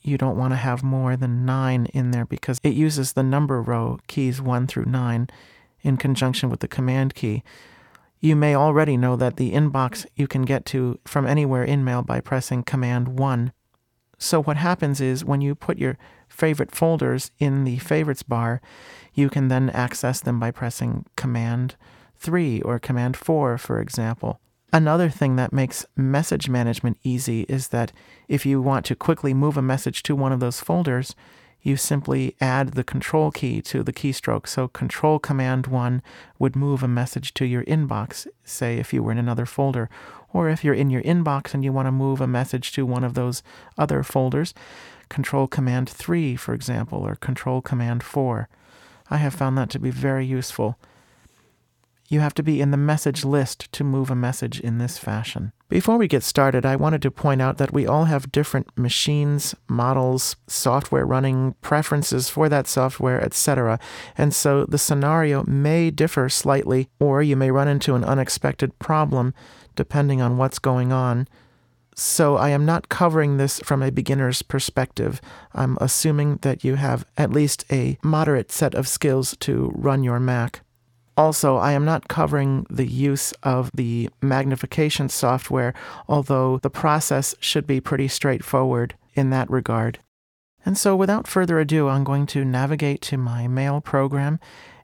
you 0.03 0.17
don't 0.17 0.39
want 0.39 0.53
to 0.53 0.57
have 0.57 0.83
more 0.83 1.17
than 1.17 1.45
nine 1.45 1.87
in 1.87 2.13
there 2.13 2.25
because 2.25 2.61
it 2.63 2.75
uses 2.75 3.13
the 3.13 3.23
number 3.23 3.61
row 3.61 3.99
keys 4.07 4.41
one 4.41 4.67
through 4.67 4.87
nine 4.87 5.29
in 5.83 5.97
conjunction 5.97 6.49
with 6.49 6.61
the 6.61 6.69
command 6.69 7.15
key. 7.15 7.43
You 8.23 8.37
may 8.37 8.55
already 8.55 8.99
know 8.99 9.17
that 9.17 9.37
the 9.37 9.53
inbox 9.53 10.05
you 10.15 10.29
can 10.29 10.43
get 10.43 10.67
to 10.67 10.99
from 11.07 11.27
anywhere 11.27 11.65
in 11.65 11.85
mail 11.85 12.03
by 12.03 12.21
pressing 12.21 12.63
Command 12.63 13.19
1. 13.19 13.53
So, 14.19 14.43
what 14.43 14.59
happens 14.59 15.01
is 15.01 15.25
when 15.25 15.41
you 15.41 15.55
put 15.55 15.79
your 15.79 15.97
favorite 16.29 16.71
folders 16.71 17.31
in 17.39 17.65
the 17.65 17.79
favorites 17.79 18.23
bar, 18.23 18.61
you 19.15 19.31
can 19.31 19.49
then 19.49 19.71
access 19.71 20.21
them 20.21 20.39
by 20.39 20.51
pressing 20.51 21.07
Command 21.17 21.77
3 22.17 22.61
or 22.61 22.79
Command 22.79 23.17
4, 23.17 23.57
for 23.57 23.81
example. 23.81 24.39
Another 24.71 25.09
thing 25.09 25.37
that 25.37 25.55
makes 25.55 25.87
message 25.97 26.51
management 26.51 26.99
easy 27.03 27.43
is 27.49 27.69
that 27.69 27.91
if 28.29 28.45
you 28.45 28.61
want 28.61 28.85
to 28.87 28.95
quickly 28.95 29.33
move 29.33 29.57
a 29.57 29.63
message 29.63 30.03
to 30.05 30.15
one 30.15 30.31
of 30.31 30.41
those 30.41 30.61
folders, 30.61 31.17
you 31.63 31.77
simply 31.77 32.35
add 32.41 32.73
the 32.73 32.85
control 32.85 33.31
key 33.31 33.61
to 33.63 33.83
the 33.83 33.93
keystroke. 33.93 34.47
So 34.47 34.69
control 34.69 35.19
command 35.19 35.67
1 35.67 36.03
would 36.39 36.57
move 36.57 36.83
a 36.83 36.89
message 36.89 37.35
to 37.35 37.45
your 37.45 37.65
inbox, 37.65 38.27
say 38.45 38.79
if 38.79 38.93
you 38.93 39.03
were 39.03 39.13
in 39.13 39.19
another 39.19 39.47
folder. 39.47 39.91
Or 40.33 40.49
if 40.49 40.65
you're 40.65 40.75
in 40.75 40.91
your 40.91 41.03
inbox 41.03 41.55
and 41.55 41.65
you 41.65 41.73
want 41.73 41.87
to 41.87 41.93
move 41.93 42.21
a 42.21 42.27
message 42.27 42.73
to 42.73 42.87
one 42.87 43.05
of 43.05 43.15
those 43.15 43.43
other 43.77 44.03
folders, 44.03 44.55
control 45.09 45.47
command 45.47 45.89
3, 45.89 46.37
for 46.37 46.55
example, 46.55 47.01
or 47.01 47.17
control 47.17 47.61
command 47.61 48.03
4. 48.03 48.49
I 49.11 49.17
have 49.17 49.35
found 49.35 49.59
that 49.59 49.71
to 49.71 49.79
be 49.79 49.91
very 49.91 50.25
useful. 50.25 50.79
You 52.09 52.21
have 52.21 52.35
to 52.35 52.43
be 52.43 52.61
in 52.61 52.71
the 52.71 52.77
message 52.77 53.25
list 53.25 53.71
to 53.73 53.85
move 53.85 54.11
a 54.11 54.17
message 54.17 54.61
in 54.61 54.79
this 54.79 54.99
fashion. 54.99 55.53
Before 55.71 55.97
we 55.99 56.09
get 56.09 56.25
started, 56.25 56.67
I 56.67 56.75
wanted 56.75 57.01
to 57.03 57.13
point 57.13 57.41
out 57.41 57.59
that 57.59 57.73
we 57.73 57.87
all 57.87 58.07
have 58.07 58.33
different 58.33 58.77
machines, 58.77 59.55
models, 59.69 60.35
software 60.49 61.07
running, 61.07 61.55
preferences 61.61 62.29
for 62.29 62.49
that 62.49 62.67
software, 62.67 63.23
etc. 63.23 63.79
And 64.19 64.35
so 64.35 64.67
the 64.67 64.79
scenario 64.79 65.45
may 65.45 65.93
differ 65.93 66.29
slightly, 66.29 66.89
or 66.99 67.23
you 67.23 67.37
may 67.37 67.53
run 67.53 67.69
into 67.69 67.95
an 67.95 68.03
unexpected 68.03 68.77
problem 68.81 69.33
depending 69.77 70.21
on 70.21 70.37
what's 70.37 70.59
going 70.59 70.91
on. 70.93 71.29
So 71.95 72.37
I 72.37 72.49
am 72.49 72.67
not 72.67 72.89
covering 72.89 73.37
this 73.37 73.61
from 73.61 73.81
a 73.81 73.93
beginner's 73.93 74.43
perspective. 74.43 75.21
I'm 75.55 75.79
assuming 75.81 76.39
that 76.43 76.65
you 76.65 76.75
have 76.75 77.07
at 77.17 77.31
least 77.31 77.65
a 77.71 77.97
moderate 78.03 78.51
set 78.51 78.75
of 78.75 78.89
skills 78.89 79.37
to 79.41 79.71
run 79.77 80.03
your 80.03 80.19
Mac. 80.19 80.63
Also, 81.21 81.59
I 81.59 81.73
am 81.73 81.85
not 81.85 82.09
covering 82.09 82.67
the 82.71 82.87
use 82.87 83.33
of 83.43 83.71
the 83.75 84.09
magnification 84.23 85.11
software, 85.11 85.75
although 86.09 86.57
the 86.57 86.71
process 86.71 87.35
should 87.41 87.67
be 87.67 87.79
pretty 87.79 88.09
straightforward 88.09 88.95
in 89.13 89.29
that 89.29 89.51
regard. 89.51 89.99
And 90.65 90.79
so, 90.79 90.97
without 90.97 91.29
further 91.29 91.61
ado, 91.61 91.89
I'm 91.89 92.05
going 92.05 92.25
to 92.29 92.43
navigate 92.43 93.03
to 93.03 93.19
my 93.19 93.47
mail 93.47 93.83
program. 93.83 94.41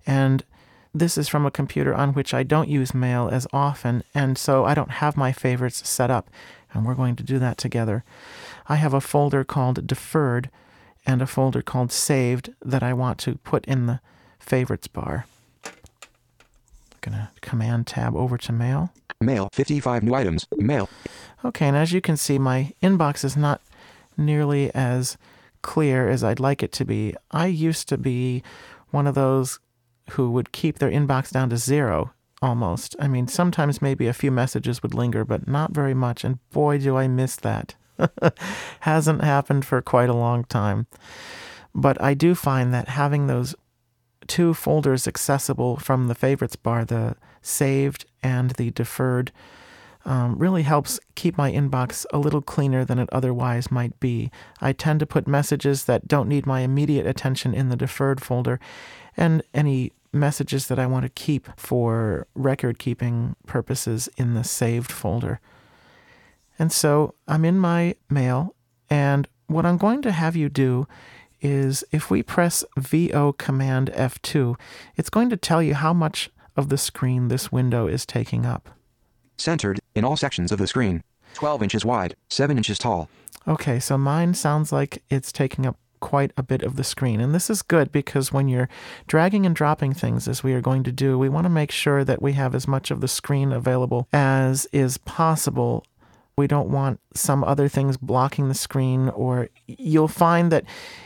And 0.06 0.44
this 0.92 1.16
is 1.16 1.26
from 1.26 1.46
a 1.46 1.50
computer 1.50 1.94
on 1.94 2.12
which 2.12 2.34
I 2.34 2.42
don't 2.42 2.68
use 2.68 2.92
mail 2.92 3.30
as 3.32 3.46
often, 3.50 4.04
and 4.14 4.36
so 4.36 4.66
I 4.66 4.74
don't 4.74 5.00
have 5.00 5.16
my 5.16 5.32
favorites 5.32 5.88
set 5.88 6.10
up. 6.10 6.28
And 6.74 6.84
we're 6.84 6.94
going 6.94 7.16
to 7.16 7.22
do 7.22 7.38
that 7.38 7.56
together. 7.56 8.04
I 8.68 8.76
have 8.76 8.92
a 8.92 9.00
folder 9.00 9.42
called 9.42 9.86
Deferred 9.86 10.50
and 11.06 11.22
a 11.22 11.26
folder 11.26 11.62
called 11.62 11.92
Saved 11.92 12.52
that 12.62 12.82
I 12.82 12.92
want 12.92 13.16
to 13.20 13.36
put 13.36 13.64
in 13.64 13.86
the 13.86 14.00
favorites 14.38 14.86
bar 14.86 15.24
gonna 17.06 17.30
command 17.40 17.86
tab 17.86 18.14
over 18.16 18.36
to 18.36 18.52
mail. 18.52 18.92
Mail, 19.20 19.48
55 19.52 20.02
new 20.02 20.14
items. 20.14 20.46
Mail. 20.56 20.88
Okay, 21.44 21.66
and 21.66 21.76
as 21.76 21.92
you 21.92 22.00
can 22.00 22.16
see, 22.16 22.38
my 22.38 22.72
inbox 22.82 23.24
is 23.24 23.36
not 23.36 23.62
nearly 24.16 24.74
as 24.74 25.16
clear 25.62 26.08
as 26.08 26.22
I'd 26.22 26.40
like 26.40 26.62
it 26.62 26.72
to 26.72 26.84
be. 26.84 27.14
I 27.30 27.46
used 27.46 27.88
to 27.88 27.96
be 27.96 28.42
one 28.90 29.06
of 29.06 29.14
those 29.14 29.58
who 30.10 30.30
would 30.30 30.52
keep 30.52 30.78
their 30.78 30.90
inbox 30.90 31.30
down 31.30 31.50
to 31.50 31.56
zero 31.56 32.12
almost. 32.42 32.94
I 32.98 33.08
mean, 33.08 33.28
sometimes 33.28 33.82
maybe 33.82 34.06
a 34.06 34.12
few 34.12 34.30
messages 34.30 34.82
would 34.82 34.94
linger, 34.94 35.24
but 35.24 35.48
not 35.48 35.72
very 35.72 35.94
much. 35.94 36.24
And 36.24 36.38
boy, 36.50 36.78
do 36.78 36.96
I 36.96 37.08
miss 37.08 37.36
that. 37.36 37.74
Hasn't 38.80 39.24
happened 39.24 39.64
for 39.64 39.80
quite 39.80 40.08
a 40.08 40.14
long 40.14 40.44
time. 40.44 40.86
But 41.74 42.00
I 42.00 42.14
do 42.14 42.34
find 42.34 42.72
that 42.74 42.88
having 42.88 43.26
those 43.26 43.54
two 44.26 44.54
folders 44.54 45.06
accessible 45.06 45.76
from 45.76 46.08
the 46.08 46.14
favorites 46.14 46.56
bar, 46.56 46.84
the 46.84 47.16
saved 47.42 48.04
and 48.22 48.50
the 48.52 48.70
deferred, 48.70 49.32
um, 50.04 50.38
really 50.38 50.62
helps 50.62 51.00
keep 51.16 51.36
my 51.36 51.50
inbox 51.50 52.06
a 52.12 52.18
little 52.18 52.40
cleaner 52.40 52.84
than 52.84 52.98
it 52.98 53.08
otherwise 53.10 53.70
might 53.70 53.98
be. 53.98 54.30
I 54.60 54.72
tend 54.72 55.00
to 55.00 55.06
put 55.06 55.26
messages 55.26 55.84
that 55.84 56.06
don't 56.06 56.28
need 56.28 56.46
my 56.46 56.60
immediate 56.60 57.06
attention 57.06 57.54
in 57.54 57.68
the 57.68 57.76
deferred 57.76 58.22
folder, 58.22 58.60
and 59.16 59.42
any 59.52 59.92
messages 60.12 60.68
that 60.68 60.78
I 60.78 60.86
want 60.86 61.04
to 61.04 61.08
keep 61.10 61.48
for 61.56 62.26
record 62.34 62.78
keeping 62.78 63.36
purposes 63.46 64.08
in 64.16 64.34
the 64.34 64.44
saved 64.44 64.92
folder. 64.92 65.40
And 66.58 66.72
so 66.72 67.14
I'm 67.28 67.44
in 67.44 67.58
my 67.58 67.96
mail, 68.08 68.54
and 68.88 69.28
what 69.48 69.66
I'm 69.66 69.76
going 69.76 70.02
to 70.02 70.12
have 70.12 70.36
you 70.36 70.48
do 70.48 70.86
is 71.46 71.84
if 71.92 72.10
we 72.10 72.22
press 72.22 72.64
VO 72.76 73.32
Command 73.32 73.90
F2, 73.94 74.58
it's 74.96 75.10
going 75.10 75.30
to 75.30 75.36
tell 75.36 75.62
you 75.62 75.74
how 75.74 75.92
much 75.92 76.30
of 76.56 76.68
the 76.68 76.78
screen 76.78 77.28
this 77.28 77.52
window 77.52 77.86
is 77.86 78.04
taking 78.04 78.44
up. 78.44 78.68
Centered 79.36 79.78
in 79.94 80.04
all 80.04 80.16
sections 80.16 80.50
of 80.50 80.58
the 80.58 80.66
screen. 80.66 81.02
12 81.34 81.62
inches 81.62 81.84
wide, 81.84 82.16
7 82.28 82.56
inches 82.56 82.78
tall. 82.78 83.08
Okay, 83.46 83.78
so 83.78 83.96
mine 83.96 84.34
sounds 84.34 84.72
like 84.72 85.02
it's 85.08 85.30
taking 85.30 85.66
up 85.66 85.76
quite 86.00 86.32
a 86.36 86.42
bit 86.42 86.62
of 86.62 86.76
the 86.76 86.84
screen. 86.84 87.20
And 87.20 87.34
this 87.34 87.48
is 87.48 87.62
good 87.62 87.92
because 87.92 88.32
when 88.32 88.48
you're 88.48 88.68
dragging 89.06 89.46
and 89.46 89.54
dropping 89.54 89.92
things, 89.92 90.26
as 90.26 90.42
we 90.42 90.52
are 90.52 90.60
going 90.60 90.82
to 90.84 90.92
do, 90.92 91.18
we 91.18 91.28
want 91.28 91.44
to 91.44 91.50
make 91.50 91.70
sure 91.70 92.04
that 92.04 92.20
we 92.20 92.32
have 92.32 92.54
as 92.54 92.66
much 92.66 92.90
of 92.90 93.00
the 93.00 93.08
screen 93.08 93.52
available 93.52 94.08
as 94.12 94.66
is 94.72 94.98
possible 94.98 95.84
we 96.36 96.46
don't 96.46 96.68
want 96.68 97.00
some 97.14 97.42
other 97.44 97.66
things 97.66 97.96
blocking 97.96 98.48
the 98.48 98.54
screen, 98.54 99.08
or 99.08 99.48
you'll 99.66 100.06
find 100.06 100.52
that 100.52 100.64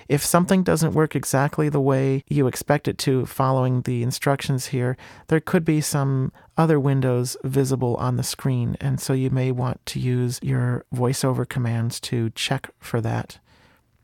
if 0.09 0.25
something 0.25 0.65
doesn't 0.65 0.93
work 0.93 1.15
exactly 1.15 1.69
the 1.69 1.81
way 1.81 2.25
you 2.29 2.49
expect 2.49 2.89
it 2.89 2.99
to 2.99 3.27
following 3.27 3.83
the 3.83 4.03
instructions 4.03 4.67
here, 4.67 4.97
there 5.29 5.39
could 5.39 5.65
be 5.65 5.81
some 5.81 6.33
other 6.57 6.81
windows 6.81 7.37
visible 7.45 7.95
on 7.97 8.17
the 8.17 8.25
screen. 8.25 8.77
And 8.81 9.01
so 9.01 9.13
you 9.13 9.31
may 9.31 9.53
want 9.53 9.87
to 9.87 10.01
use 10.01 10.41
your 10.43 10.85
voiceover 10.93 11.49
commands 11.49 12.01
to 12.01 12.31
check 12.31 12.71
for 12.81 13.01
that. 13.01 13.39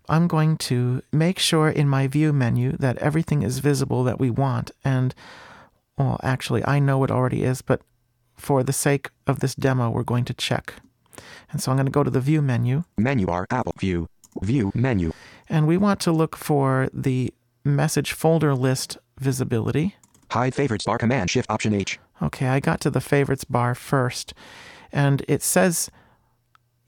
I'm 0.08 0.28
going 0.28 0.56
to 0.58 1.02
make 1.12 1.40
sure 1.40 1.68
in 1.68 1.88
my 1.88 2.06
view 2.06 2.32
menu 2.32 2.76
that 2.78 2.98
everything 2.98 3.42
is 3.42 3.58
visible 3.58 4.04
that 4.04 4.20
we 4.20 4.30
want. 4.30 4.70
And, 4.84 5.12
well, 5.98 6.20
actually, 6.22 6.64
I 6.64 6.78
know 6.78 7.02
it 7.02 7.10
already 7.10 7.42
is, 7.42 7.62
but 7.62 7.80
for 8.36 8.62
the 8.62 8.72
sake 8.72 9.10
of 9.26 9.40
this 9.40 9.56
demo, 9.56 9.90
we're 9.90 10.04
going 10.04 10.24
to 10.26 10.34
check. 10.34 10.74
And 11.50 11.60
so 11.60 11.70
I'm 11.70 11.76
going 11.76 11.86
to 11.86 11.92
go 11.92 12.02
to 12.02 12.10
the 12.10 12.20
View 12.20 12.42
menu. 12.42 12.84
Menu 12.96 13.26
bar, 13.26 13.46
Apple 13.50 13.74
View, 13.78 14.08
View 14.42 14.72
menu. 14.74 15.12
And 15.48 15.66
we 15.66 15.76
want 15.76 16.00
to 16.00 16.12
look 16.12 16.36
for 16.36 16.88
the 16.92 17.32
message 17.64 18.12
folder 18.12 18.54
list 18.54 18.98
visibility. 19.18 19.96
Hide 20.30 20.54
favorites 20.54 20.84
bar, 20.84 20.98
Command 20.98 21.30
Shift 21.30 21.50
Option 21.50 21.72
H. 21.72 21.98
Okay, 22.22 22.48
I 22.48 22.60
got 22.60 22.80
to 22.80 22.90
the 22.90 23.00
favorites 23.00 23.44
bar 23.44 23.74
first. 23.74 24.34
And 24.92 25.24
it 25.28 25.42
says 25.42 25.90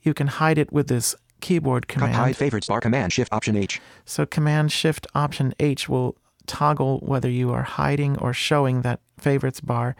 you 0.01 0.13
can 0.13 0.27
hide 0.27 0.57
it 0.57 0.71
with 0.71 0.87
this 0.87 1.15
keyboard 1.41 1.87
command. 1.87 2.15
Hide 2.15 2.37
favorites 2.37 2.67
bar, 2.67 2.81
Command 2.81 3.13
Shift 3.13 3.31
Option 3.31 3.55
H. 3.55 3.79
So 4.05 4.25
Command 4.25 4.71
Shift 4.71 5.07
Option 5.15 5.53
H 5.59 5.87
will 5.87 6.17
toggle 6.47 6.99
whether 6.99 7.29
you 7.29 7.51
are 7.51 7.63
hiding 7.63 8.17
or 8.17 8.33
showing 8.33 8.81
that 8.81 8.99
favorites 9.19 9.61
bar. 9.61 9.95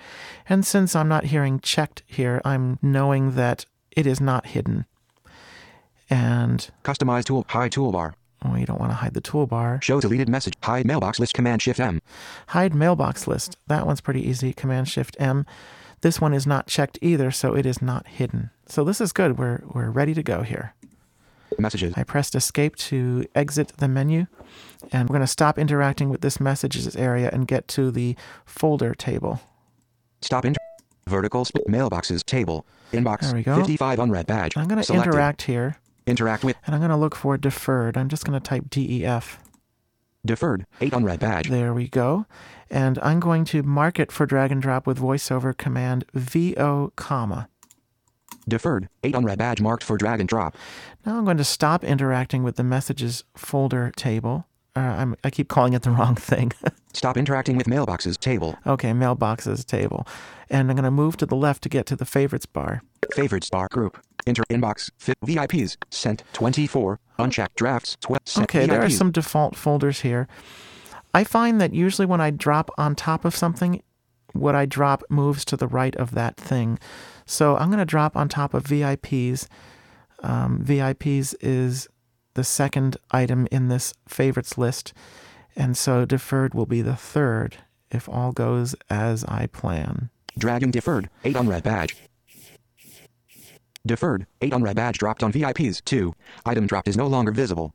And 0.47 0.65
since 0.65 0.95
I'm 0.95 1.07
not 1.07 1.25
hearing 1.25 1.59
checked 1.59 2.01
here, 2.07 2.41
I'm 2.43 2.79
knowing 2.81 3.35
that 3.35 3.65
it 3.91 4.07
is 4.07 4.19
not 4.21 4.47
hidden. 4.47 4.85
And 6.09 6.69
customize 6.83 7.25
tool 7.25 7.45
hide 7.49 7.71
toolbar. 7.71 8.13
Oh, 8.43 8.55
you 8.55 8.65
don't 8.65 8.79
want 8.79 8.91
to 8.91 8.95
hide 8.95 9.13
the 9.13 9.21
toolbar. 9.21 9.81
Show 9.81 9.99
deleted 9.99 10.29
message. 10.29 10.53
Hide 10.63 10.85
mailbox 10.85 11.19
list. 11.19 11.33
Command 11.33 11.61
Shift 11.61 11.79
M. 11.79 12.01
Hide 12.47 12.73
mailbox 12.73 13.27
list. 13.27 13.57
That 13.67 13.85
one's 13.85 14.01
pretty 14.01 14.27
easy. 14.27 14.53
Command 14.53 14.87
Shift 14.87 15.17
M. 15.19 15.45
This 16.01 16.21
one 16.21 16.33
is 16.33 16.47
not 16.47 16.67
checked 16.67 16.97
either, 17.01 17.31
so 17.31 17.53
it 17.55 17.65
is 17.65 17.81
not 17.81 18.07
hidden. 18.07 18.51
So 18.65 18.83
this 18.85 19.01
is 19.01 19.11
good. 19.11 19.37
We're 19.37 19.61
we're 19.73 19.89
ready 19.89 20.13
to 20.13 20.23
go 20.23 20.43
here. 20.43 20.73
Messages. 21.57 21.93
I 21.97 22.03
pressed 22.03 22.35
escape 22.35 22.77
to 22.77 23.25
exit 23.35 23.73
the 23.77 23.89
menu, 23.89 24.27
and 24.93 25.09
we're 25.09 25.15
going 25.15 25.21
to 25.21 25.27
stop 25.27 25.59
interacting 25.59 26.09
with 26.09 26.21
this 26.21 26.39
messages 26.39 26.95
area 26.95 27.29
and 27.33 27.47
get 27.47 27.67
to 27.69 27.91
the 27.91 28.15
folder 28.45 28.93
table. 28.93 29.41
Stop 30.21 30.45
inter- 30.45 30.59
vertical 31.09 31.43
split 31.45 31.67
mailboxes 31.67 32.23
table 32.23 32.65
inbox 32.93 33.21
There 33.21 33.35
we 33.35 33.43
go. 33.43 33.55
55 33.57 33.99
unread 33.99 34.27
badge. 34.27 34.55
I'm 34.55 34.67
going 34.67 34.81
to 34.81 34.93
interact 34.93 35.43
here, 35.43 35.77
Interact 36.05 36.43
with 36.43 36.55
and 36.65 36.73
I'm 36.73 36.81
going 36.81 36.89
to 36.89 36.97
look 36.97 37.15
for 37.15 37.37
deferred. 37.37 37.97
I'm 37.97 38.09
just 38.09 38.25
going 38.25 38.39
to 38.39 38.43
type 38.43 38.69
DEF. 38.69 39.39
deferred 40.25 40.65
8 40.81 40.93
unread 40.93 41.19
badge. 41.19 41.49
There 41.49 41.73
we 41.73 41.87
go. 41.87 42.25
And 42.71 42.97
I'm 42.99 43.19
going 43.19 43.45
to 43.45 43.63
mark 43.63 43.99
it 43.99 44.11
for 44.11 44.25
drag 44.25 44.51
and 44.51 44.61
drop 44.61 44.87
with 44.87 44.99
voiceover 44.99 45.55
command 45.57 46.05
VO 46.13 46.93
comma. 46.95 47.49
Deferred 48.47 48.89
8 49.03 49.15
unread 49.15 49.37
badge 49.37 49.61
marked 49.61 49.83
for 49.83 49.97
drag 49.97 50.19
and 50.19 50.29
drop. 50.29 50.55
Now 51.05 51.17
I'm 51.17 51.25
going 51.25 51.37
to 51.37 51.43
stop 51.43 51.83
interacting 51.83 52.43
with 52.43 52.55
the 52.55 52.63
messages 52.63 53.23
folder 53.35 53.91
table. 53.95 54.45
Uh, 54.75 54.79
I'm, 54.79 55.15
I 55.23 55.29
keep 55.29 55.47
calling 55.47 55.73
it 55.73 55.81
the 55.81 55.91
wrong 55.91 56.15
thing. 56.15 56.51
Stop 56.93 57.17
interacting 57.17 57.57
with 57.57 57.67
mailboxes 57.67 58.17
table. 58.19 58.57
okay, 58.65 58.91
mailboxes 58.91 59.65
table. 59.65 60.07
And 60.49 60.69
I'm 60.69 60.75
going 60.75 60.83
to 60.83 60.91
move 60.91 61.17
to 61.17 61.25
the 61.25 61.35
left 61.35 61.63
to 61.63 61.69
get 61.69 61.85
to 61.87 61.95
the 61.95 62.05
favorites 62.05 62.45
bar. 62.45 62.81
Favorites 63.13 63.49
bar 63.49 63.67
group. 63.71 64.01
Enter 64.27 64.43
inbox. 64.49 64.91
Fit 64.97 65.17
VIPs. 65.25 65.77
Sent 65.89 66.23
24. 66.33 66.99
Unchecked 67.17 67.55
drafts. 67.55 67.97
12. 68.01 68.19
Sent 68.25 68.43
Okay, 68.43 68.65
there 68.65 68.81
are 68.81 68.89
some 68.89 69.11
default 69.11 69.55
folders 69.55 70.01
here. 70.01 70.27
I 71.13 71.23
find 71.23 71.59
that 71.59 71.73
usually 71.73 72.05
when 72.05 72.21
I 72.21 72.29
drop 72.29 72.69
on 72.77 72.95
top 72.95 73.25
of 73.25 73.35
something, 73.35 73.81
what 74.33 74.55
I 74.55 74.65
drop 74.65 75.03
moves 75.09 75.43
to 75.45 75.57
the 75.57 75.67
right 75.67 75.95
of 75.95 76.11
that 76.11 76.37
thing. 76.37 76.79
So 77.25 77.57
I'm 77.57 77.69
going 77.69 77.79
to 77.79 77.85
drop 77.85 78.15
on 78.15 78.29
top 78.29 78.53
of 78.53 78.63
VIPs. 78.63 79.47
Um, 80.21 80.63
VIPs 80.63 81.35
is 81.41 81.87
the 82.39 82.43
second 82.45 82.95
item 83.11 83.49
in 83.51 83.67
this 83.67 83.93
favorites 84.07 84.57
list, 84.57 84.93
and 85.57 85.75
so 85.75 86.05
deferred 86.05 86.53
will 86.53 86.65
be 86.65 86.81
the 86.81 86.95
third 86.95 87.57
if 87.91 88.07
all 88.07 88.31
goes 88.31 88.73
as 88.89 89.25
I 89.25 89.47
plan. 89.47 90.09
Dragon 90.37 90.71
deferred. 90.71 91.09
8 91.25 91.35
on 91.35 91.49
red 91.49 91.63
badge. 91.63 91.97
Deferred. 93.85 94.25
8 94.39 94.53
on 94.53 94.63
red 94.63 94.77
badge 94.77 94.99
dropped 94.99 95.21
on 95.21 95.33
VIPs. 95.33 95.83
2. 95.83 96.13
Item 96.45 96.65
dropped 96.65 96.87
is 96.87 96.95
no 96.95 97.07
longer 97.07 97.33
visible. 97.33 97.73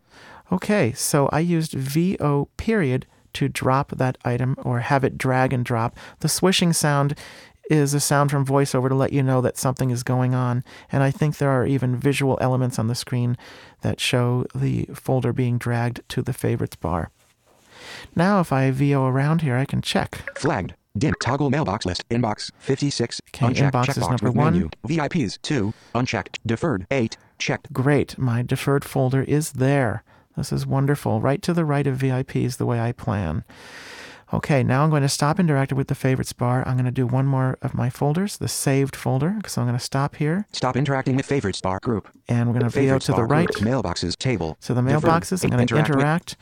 Okay, 0.51 0.95
so 0.95 1.29
I 1.31 1.41
used 1.41 1.75
VO 1.75 2.49
period 2.57 3.05
to 3.35 3.51
drop 3.51 3.91
that 3.99 4.17
item 4.25 4.57
or 4.63 4.81
have 4.81 5.05
it 5.05 5.19
drag 5.19 5.53
and 5.53 5.63
drop. 5.63 5.95
The 6.21 6.29
swishing 6.31 6.73
sound 6.73 7.19
is 7.71 7.95
a 7.95 8.01
sound 8.01 8.31
from 8.31 8.45
voiceover 8.45 8.89
to 8.89 8.95
let 8.95 9.13
you 9.13 9.23
know 9.23 9.41
that 9.41 9.57
something 9.57 9.91
is 9.91 10.03
going 10.03 10.35
on. 10.35 10.65
And 10.93 11.03
I 11.03 11.11
think 11.11 11.39
there 11.39 11.51
are 11.51 11.67
even 11.67 11.97
visual 11.97 12.39
elements 12.41 12.79
on 12.79 12.89
the 12.89 12.95
screen 12.95 13.37
that 13.81 14.01
show 14.01 14.45
the 14.55 14.85
folder 14.95 15.33
being 15.33 15.59
dragged 15.59 16.01
to 16.11 16.23
the 16.23 16.33
favorites 16.33 16.77
bar. 16.77 17.11
Now, 18.15 18.41
if 18.41 18.53
I 18.53 18.71
VO 18.71 19.07
around 19.07 19.43
here, 19.43 19.57
I 19.57 19.65
can 19.65 19.83
check. 19.83 20.23
Flagged. 20.39 20.75
Dim. 20.97 21.15
Toggle 21.21 21.51
mailbox 21.51 21.85
list. 21.85 22.09
Inbox 22.09 22.53
56. 22.59 23.21
Okay, 23.35 23.47
unchecked. 23.47 23.75
inbox 23.75 23.89
is 23.91 23.97
Checkbox 23.97 24.09
number 24.23 24.31
one. 24.31 24.53
menu. 24.53 24.71
VIPs 24.87 25.43
2. 25.43 25.75
Unchecked. 25.95 26.39
Deferred 26.47 26.87
8. 26.91 27.17
Checked. 27.39 27.73
Great, 27.73 28.17
my 28.17 28.43
deferred 28.43 28.85
folder 28.85 29.23
is 29.23 29.53
there. 29.53 30.05
This 30.37 30.53
is 30.53 30.67
wonderful. 30.67 31.21
Right 31.21 31.43
to 31.43 31.53
the 31.53 31.65
right 31.65 31.87
of 31.87 31.99
VIPs, 31.99 32.57
the 32.59 32.67
way 32.67 32.81
I 32.81 32.93
plan. 32.93 33.45
Okay, 34.35 34.65
now 34.65 34.83
I'm 34.83 34.91
going 34.91 35.03
to 35.03 35.09
stop 35.09 35.39
interacting 35.39 35.79
with 35.79 35.87
the 35.87 35.95
favorites 35.95 36.33
bar. 36.33 36.67
I'm 36.67 36.75
going 36.75 36.87
to 36.87 36.91
do 36.91 37.07
one 37.07 37.25
more 37.25 37.57
of 37.63 37.73
my 37.73 37.89
folders, 37.89 38.37
the 38.39 38.49
saved 38.49 38.97
folder. 38.97 39.37
So 39.47 39.61
I'm 39.63 39.69
going 39.69 39.79
to 39.79 39.85
stop 39.85 40.17
here 40.17 40.45
Stop 40.51 40.77
interacting 40.77 41.15
with 41.15 41.25
favorites 41.25 41.61
bar 41.61 41.79
group. 41.81 42.09
and 42.27 42.49
we're 42.49 42.55
going 42.59 42.65
to 42.65 42.71
Favorites 42.71 43.07
to 43.07 43.13
the 43.13 43.23
right. 43.25 43.47
group. 43.47 43.65
Mailboxes 43.65 44.17
table. 44.19 44.57
So 44.59 44.75
the 44.75 44.83
Deferred. 44.83 45.03
mailboxes, 45.03 45.45
I'm 45.45 45.51
going 45.51 45.67
to 45.69 45.77
Interact 45.77 45.89
interact 45.89 46.37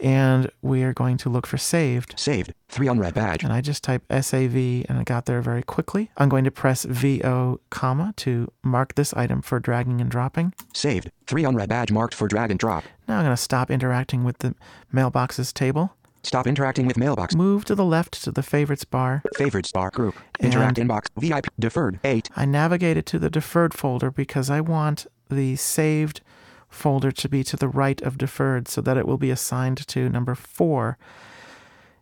and 0.00 0.50
we 0.60 0.82
are 0.82 0.92
going 0.92 1.16
to 1.18 1.28
look 1.30 1.46
for 1.46 1.56
saved. 1.56 2.18
Saved. 2.18 2.52
3 2.68 2.88
unread 2.88 3.14
badge. 3.14 3.44
And 3.44 3.52
I 3.52 3.60
just 3.60 3.84
type 3.84 4.02
SAV 4.10 4.56
and 4.56 4.98
I 4.98 5.04
got 5.04 5.26
there 5.26 5.40
very 5.40 5.62
quickly. 5.62 6.10
I'm 6.16 6.28
going 6.28 6.42
to 6.44 6.50
press 6.50 6.84
VO 6.84 7.60
comma 7.70 8.12
to 8.18 8.50
mark 8.64 8.96
this 8.96 9.14
item 9.14 9.40
for 9.40 9.60
dragging 9.60 10.00
and 10.00 10.10
dropping. 10.10 10.52
Saved. 10.74 11.12
3 11.28 11.44
unread 11.44 11.68
badge 11.68 11.92
marked 11.92 12.14
for 12.14 12.26
drag 12.26 12.50
and 12.50 12.58
drop. 12.58 12.82
Now 13.06 13.18
I'm 13.18 13.24
going 13.24 13.36
to 13.36 13.40
stop 13.40 13.70
interacting 13.70 14.24
with 14.24 14.38
the 14.38 14.56
mailboxes 14.92 15.52
table. 15.54 15.94
Stop 16.26 16.48
interacting 16.48 16.86
with 16.88 16.96
mailbox. 16.96 17.36
Move 17.36 17.64
to 17.66 17.76
the 17.76 17.84
left 17.84 18.24
to 18.24 18.32
the 18.32 18.42
favorites 18.42 18.84
bar. 18.84 19.22
Favorites 19.36 19.70
bar 19.70 19.90
group. 19.90 20.16
Interact 20.40 20.76
And- 20.76 20.90
inbox. 20.90 21.06
VIP. 21.16 21.46
Deferred 21.56 22.00
8. 22.02 22.30
I 22.34 22.44
navigate 22.44 22.96
it 22.96 23.06
to 23.06 23.20
the 23.20 23.30
deferred 23.30 23.72
folder 23.72 24.10
because 24.10 24.50
I 24.50 24.60
want 24.60 25.06
the 25.30 25.54
saved 25.54 26.22
folder 26.68 27.12
to 27.12 27.28
be 27.28 27.44
to 27.44 27.56
the 27.56 27.68
right 27.68 28.02
of 28.02 28.18
deferred 28.18 28.66
so 28.66 28.80
that 28.80 28.96
it 28.96 29.06
will 29.06 29.18
be 29.18 29.30
assigned 29.30 29.86
to 29.86 30.08
number 30.08 30.34
four. 30.34 30.98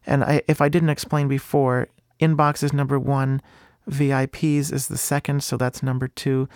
And 0.06 0.24
I, 0.24 0.40
if 0.48 0.62
I 0.62 0.70
didn't 0.70 0.88
explain 0.88 1.28
before, 1.28 1.88
inbox 2.18 2.62
is 2.62 2.72
number 2.72 2.98
one, 2.98 3.42
VIPs 3.90 4.72
is 4.72 4.88
the 4.88 4.96
second, 4.96 5.44
so 5.44 5.58
that's 5.58 5.82
number 5.82 6.08
two. 6.08 6.48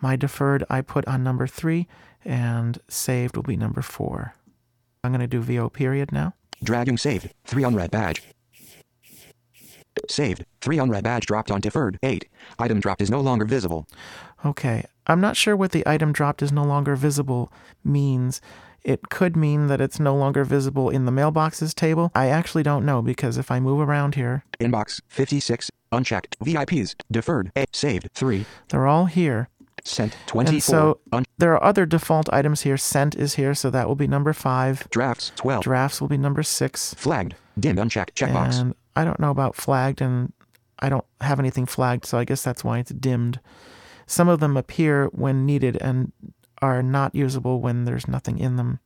My 0.00 0.14
deferred 0.14 0.62
I 0.70 0.80
put 0.80 1.04
on 1.08 1.24
number 1.24 1.48
three, 1.48 1.88
and 2.24 2.78
saved 2.86 3.34
will 3.34 3.42
be 3.42 3.56
number 3.56 3.82
four. 3.82 4.34
I'm 5.02 5.10
going 5.10 5.20
to 5.20 5.26
do 5.26 5.40
VO 5.40 5.68
period 5.68 6.12
now. 6.12 6.34
Dragging 6.62 6.96
saved. 6.98 7.32
3 7.44 7.64
unread 7.64 7.90
badge. 7.90 8.22
Saved. 10.08 10.44
3 10.60 10.78
unread 10.78 11.04
badge 11.04 11.26
dropped 11.26 11.50
on 11.50 11.60
deferred 11.60 11.98
8. 12.02 12.28
Item 12.58 12.80
dropped 12.80 13.02
is 13.02 13.10
no 13.10 13.20
longer 13.20 13.44
visible. 13.44 13.86
Okay, 14.44 14.84
I'm 15.06 15.20
not 15.20 15.36
sure 15.36 15.56
what 15.56 15.72
the 15.72 15.86
item 15.86 16.12
dropped 16.12 16.42
is 16.42 16.52
no 16.52 16.64
longer 16.64 16.96
visible 16.96 17.52
means. 17.84 18.40
It 18.82 19.08
could 19.08 19.36
mean 19.36 19.66
that 19.66 19.80
it's 19.80 19.98
no 19.98 20.14
longer 20.14 20.44
visible 20.44 20.90
in 20.90 21.06
the 21.06 21.12
mailboxes 21.12 21.74
table. 21.74 22.12
I 22.14 22.28
actually 22.28 22.62
don't 22.62 22.86
know 22.86 23.02
because 23.02 23.36
if 23.36 23.50
I 23.50 23.58
move 23.58 23.80
around 23.80 24.14
here, 24.14 24.44
Inbox 24.60 25.00
56. 25.08 25.70
Unchecked. 25.92 26.38
VIPs. 26.40 26.94
Deferred 27.10 27.50
8. 27.56 27.74
Saved 27.74 28.08
3. 28.14 28.44
they're 28.68 28.86
all 28.86 29.06
here. 29.06 29.48
Sent 29.86 30.16
24. 30.26 30.54
And 30.54 30.62
so 30.62 31.00
Un- 31.12 31.24
there 31.38 31.52
are 31.52 31.62
other 31.62 31.86
default 31.86 32.28
items 32.32 32.62
here. 32.62 32.76
Sent 32.76 33.14
is 33.14 33.34
here, 33.34 33.54
so 33.54 33.70
that 33.70 33.86
will 33.86 33.94
be 33.94 34.08
number 34.08 34.32
five. 34.32 34.88
drafts 34.90 35.32
12. 35.36 35.62
Drafts 35.62 36.00
will 36.00 36.08
be 36.08 36.18
number 36.18 36.42
six. 36.42 36.92
Flagged. 36.94 37.34
Dim 37.58 37.78
unchecked. 37.78 38.14
Checkbox. 38.16 38.60
And 38.60 38.74
I 38.96 39.04
don't 39.04 39.20
know 39.20 39.30
about 39.30 39.54
flagged, 39.54 40.00
and 40.00 40.32
I 40.80 40.88
don't 40.88 41.04
have 41.20 41.38
anything 41.38 41.66
flagged, 41.66 42.04
so 42.04 42.18
I 42.18 42.24
guess 42.24 42.42
that's 42.42 42.64
why 42.64 42.78
it's 42.80 42.90
dimmed. 42.92 43.40
Some 44.06 44.28
of 44.28 44.40
them 44.40 44.56
appear 44.56 45.06
when 45.12 45.46
needed 45.46 45.78
and 45.80 46.12
are 46.60 46.82
not 46.82 47.14
usable 47.14 47.60
when 47.60 47.84
there's 47.84 48.08
nothing 48.08 48.38
in 48.38 48.56
them. 48.56 48.80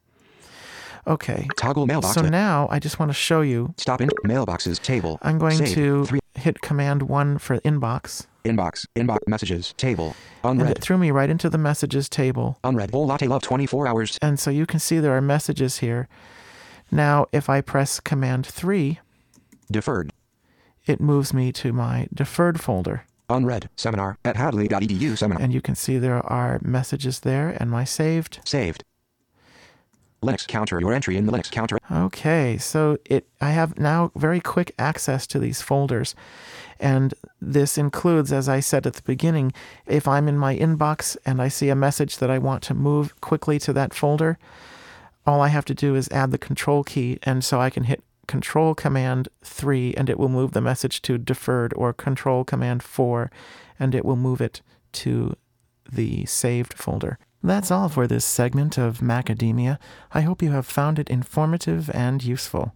Okay. 1.07 1.49
Toggle 1.57 1.87
mailbox. 1.87 2.15
So 2.15 2.23
now 2.23 2.69
I 2.71 2.79
just 2.79 2.99
want 2.99 3.09
to 3.11 3.15
show 3.15 3.41
you. 3.41 3.75
Stop 3.79 4.01
in 4.01 4.11
mailboxes 4.25 4.81
table. 4.83 5.19
I'm 5.23 5.39
going 5.39 5.57
Saved. 5.57 5.75
to 5.75 6.05
3. 6.07 6.20
Hit 6.41 6.61
Command 6.61 7.03
1 7.05 7.39
for 7.39 7.59
inbox, 7.61 8.27
Inbox. 8.45 8.87
Inbox 8.97 9.19
messages 9.29 9.75
table. 9.77 10.15
and 10.43 10.61
it 10.61 10.65
Unread. 10.65 10.79
threw 10.83 10.97
me 10.99 11.11
right 11.11 11.29
into 11.31 11.49
the 11.51 11.59
messages 11.59 12.09
table. 12.09 12.59
Unread. 12.65 12.91
Whole 12.91 13.07
latte 13.07 13.27
love 13.27 13.43
24 13.43 13.87
hours. 13.87 14.19
And 14.23 14.39
so 14.41 14.51
you 14.51 14.67
can 14.67 14.81
see 14.81 14.99
there 14.99 15.17
are 15.17 15.21
messages 15.21 15.79
here. 15.79 16.09
Now, 16.91 17.27
if 17.33 17.49
I 17.51 17.61
press 17.61 18.01
Command 18.01 18.47
3, 18.47 18.99
Deferred. 19.71 20.13
it 20.87 21.01
moves 21.01 21.33
me 21.35 21.53
to 21.53 21.73
my 21.73 22.09
deferred 22.13 22.61
folder. 22.61 23.05
Unread. 23.29 23.69
Seminar 23.77 24.19
at 24.25 24.37
hadley.edu 24.37 25.17
seminar. 25.17 25.41
And 25.41 25.53
you 25.53 25.61
can 25.61 25.77
see 25.77 25.99
there 25.99 26.25
are 26.27 26.59
messages 26.65 27.21
there 27.21 27.51
and 27.61 27.71
my 27.71 27.85
saved. 27.85 28.41
Saved. 28.45 28.83
Linux 30.23 30.47
counter. 30.47 30.79
Your 30.81 30.93
entry 30.93 31.17
in 31.17 31.27
the 31.27 31.33
Linux 31.33 31.51
counter. 31.51 31.79
Okay, 31.91 32.59
so 32.59 32.99
it 33.05 33.27
I 33.41 33.51
have 33.51 33.79
now 33.79 34.13
very 34.15 34.41
quick 34.41 34.75
access 34.79 35.27
to 35.29 35.39
these 35.39 35.63
folders. 35.63 36.15
And 36.79 37.15
this 37.41 37.77
includes, 37.77 38.33
as 38.33 38.49
I 38.49 38.61
said 38.61 38.87
at 38.87 38.95
the 38.95 39.03
beginning, 39.03 39.53
if 39.87 40.09
I'm 40.09 40.29
in 40.29 40.39
my 40.39 40.57
inbox 40.57 41.17
and 41.27 41.41
I 41.41 41.49
see 41.49 41.69
a 41.69 41.75
message 41.75 42.19
that 42.19 42.31
I 42.31 42.39
want 42.39 42.63
to 42.65 42.75
move 42.75 43.21
quickly 43.21 43.59
to 43.61 43.73
that 43.75 43.93
folder, 43.93 44.39
all 45.27 45.43
I 45.43 45.49
have 45.49 45.67
to 45.67 45.75
do 45.75 45.95
is 45.95 46.09
add 46.11 46.31
the 46.31 46.39
control 46.39 46.85
key. 46.85 47.19
And 47.23 47.45
so 47.45 47.61
I 47.61 47.69
can 47.69 47.85
hit 47.85 48.03
control 48.27 48.75
command 48.75 49.29
3 49.43 49.95
and 49.95 50.09
it 50.09 50.19
will 50.19 50.29
move 50.29 50.53
the 50.53 50.61
message 50.61 51.03
to 51.03 51.19
deferred, 51.19 51.75
or 51.77 51.93
control 51.93 52.45
command 52.45 52.83
4 52.83 53.31
and 53.79 53.95
it 53.95 54.05
will 54.05 54.17
move 54.17 54.41
it 54.41 54.63
to 54.93 55.35
the 55.91 56.25
saved 56.27 56.75
folder. 56.75 57.19
That's 57.43 57.71
all 57.71 57.89
for 57.89 58.07
this 58.07 58.25
segment 58.25 58.77
of 58.77 58.99
Macademia. 58.99 59.79
I 60.13 60.21
hope 60.23 60.43
you 60.43 60.51
have 60.51 60.67
found 60.67 60.99
it 60.99 61.09
informative 61.09 61.91
and 61.95 62.23
useful. 62.23 62.75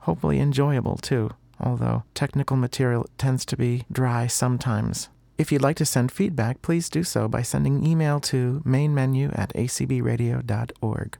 Hopefully 0.00 0.40
enjoyable 0.40 0.96
too, 0.96 1.30
although 1.60 2.04
technical 2.14 2.56
material 2.56 3.06
tends 3.18 3.44
to 3.46 3.56
be 3.56 3.84
dry 3.92 4.26
sometimes. 4.26 5.10
If 5.36 5.52
you'd 5.52 5.62
like 5.62 5.76
to 5.76 5.84
send 5.84 6.10
feedback, 6.10 6.62
please 6.62 6.88
do 6.88 7.04
so 7.04 7.28
by 7.28 7.42
sending 7.42 7.86
email 7.86 8.18
to 8.20 8.62
mainmenu 8.64 9.38
at 9.38 9.52
acbradio.org. 9.54 11.18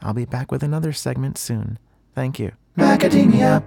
I'll 0.00 0.14
be 0.14 0.24
back 0.24 0.52
with 0.52 0.62
another 0.62 0.92
segment 0.92 1.38
soon. 1.38 1.78
Thank 2.14 2.38
you. 2.38 2.52
Macademia! 2.76 3.64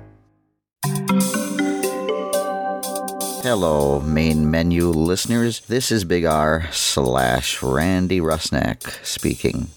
Hello, 3.43 3.99
main 3.99 4.51
menu 4.51 4.89
listeners. 4.89 5.61
This 5.61 5.91
is 5.91 6.03
Big 6.03 6.25
R 6.25 6.67
slash 6.71 7.63
Randy 7.63 8.19
Rusnak 8.19 9.03
speaking. 9.03 9.69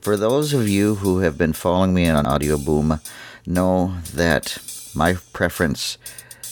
For 0.00 0.16
those 0.16 0.54
of 0.54 0.66
you 0.66 0.94
who 0.94 1.18
have 1.18 1.36
been 1.36 1.52
following 1.52 1.92
me 1.92 2.08
on 2.08 2.24
Audio 2.24 2.56
Boom, 2.56 3.00
know 3.44 3.96
that 4.14 4.56
my 4.94 5.18
preference 5.34 5.98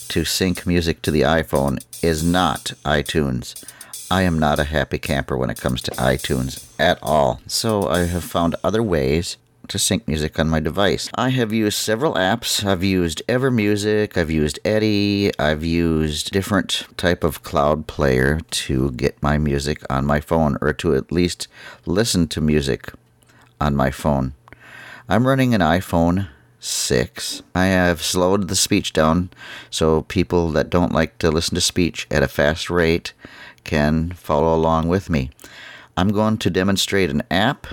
to 0.09 0.23
sync 0.23 0.67
music 0.67 1.01
to 1.01 1.09
the 1.09 1.21
iPhone 1.21 1.83
is 2.03 2.23
not 2.23 2.73
iTunes. 2.85 3.65
I 4.11 4.21
am 4.21 4.37
not 4.37 4.59
a 4.59 4.65
happy 4.65 4.99
camper 4.99 5.35
when 5.35 5.49
it 5.49 5.59
comes 5.59 5.81
to 5.81 5.91
iTunes 5.93 6.63
at 6.77 6.99
all. 7.01 7.41
So 7.47 7.87
I 7.87 8.05
have 8.05 8.23
found 8.23 8.55
other 8.63 8.83
ways 8.83 9.37
to 9.67 9.79
sync 9.79 10.07
music 10.07 10.39
on 10.39 10.49
my 10.49 10.59
device. 10.59 11.09
I 11.15 11.29
have 11.29 11.53
used 11.53 11.77
several 11.77 12.15
apps. 12.15 12.65
I've 12.65 12.83
used 12.83 13.21
Evermusic, 13.27 14.17
I've 14.17 14.31
used 14.31 14.59
Eddy, 14.65 15.31
I've 15.39 15.63
used 15.63 16.31
different 16.31 16.85
type 16.97 17.23
of 17.23 17.43
cloud 17.43 17.87
player 17.87 18.39
to 18.39 18.91
get 18.91 19.21
my 19.21 19.37
music 19.37 19.81
on 19.89 20.05
my 20.05 20.19
phone 20.19 20.57
or 20.61 20.73
to 20.73 20.95
at 20.95 21.11
least 21.11 21.47
listen 21.85 22.27
to 22.29 22.41
music 22.41 22.91
on 23.59 23.75
my 23.75 23.91
phone. 23.91 24.33
I'm 25.07 25.27
running 25.27 25.53
an 25.53 25.61
iPhone 25.61 26.27
6. 26.59 27.43
I 27.53 27.65
have 27.65 28.01
slowed 28.01 28.47
the 28.47 28.55
speech 28.55 28.93
down 28.93 29.29
so 29.69 30.03
people 30.03 30.49
that 30.51 30.69
don't 30.69 30.93
like 30.93 31.17
to 31.19 31.29
listen 31.29 31.55
to 31.55 31.61
speech 31.61 32.07
at 32.09 32.23
a 32.23 32.27
fast 32.27 32.69
rate 32.69 33.13
can 33.63 34.11
follow 34.11 34.55
along 34.55 34.87
with 34.87 35.09
me. 35.09 35.29
I'm 35.97 36.09
going 36.09 36.37
to 36.37 36.49
demonstrate 36.49 37.09
an 37.09 37.23
app 37.29 37.67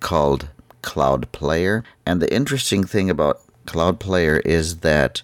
called 0.00 0.48
Cloud 0.86 1.30
Player. 1.32 1.84
And 2.06 2.22
the 2.22 2.32
interesting 2.32 2.84
thing 2.84 3.10
about 3.10 3.42
Cloud 3.66 3.98
Player 4.00 4.38
is 4.44 4.78
that 4.78 5.20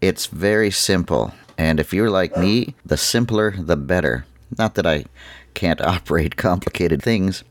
it's 0.00 0.26
very 0.26 0.70
simple. 0.70 1.32
And 1.56 1.80
if 1.80 1.92
you're 1.92 2.10
like 2.10 2.36
me, 2.36 2.74
the 2.84 2.98
simpler 2.98 3.54
the 3.58 3.76
better. 3.76 4.26
Not 4.56 4.74
that 4.74 4.86
I 4.86 5.06
can't 5.54 5.80
operate 5.94 6.36
complicated 6.36 7.02
things, 7.02 7.42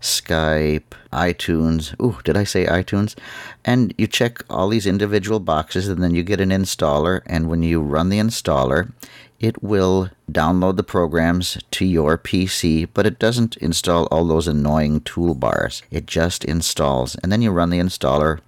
Skype, 0.00 0.92
iTunes. 1.12 1.98
Ooh, 2.00 2.20
did 2.22 2.36
I 2.36 2.44
say 2.44 2.66
iTunes? 2.66 3.16
And 3.64 3.94
you 3.98 4.06
check 4.06 4.42
all 4.48 4.68
these 4.68 4.86
individual 4.86 5.40
boxes 5.40 5.88
and 5.88 6.02
then 6.02 6.14
you 6.14 6.22
get 6.22 6.40
an 6.40 6.50
installer. 6.50 7.22
And 7.26 7.48
when 7.48 7.62
you 7.62 7.80
run 7.80 8.08
the 8.08 8.18
installer, 8.18 8.92
it 9.40 9.62
will 9.62 10.10
download 10.30 10.76
the 10.76 10.82
programs 10.82 11.58
to 11.70 11.84
your 11.84 12.18
PC, 12.18 12.88
but 12.92 13.06
it 13.06 13.18
doesn't 13.18 13.56
install 13.58 14.06
all 14.06 14.26
those 14.26 14.48
annoying 14.48 15.00
toolbars. 15.00 15.82
It 15.90 16.06
just 16.06 16.44
installs. 16.44 17.14
And 17.16 17.30
then 17.30 17.42
you 17.42 17.52
run 17.52 17.70
the 17.70 17.78
installer 17.78 18.40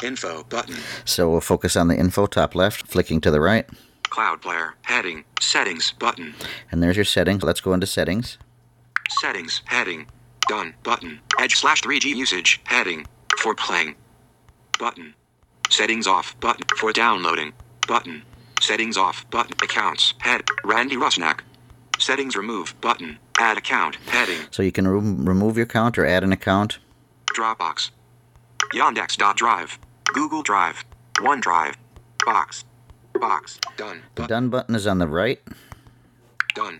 Info 0.03 0.43
button. 0.43 0.75
So 1.05 1.29
we'll 1.29 1.41
focus 1.41 1.75
on 1.75 1.88
the 1.88 1.97
info 1.97 2.27
top 2.27 2.53
left, 2.53 2.88
flicking 2.88 3.19
to 3.21 3.31
the 3.31 3.41
right. 3.41 3.67
Cloud 4.03 4.41
Player. 4.41 4.75
Heading. 4.83 5.23
Settings 5.39 5.91
button. 5.91 6.36
And 6.71 6.83
there's 6.83 6.95
your 6.95 7.05
settings. 7.05 7.43
Let's 7.43 7.61
go 7.61 7.73
into 7.73 7.88
settings. 7.88 8.38
Settings. 9.19 9.61
Heading. 9.65 10.07
Done. 10.47 10.75
Button. 10.83 11.19
Edge 11.39 11.55
slash 11.55 11.81
3G 11.81 12.15
usage. 12.15 12.61
Heading. 12.65 13.07
For 13.39 13.55
playing. 13.55 13.95
Button. 14.79 15.15
Settings 15.70 16.07
off. 16.07 16.39
Button. 16.39 16.66
For 16.78 16.91
downloading. 16.93 17.53
Button. 17.88 18.24
Settings 18.61 18.97
off. 18.97 19.30
Button. 19.30 19.53
Accounts. 19.61 20.13
Head. 20.20 20.43
Randy 20.63 20.95
Rusnak. 20.95 21.41
Settings 21.99 22.36
remove. 22.36 22.80
Button. 22.82 23.20
Add 23.38 23.57
account. 23.57 23.95
Heading. 24.07 24.47
So 24.51 24.63
you 24.63 24.72
can 24.72 24.88
re- 24.88 24.99
remove 24.99 25.57
your 25.57 25.66
account 25.66 25.97
or 25.97 26.05
add 26.05 26.24
an 26.24 26.32
account. 26.32 26.80
Dropbox. 27.36 27.91
Yandex.drive. 28.74 29.80
Google 30.13 30.41
Drive. 30.43 30.84
OneDrive. 31.16 31.76
Box. 32.26 32.63
Box. 33.20 33.59
Done. 33.78 34.01
The 34.16 34.22
Button. 34.22 34.30
done 34.30 34.49
button 34.49 34.76
is 34.76 34.88
on 34.88 34.99
the 34.99 35.07
right. 35.07 35.39
Done. 36.53 36.80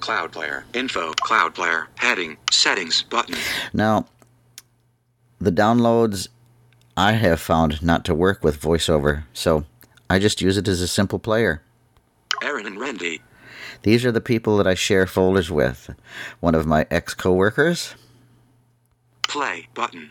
Cloud 0.00 0.32
Player. 0.32 0.64
Info. 0.74 1.12
Cloud 1.14 1.54
Player. 1.54 1.88
Heading. 1.96 2.36
Settings. 2.50 3.02
Button. 3.02 3.36
Now, 3.72 4.06
the 5.40 5.52
downloads 5.52 6.28
I 6.98 7.12
have 7.12 7.38
found 7.40 7.80
not 7.80 8.04
to 8.06 8.14
work 8.14 8.42
with 8.42 8.60
VoiceOver, 8.60 9.22
so 9.32 9.64
I 10.10 10.18
just 10.18 10.40
use 10.40 10.56
it 10.56 10.66
as 10.66 10.80
a 10.80 10.88
simple 10.88 11.20
player. 11.20 11.62
Aaron 12.42 12.66
and 12.66 12.80
Randy. 12.80 13.22
These 13.82 14.04
are 14.04 14.10
the 14.10 14.20
people 14.20 14.56
that 14.56 14.66
I 14.66 14.74
share 14.74 15.06
folders 15.06 15.48
with. 15.48 15.94
One 16.40 16.56
of 16.56 16.66
my 16.66 16.86
ex 16.90 17.14
coworkers, 17.14 17.94
Play. 19.28 19.68
Button. 19.74 20.10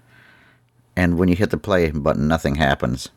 and 0.95 1.17
when 1.17 1.27
you 1.27 1.35
hit 1.35 1.49
the 1.49 1.57
play 1.57 1.91
button, 1.91 2.25
nothing 2.29 2.55
happens. 2.55 3.09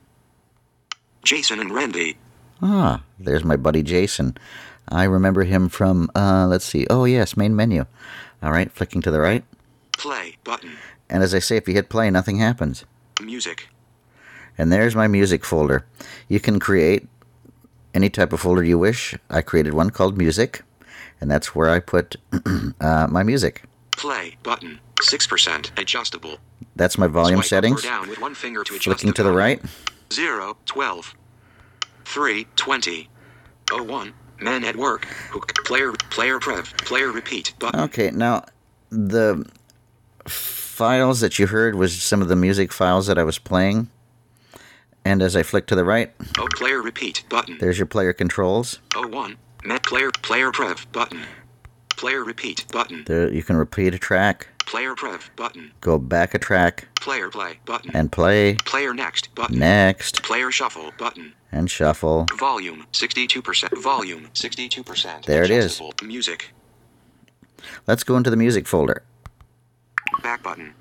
Jason 1.23 1.61
and 1.61 1.73
Randy. 1.73 2.17
Ah, 2.61 3.05
there's 3.21 3.45
my 3.45 3.55
buddy 3.55 3.85
Jason. 3.85 4.37
I 4.89 5.05
remember 5.05 5.45
him 5.45 5.69
from, 5.69 6.11
uh, 6.17 6.47
let's 6.49 6.65
see, 6.65 6.89
oh 6.91 7.05
yes, 7.05 7.37
main 7.37 7.55
menu. 7.55 7.85
All 8.43 8.51
right, 8.51 8.73
flicking 8.73 9.01
to 9.03 9.13
the 9.13 9.21
right. 9.21 9.45
Play. 9.97 10.39
Button. 10.43 10.73
And 11.09 11.23
as 11.23 11.35
I 11.35 11.39
say, 11.39 11.57
if 11.57 11.69
you 11.69 11.75
hit 11.75 11.89
play, 11.89 12.11
nothing 12.11 12.39
happens. 12.39 12.85
Music. 13.21 13.69
And 14.59 14.73
there's 14.73 14.95
my 14.97 15.07
music 15.09 15.45
folder. 15.45 15.87
You 16.29 16.41
can 16.41 16.59
create 16.59 17.09
any 17.95 18.11
type 18.11 18.33
of 18.33 18.41
folder 18.41 18.63
you 18.65 18.79
wish. 18.79 19.15
I 19.31 19.41
created 19.43 19.75
one 19.75 19.91
called 19.91 20.19
music, 20.19 20.63
and 21.21 21.31
that's 21.31 21.55
where 21.55 21.71
I 21.71 21.81
put 21.81 22.17
uh, 22.81 23.07
my 23.09 23.23
music. 23.23 23.63
Play. 23.93 24.37
Button. 24.43 24.81
6% 24.97 25.79
adjustable. 25.79 26.37
That's 26.77 26.99
my 26.99 27.07
volume 27.07 27.39
Swipe 27.39 27.47
settings. 27.49 27.83
down 27.83 28.09
with 28.09 28.21
one 28.21 28.35
finger 28.35 28.63
to 28.65 28.75
adjust 28.75 28.85
Flicking 28.85 29.13
to 29.15 29.23
the 29.23 29.33
right. 29.33 29.63
0, 30.13 30.57
12, 30.67 31.15
3, 32.05 32.47
20, 32.57 33.09
01, 33.73 34.13
men 34.41 34.65
at 34.65 34.77
work, 34.77 35.05
hook, 35.31 35.55
player, 35.65 35.93
player 36.11 36.39
prev, 36.39 36.67
player 36.85 37.11
repeat, 37.13 37.55
button, 37.59 37.81
Okay, 37.81 38.11
now 38.11 38.45
the 38.91 39.47
files 40.81 41.21
that 41.21 41.39
you 41.39 41.47
heard 41.47 41.75
was 41.75 42.03
some 42.03 42.23
of 42.23 42.29
the 42.29 42.35
music 42.35 42.73
files 42.73 43.07
that 43.07 43.19
I 43.19 43.23
was 43.23 43.39
playing. 43.39 43.91
And 45.05 45.21
as 45.21 45.37
I 45.37 45.43
flick 45.43 45.67
to 45.67 45.75
the 45.75 45.85
right, 45.85 46.11
oh, 46.39 46.49
player 46.57 46.81
repeat, 46.81 47.23
button, 47.29 47.59
there's 47.61 47.77
your 47.79 47.85
player 47.85 48.15
controls. 48.15 48.79
Oh, 48.97 49.07
one, 49.07 49.37
met 49.63 49.83
player, 49.83 50.11
player 50.23 50.51
prev, 50.51 50.91
button, 50.91 51.21
player 51.99 52.25
repeat, 52.25 52.65
button, 52.73 53.05
There 53.07 53.31
you 53.31 53.43
can 53.43 53.57
repeat 53.57 53.93
a 53.93 53.99
track. 53.99 54.49
Player 54.65 54.95
prev 54.95 55.29
button. 55.37 55.73
Go 55.83 55.99
back 55.99 56.33
a 56.33 56.39
track 56.39 56.89
Player 56.99 57.29
play 57.29 57.59
button. 57.67 57.91
and 57.93 58.11
play. 58.11 58.55
Player 58.65 58.95
next 58.95 59.35
button. 59.35 59.59
Next. 59.59 60.23
Player 60.23 60.51
shuffle 60.51 60.93
button. 60.97 61.35
And 61.53 61.71
shuffle. 61.71 62.25
Volume 62.39 62.87
62%. 62.95 63.83
Volume 63.83 64.29
62%. 64.33 65.27
There 65.27 65.43
it 65.43 65.51
is. 65.51 65.83
Music. 66.03 66.55
Let's 67.87 68.03
go 68.03 68.17
into 68.17 68.31
the 68.31 68.37
music 68.37 68.67
folder. 68.67 69.03
Back 70.23 70.43
button. 70.43 70.75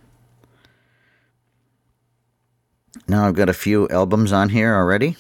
Now 3.07 3.27
I've 3.27 3.35
got 3.35 3.49
a 3.49 3.53
few 3.53 3.87
albums 3.89 4.31
on 4.31 4.49
here 4.49 4.75
already. 4.75 5.15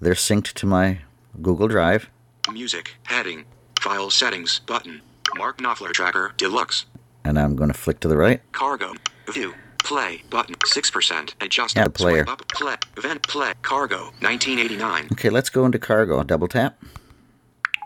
They're 0.00 0.14
synced 0.14 0.52
to 0.54 0.66
my 0.66 0.98
Google 1.40 1.68
Drive. 1.68 2.10
Music. 2.52 2.96
Heading. 3.04 3.44
File 3.80 4.10
settings 4.10 4.60
button. 4.60 5.00
Mark 5.36 5.58
Knopfler 5.58 5.92
Tracker 5.92 6.34
Deluxe. 6.36 6.86
And 7.24 7.38
I'm 7.38 7.56
going 7.56 7.70
to 7.70 7.78
flick 7.78 8.00
to 8.00 8.08
the 8.08 8.16
right. 8.16 8.40
Cargo. 8.52 8.94
View. 9.30 9.54
Play 9.84 10.22
button. 10.30 10.56
6%. 10.56 11.34
Adjust. 11.40 11.76
Yeah, 11.76 11.88
player. 11.88 12.24
Up. 12.28 12.46
Play. 12.48 12.76
Event. 12.96 13.22
Play. 13.28 13.52
Cargo. 13.62 14.06
1989. 14.20 15.08
Okay, 15.12 15.30
let's 15.30 15.50
go 15.50 15.64
into 15.64 15.78
Cargo. 15.78 16.22
Double 16.24 16.48
tap. 16.48 16.82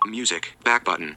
Music. 0.06 0.56
Back 0.64 0.84
button. 0.84 1.16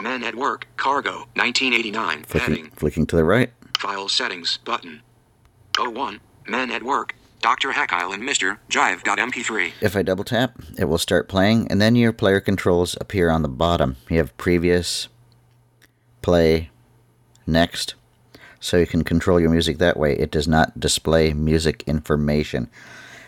Men 0.00 0.22
at 0.24 0.34
Work. 0.34 0.66
Cargo. 0.76 1.26
1989. 1.34 2.24
Flicking, 2.24 2.54
Heading. 2.54 2.70
flicking 2.70 3.06
to 3.06 3.16
the 3.16 3.24
right. 3.24 3.52
File 3.78 4.08
settings 4.08 4.58
button. 4.58 5.02
01. 5.78 6.20
Men 6.46 6.70
at 6.70 6.82
Work. 6.82 7.14
Dr. 7.40 7.72
Heckyll 7.72 8.12
and 8.12 8.22
Mr. 8.22 8.58
Jive.mp3. 8.70 9.72
If 9.80 9.96
I 9.96 10.02
double 10.02 10.22
tap, 10.22 10.54
it 10.78 10.84
will 10.84 10.98
start 10.98 11.28
playing, 11.28 11.66
and 11.68 11.80
then 11.80 11.96
your 11.96 12.12
player 12.12 12.40
controls 12.40 12.96
appear 13.00 13.30
on 13.30 13.42
the 13.42 13.48
bottom. 13.48 13.96
You 14.08 14.18
have 14.18 14.36
previous, 14.36 15.08
play, 16.22 16.70
next, 17.44 17.96
so 18.60 18.76
you 18.76 18.86
can 18.86 19.02
control 19.02 19.40
your 19.40 19.50
music 19.50 19.78
that 19.78 19.96
way. 19.96 20.16
It 20.16 20.30
does 20.30 20.46
not 20.46 20.78
display 20.78 21.32
music 21.32 21.82
information. 21.88 22.70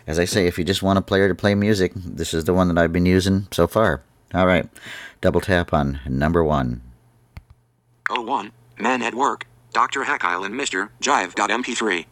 As 0.07 0.17
I 0.17 0.23
say, 0.23 0.47
if 0.47 0.57
you 0.57 0.63
just 0.63 0.81
want 0.83 0.97
a 0.97 1.01
player 1.01 1.27
to 1.27 1.35
play 1.35 1.53
music, 1.53 1.91
this 1.95 2.33
is 2.33 2.45
the 2.45 2.53
one 2.53 2.69
that 2.69 2.77
I've 2.81 2.93
been 2.93 3.05
using 3.05 3.47
so 3.51 3.67
far. 3.67 4.01
All 4.35 4.45
right, 4.45 4.67
double 5.21 5.39
tap 5.39 5.73
on 5.73 6.01
number 6.05 6.43
one. 6.43 6.81
01. 8.09 8.51
Men 8.77 9.01
at 9.01 9.15
Work. 9.15 9.47
Dr. 9.71 10.03
Heckyll 10.03 10.43
and 10.43 10.53
Mr. 10.53 10.89
Jive.mp3. 11.01 12.05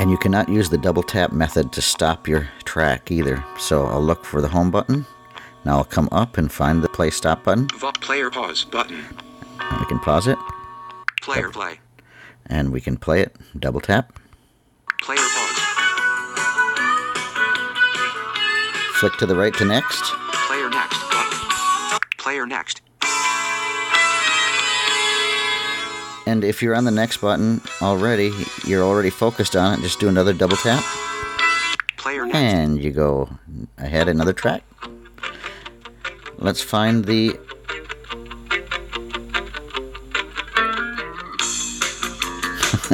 And 0.00 0.10
you 0.10 0.16
cannot 0.16 0.48
use 0.48 0.70
the 0.70 0.78
double 0.78 1.02
tap 1.02 1.32
method 1.32 1.70
to 1.72 1.82
stop 1.82 2.26
your 2.26 2.48
track 2.64 3.10
either. 3.10 3.44
So 3.58 3.84
I'll 3.84 4.02
look 4.02 4.24
for 4.24 4.40
the 4.40 4.48
home 4.48 4.70
button. 4.70 5.04
Now 5.66 5.76
I'll 5.76 5.84
come 5.84 6.08
up 6.10 6.38
and 6.38 6.50
find 6.50 6.82
the 6.82 6.88
play 6.88 7.10
stop 7.10 7.44
button. 7.44 7.68
Player 7.68 8.30
pause 8.30 8.64
button. 8.64 9.04
And 9.60 9.80
we 9.80 9.86
can 9.86 9.98
pause 9.98 10.26
it 10.26 10.38
Player 11.22 11.50
play. 11.50 11.78
and 12.46 12.72
we 12.72 12.80
can 12.80 12.96
play 12.96 13.20
it. 13.20 13.36
Double 13.58 13.80
tap. 13.80 14.18
Player 15.00 15.18
pause. 15.18 15.58
Flick 18.98 19.14
to 19.18 19.26
the 19.26 19.36
right 19.36 19.54
to 19.54 19.64
next. 19.64 20.02
Player 20.46 20.68
next. 20.68 20.98
Player 22.18 22.46
next. 22.46 22.82
And 26.26 26.44
if 26.44 26.62
you're 26.62 26.74
on 26.74 26.84
the 26.84 26.90
next 26.92 27.18
button 27.20 27.60
already, 27.80 28.32
you're 28.64 28.82
already 28.82 29.10
focused 29.10 29.56
on 29.56 29.78
it. 29.78 29.82
Just 29.82 29.98
do 29.98 30.08
another 30.08 30.32
double 30.32 30.56
tap. 30.56 30.82
Player 31.96 32.24
next. 32.26 32.36
And 32.36 32.82
you 32.82 32.90
go 32.92 33.28
ahead 33.78 34.08
another 34.08 34.32
track. 34.32 34.62
Let's 36.38 36.62
find 36.62 37.04
the 37.04 37.38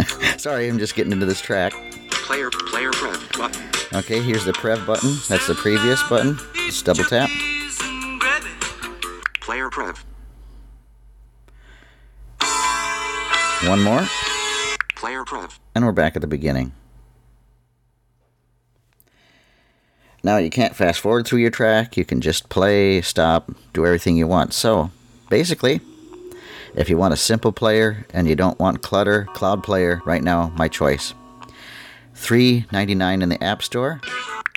Sorry, 0.39 0.69
I'm 0.69 0.79
just 0.79 0.95
getting 0.95 1.13
into 1.13 1.27
this 1.27 1.41
track. 1.41 1.73
Player 2.11 2.51
player 2.51 2.91
prev 2.91 3.39
button. 3.39 3.99
Okay, 3.99 4.21
here's 4.21 4.45
the 4.45 4.53
prev 4.53 4.87
button. 4.87 5.17
That's 5.29 5.47
the 5.47 5.55
previous 5.55 6.03
button. 6.09 6.39
Just 6.55 6.85
double 6.85 7.05
tap. 7.05 7.31
Player 9.41 9.71
prev. 9.71 9.99
One 13.69 13.83
more. 13.83 14.07
Player 14.95 15.25
prev. 15.25 15.59
And 15.75 15.85
we're 15.85 15.93
back 15.93 16.17
at 16.17 16.23
the 16.23 16.29
beginning. 16.29 16.73
Now 20.23 20.37
you 20.37 20.51
can't 20.51 20.77
fast 20.77 21.01
forward 21.01 21.27
through 21.27 21.41
your 21.41 21.51
track. 21.51 21.97
You 21.97 22.05
can 22.05 22.21
just 22.21 22.49
play, 22.49 23.01
stop, 23.01 23.51
do 23.73 23.87
everything 23.87 24.17
you 24.17 24.27
want. 24.27 24.53
So, 24.53 24.91
basically, 25.31 25.81
if 26.79 26.89
you 26.89 26.97
want 26.97 27.12
a 27.12 27.16
simple 27.16 27.51
player 27.51 28.07
and 28.14 28.29
you 28.29 28.37
don't 28.37 28.59
want 28.61 28.83
clutter, 28.83 29.26
Cloud 29.35 29.64
Player 29.64 30.01
right 30.05 30.22
now 30.22 30.53
my 30.57 30.68
choice. 30.68 31.12
$3.99 32.14 33.22
in 33.22 33.29
the 33.29 33.43
App 33.43 33.62
Store. 33.62 34.01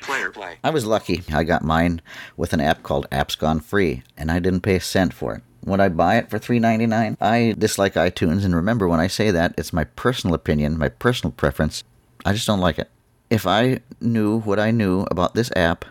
Player 0.02 0.30
play. 0.30 0.58
I 0.64 0.70
was 0.70 0.86
lucky. 0.86 1.24
I 1.34 1.44
got 1.44 1.64
mine 1.64 2.00
with 2.38 2.54
an 2.54 2.62
app 2.62 2.84
called 2.84 3.10
Apps 3.12 3.38
Gone 3.38 3.60
Free, 3.60 4.04
and 4.18 4.32
I 4.32 4.38
didn't 4.38 4.62
pay 4.62 4.76
a 4.76 4.80
cent 4.80 5.14
for 5.14 5.36
it. 5.36 5.44
Would 5.66 5.80
I 5.80 5.90
buy 5.90 6.18
it 6.18 6.30
for 6.30 6.40
$3.99? 6.40 7.18
I 7.20 7.56
dislike 7.58 7.94
iTunes, 7.96 8.46
and 8.46 8.56
remember 8.56 8.88
when 8.88 9.00
I 9.00 9.08
say 9.08 9.32
that, 9.32 9.56
it's 9.58 9.74
my 9.74 9.84
personal 9.84 10.36
opinion, 10.36 10.78
my 10.78 10.90
personal 10.90 11.32
preference. 11.32 11.84
I 12.24 12.34
just 12.34 12.48
don't 12.48 12.60
like 12.60 12.78
it. 12.78 12.90
If 13.32 13.48
I 13.48 13.80
knew 14.00 14.42
what 14.42 14.60
I 14.60 14.70
knew 14.70 15.08
about 15.10 15.34
this 15.34 15.52
app, 15.56 15.86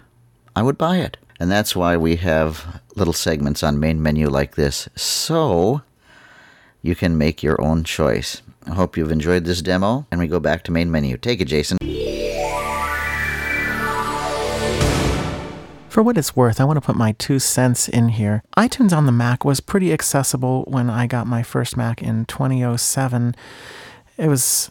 I 0.54 0.62
would 0.62 0.78
buy 0.78 0.98
it. 0.98 1.16
And 1.40 1.50
that's 1.50 1.74
why 1.74 1.96
we 1.96 2.16
have 2.16 2.80
little 2.94 3.14
segments 3.14 3.62
on 3.62 3.80
main 3.80 4.02
menu 4.02 4.28
like 4.28 4.54
this, 4.56 4.88
so 4.94 5.82
you 6.82 6.94
can 6.94 7.18
make 7.18 7.42
your 7.42 7.60
own 7.60 7.84
choice. 7.84 8.42
I 8.66 8.74
hope 8.74 8.96
you've 8.96 9.12
enjoyed 9.12 9.44
this 9.44 9.62
demo, 9.62 10.06
and 10.10 10.20
we 10.20 10.26
go 10.26 10.40
back 10.40 10.64
to 10.64 10.72
main 10.72 10.90
menu. 10.90 11.16
Take 11.16 11.40
it, 11.40 11.46
Jason. 11.46 11.78
For 15.88 16.04
what 16.04 16.16
it's 16.16 16.36
worth, 16.36 16.60
I 16.60 16.64
want 16.64 16.76
to 16.76 16.80
put 16.80 16.94
my 16.94 17.12
two 17.12 17.40
cents 17.40 17.88
in 17.88 18.10
here. 18.10 18.44
iTunes 18.56 18.96
on 18.96 19.06
the 19.06 19.12
Mac 19.12 19.44
was 19.44 19.60
pretty 19.60 19.92
accessible 19.92 20.62
when 20.68 20.88
I 20.88 21.06
got 21.06 21.26
my 21.26 21.42
first 21.42 21.76
Mac 21.76 22.00
in 22.00 22.26
2007. 22.26 23.34
It 24.16 24.28
was 24.28 24.70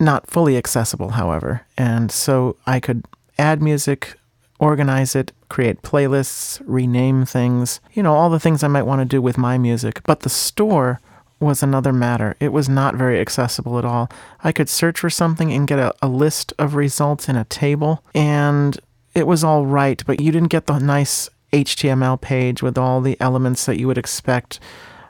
not 0.00 0.30
fully 0.30 0.56
accessible, 0.56 1.10
however, 1.10 1.66
and 1.76 2.10
so 2.10 2.56
I 2.66 2.80
could 2.80 3.04
add 3.38 3.60
music, 3.60 4.14
organize 4.58 5.14
it, 5.14 5.32
create 5.50 5.82
playlists, 5.82 6.62
rename 6.64 7.26
things, 7.26 7.80
you 7.92 8.02
know, 8.02 8.14
all 8.14 8.30
the 8.30 8.40
things 8.40 8.62
I 8.62 8.68
might 8.68 8.84
want 8.84 9.00
to 9.00 9.04
do 9.04 9.20
with 9.20 9.36
my 9.36 9.58
music. 9.58 10.00
But 10.04 10.20
the 10.20 10.30
store 10.30 11.00
was 11.38 11.62
another 11.62 11.92
matter. 11.92 12.36
It 12.40 12.52
was 12.52 12.68
not 12.68 12.94
very 12.94 13.20
accessible 13.20 13.78
at 13.78 13.84
all. 13.84 14.10
I 14.42 14.52
could 14.52 14.68
search 14.68 15.00
for 15.00 15.10
something 15.10 15.52
and 15.52 15.68
get 15.68 15.78
a, 15.78 15.94
a 16.00 16.08
list 16.08 16.52
of 16.58 16.74
results 16.74 17.28
in 17.28 17.36
a 17.36 17.44
table, 17.44 18.02
and 18.14 18.78
it 19.14 19.26
was 19.26 19.44
all 19.44 19.66
right, 19.66 20.02
but 20.06 20.20
you 20.20 20.32
didn't 20.32 20.48
get 20.48 20.66
the 20.66 20.78
nice 20.78 21.28
HTML 21.52 22.20
page 22.20 22.62
with 22.62 22.76
all 22.76 23.00
the 23.00 23.16
elements 23.20 23.66
that 23.66 23.78
you 23.78 23.86
would 23.86 23.98
expect 23.98 24.60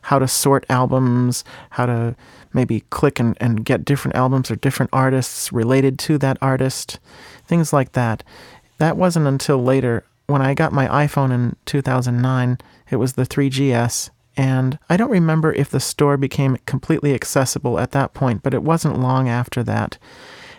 how 0.03 0.21
to 0.21 0.29
sort 0.29 0.65
albums, 0.69 1.43
how 1.71 1.87
to 1.87 2.15
maybe 2.53 2.81
click 2.91 3.19
and, 3.19 3.37
and 3.41 3.65
get 3.65 3.85
different 3.85 4.17
albums 4.17 4.51
or 4.51 4.57
different 4.57 4.91
artists 4.93 5.53
related 5.53 5.99
to 5.99 6.19
that 6.19 6.39
artist, 6.41 7.01
things 7.47 7.73
like 7.73 7.93
that. 7.93 8.23
That 8.79 8.97
wasn't 8.97 9.27
until 9.27 9.63
later. 9.63 10.05
When 10.29 10.43
I 10.43 10.55
got 10.55 10.73
my 10.73 10.87
iPhone 10.89 11.33
in 11.33 11.57
2009, 11.67 12.59
it 12.91 12.97
was 12.97 13.13
the 13.13 13.27
3GS, 13.27 14.11
and 14.37 14.79
I 14.89 14.97
don't 14.97 15.11
remember 15.11 15.53
if 15.53 15.71
the 15.71 15.81
store 15.81 16.17
became 16.17 16.59
completely 16.67 17.15
accessible 17.15 17.79
at 17.79 17.93
that 17.93 18.13
point, 18.15 18.43
but 18.43 18.55
it 18.55 18.63
wasn't 18.63 19.01
long 19.01 19.29
after 19.29 19.63
that. 19.63 19.99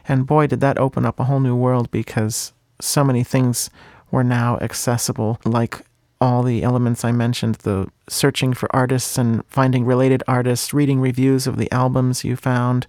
And 0.08 0.26
boy, 0.26 0.48
did 0.48 0.62
that 0.62 0.80
open 0.80 1.06
up 1.06 1.20
a 1.20 1.26
whole 1.26 1.40
new 1.40 1.56
world 1.56 1.92
because 1.92 2.54
so 2.80 3.04
many 3.04 3.24
things 3.24 3.70
were 4.10 4.24
now 4.24 4.58
accessible, 4.60 5.40
like 5.46 5.82
all 6.20 6.42
the 6.42 6.64
elements 6.64 7.06
I 7.06 7.12
mentioned 7.12 7.56
the 7.56 7.88
searching 8.08 8.54
for 8.54 8.74
artists 8.76 9.18
and 9.18 9.46
finding 9.48 9.86
related 9.86 10.24
artists, 10.28 10.74
reading 10.74 11.00
reviews 11.00 11.46
of 11.46 11.58
the 11.58 11.72
albums 11.72 12.24
you 12.24 12.36
found, 12.36 12.88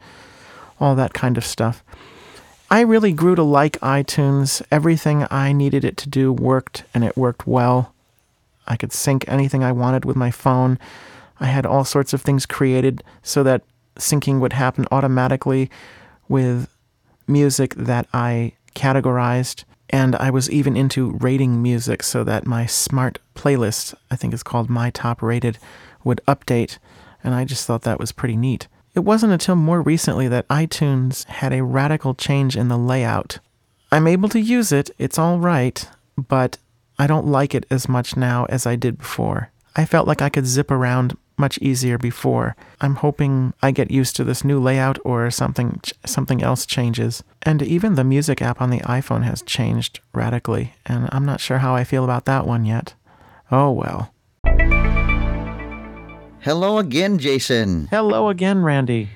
all 0.81 0.95
that 0.95 1.13
kind 1.13 1.37
of 1.37 1.45
stuff. 1.45 1.85
I 2.71 2.81
really 2.81 3.13
grew 3.13 3.35
to 3.35 3.43
like 3.43 3.81
iTunes. 3.81 4.63
Everything 4.71 5.27
I 5.31 5.53
needed 5.53 5.85
it 5.85 5.97
to 5.99 6.09
do 6.09 6.33
worked, 6.33 6.85
and 6.95 7.03
it 7.03 7.17
worked 7.17 7.47
well. 7.47 7.95
I 8.69 8.77
could 8.77 8.93
sync 8.93 9.25
anything 9.27 9.65
I 9.65 9.73
wanted 9.73 10.05
with 10.05 10.17
my 10.17 10.31
phone. 10.31 10.79
I 11.41 11.47
had 11.47 11.67
all 11.67 11.85
sorts 11.85 12.13
of 12.13 12.23
things 12.23 12.47
created 12.47 13.03
so 13.23 13.43
that 13.43 13.63
syncing 13.97 14.39
would 14.41 14.53
happen 14.53 14.87
automatically 14.93 15.71
with 16.29 16.69
music 17.27 17.75
that 17.75 18.07
I 18.13 18.53
categorized. 18.75 19.65
And 19.91 20.15
I 20.17 20.31
was 20.31 20.51
even 20.51 20.77
into 20.77 21.13
rating 21.13 21.63
music 21.63 22.03
so 22.03 22.23
that 22.25 22.47
my 22.47 22.67
smart 22.67 23.19
playlist, 23.35 23.95
I 24.11 24.17
think 24.17 24.35
it's 24.35 24.43
called 24.43 24.69
My 24.69 24.91
Top 24.91 25.23
Rated, 25.23 25.59
would 26.05 26.21
update. 26.29 26.79
And 27.25 27.35
I 27.35 27.45
just 27.45 27.67
thought 27.67 27.83
that 27.83 27.99
was 27.99 28.13
pretty 28.13 28.37
neat. 28.37 28.69
It 28.95 29.01
wasn't 29.01 29.33
until 29.33 29.57
more 29.57 29.81
recently 29.81 30.29
that 30.29 30.49
iTunes 30.49 31.25
had 31.27 31.53
a 31.53 31.65
radical 31.65 32.15
change 32.15 32.57
in 32.57 32.69
the 32.69 32.77
layout. 32.77 33.39
I'm 33.91 34.07
able 34.07 34.29
to 34.31 34.41
use 34.41 34.73
it, 34.73 34.91
it's 34.99 35.19
all 35.19 35.39
right, 35.39 35.89
but 36.17 36.59
I 36.99 37.07
don't 37.07 37.27
like 37.27 37.55
it 37.55 37.65
as 37.71 37.89
much 37.89 38.17
now 38.17 38.47
as 38.47 38.67
I 38.67 38.77
did 38.77 38.99
before. 38.99 39.51
I 39.77 39.85
felt 39.85 40.09
like 40.09 40.21
I 40.21 40.29
could 40.29 40.47
zip 40.47 40.71
around 40.71 41.17
much 41.37 41.59
easier 41.59 41.99
before. 41.99 42.57
I'm 42.81 42.97
hoping 42.97 43.55
I 43.63 43.71
get 43.71 43.93
used 43.93 44.17
to 44.17 44.25
this 44.25 44.45
new 44.45 44.59
layout 44.59 44.99
or 45.05 45.31
something 45.31 45.81
something 46.05 46.43
else 46.43 46.67
changes. 46.67 47.23
And 47.43 47.63
even 47.63 47.95
the 47.95 48.03
music 48.03 48.43
app 48.43 48.61
on 48.61 48.71
the 48.71 48.81
iPhone 48.81 49.23
has 49.23 49.43
changed 49.43 50.01
radically, 50.13 50.75
and 50.85 51.09
I'm 51.13 51.25
not 51.25 51.41
sure 51.41 51.59
how 51.59 51.77
I 51.77 51.85
feel 51.85 52.03
about 52.03 52.25
that 52.25 52.47
one 52.47 52.65
yet. 52.65 52.95
Oh 53.53 53.71
well. 53.71 54.13
Hello 56.41 56.79
again, 56.79 57.19
Jason. 57.19 57.87
Hello 57.91 58.29
again, 58.29 58.63
Randy. 58.63 59.11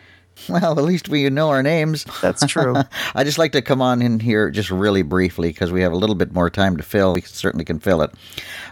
Well, 0.49 0.79
at 0.79 0.85
least 0.85 1.09
we 1.09 1.29
know 1.31 1.51
our 1.51 1.63
names. 1.63 2.05
That's 2.21 2.47
true. 2.47 2.75
I 3.15 3.25
just 3.25 3.39
like 3.39 3.53
to 3.53 3.63
come 3.63 3.81
on 3.81 4.03
in 4.03 4.21
here 4.21 4.51
just 4.51 4.71
really 4.71 5.03
briefly 5.03 5.49
because 5.49 5.71
we 5.73 5.83
have 5.83 5.93
a 5.93 5.97
little 5.97 6.17
bit 6.17 6.33
more 6.33 6.51
time 6.51 6.77
to 6.77 6.83
fill. 6.83 7.15
We 7.15 7.21
certainly 7.23 7.65
can 7.65 7.79
fill 7.79 8.03
it. 8.03 8.11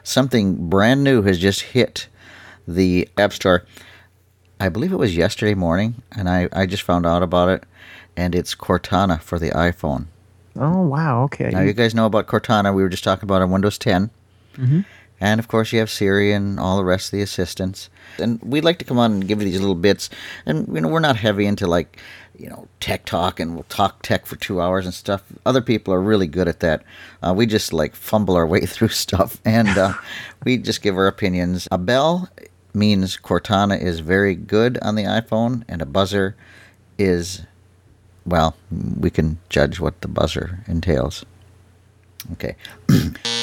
Something 0.03 0.69
brand 0.69 1.05
new 1.05 1.23
has 1.23 1.39
just 1.39 1.61
hit 1.63 2.09
the 2.67 3.09
App 3.17 3.33
Store. 3.33 3.65
I 4.59 4.69
believe 4.69 4.93
it 4.93 4.97
was 4.97 5.17
yesterday 5.17 5.55
morning, 5.55 6.03
and 6.13 6.29
I, 6.29 6.49
I 6.53 6.67
just 6.67 6.83
found 6.83 7.07
out 7.07 7.23
about 7.23 7.49
it, 7.49 7.65
and 8.17 8.35
it's 8.35 8.55
Cortana 8.55 9.21
for 9.21 9.39
the 9.39 9.51
iPhone. 9.51 10.07
Oh, 10.57 10.83
wow. 10.83 11.23
Okay. 11.25 11.49
Now, 11.51 11.61
you 11.63 11.73
guys 11.73 11.95
know 11.95 12.07
about 12.07 12.27
Cortana. 12.27 12.75
We 12.75 12.83
were 12.83 12.89
just 12.89 13.05
talking 13.05 13.25
about 13.25 13.41
on 13.41 13.51
Windows 13.51 13.79
10. 13.79 14.11
Mhm. 14.57 14.85
And 15.21 15.39
of 15.39 15.49
course, 15.49 15.73
you 15.73 15.79
have 15.81 15.91
Siri 15.91 16.33
and 16.33 16.59
all 16.59 16.77
the 16.77 16.85
rest 16.85 17.09
of 17.09 17.19
the 17.19 17.23
assistants. 17.23 17.91
And 18.19 18.41
we'd 18.43 18.65
like 18.65 18.79
to 18.79 18.85
come 18.85 18.99
on 18.99 19.13
and 19.13 19.29
give 19.29 19.41
you 19.41 19.51
these 19.51 19.61
little 19.61 19.75
bits. 19.75 20.09
And, 20.47 20.67
you 20.75 20.81
know, 20.81 20.89
we're 20.89 21.01
not 21.01 21.17
heavy 21.17 21.47
into 21.47 21.67
like, 21.67 21.99
you 22.39 22.49
know, 22.49 22.69
tech 22.81 23.05
talk 23.05 23.39
and 23.39 23.55
we'll 23.55 23.65
talk 23.65 24.03
tech 24.03 24.25
for 24.25 24.37
two 24.37 24.61
hours 24.61 24.87
and 24.87 24.95
stuff. 24.95 25.23
Other 25.45 25.61
people 25.61 25.93
are 25.93 26.01
really 26.01 26.27
good 26.27 26.49
at 26.49 26.61
that. 26.61 26.83
Uh, 27.23 27.35
we 27.37 27.45
just 27.45 27.73
like 27.73 27.95
fumble 27.95 28.35
our 28.35 28.47
way 28.55 28.61
through 28.61 28.89
stuff 28.89 29.41
and 29.45 29.69
uh, 29.69 29.93
we 30.45 30.57
just 30.57 30.81
give 30.81 30.97
our 30.97 31.07
opinions. 31.07 31.69
A 31.71 31.79
bell 31.79 32.31
means 32.75 33.17
Cortana 33.17 33.81
is 33.81 34.01
very 34.01 34.35
good 34.35 34.79
on 34.79 34.95
the 34.95 35.05
iPhone, 35.05 35.65
and 35.69 35.83
a 35.83 35.87
buzzer 35.87 36.37
is, 36.99 37.43
well, 38.25 38.57
we 38.71 39.11
can 39.11 39.39
judge 39.49 39.81
what 39.81 40.01
the 40.01 40.09
buzzer 40.09 40.61
entails. 40.67 41.25
Okay. 42.33 42.57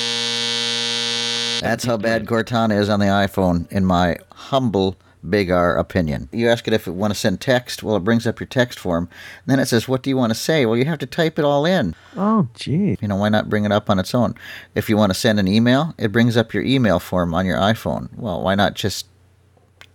That's 1.62 1.86
how 1.86 1.97
bad 1.97 2.26
Cortana 2.26 2.78
is 2.80 2.89
on 2.89 2.99
the 2.99 3.08
iPhone, 3.08 3.72
in 3.72 3.86
my 3.86 4.18
humble 4.32 4.97
Big 5.28 5.49
R 5.51 5.76
opinion. 5.78 6.30
You 6.32 6.47
ask 6.49 6.68
it 6.68 6.74
if 6.74 6.88
it 6.88 6.91
want 6.91 7.14
to 7.14 7.20
send 7.20 7.41
text. 7.41 7.84
Well, 7.84 7.95
it 7.97 8.03
brings 8.03 8.26
up 8.26 8.39
your 8.39 8.47
text 8.47 8.80
form. 8.80 9.10
Then 9.45 9.60
it 9.60 9.66
says, 9.66 9.88
"What 9.88 10.03
do 10.03 10.10
you 10.10 10.16
want 10.16 10.30
to 10.30 10.36
say?" 10.36 10.66
Well, 10.66 10.78
you 10.78 10.86
have 10.86 10.99
to 10.99 11.05
type 11.05 11.38
it 11.38 11.43
all 11.43 11.66
in. 11.66 11.95
Oh, 12.16 12.47
gee. 12.53 12.97
You 13.01 13.08
know, 13.08 13.18
why 13.18 13.30
not 13.30 13.49
bring 13.49 13.66
it 13.66 13.72
up 13.72 13.89
on 13.89 13.99
its 13.99 14.16
own? 14.16 14.36
If 14.76 14.89
you 14.89 14.95
want 14.95 15.10
to 15.10 15.20
send 15.20 15.39
an 15.39 15.47
email, 15.47 15.93
it 15.97 16.12
brings 16.12 16.38
up 16.38 16.53
your 16.53 16.64
email 16.64 16.99
form 16.99 17.34
on 17.34 17.45
your 17.45 17.58
iPhone. 17.58 18.10
Well, 18.16 18.41
why 18.41 18.55
not 18.55 18.76
just 18.76 19.08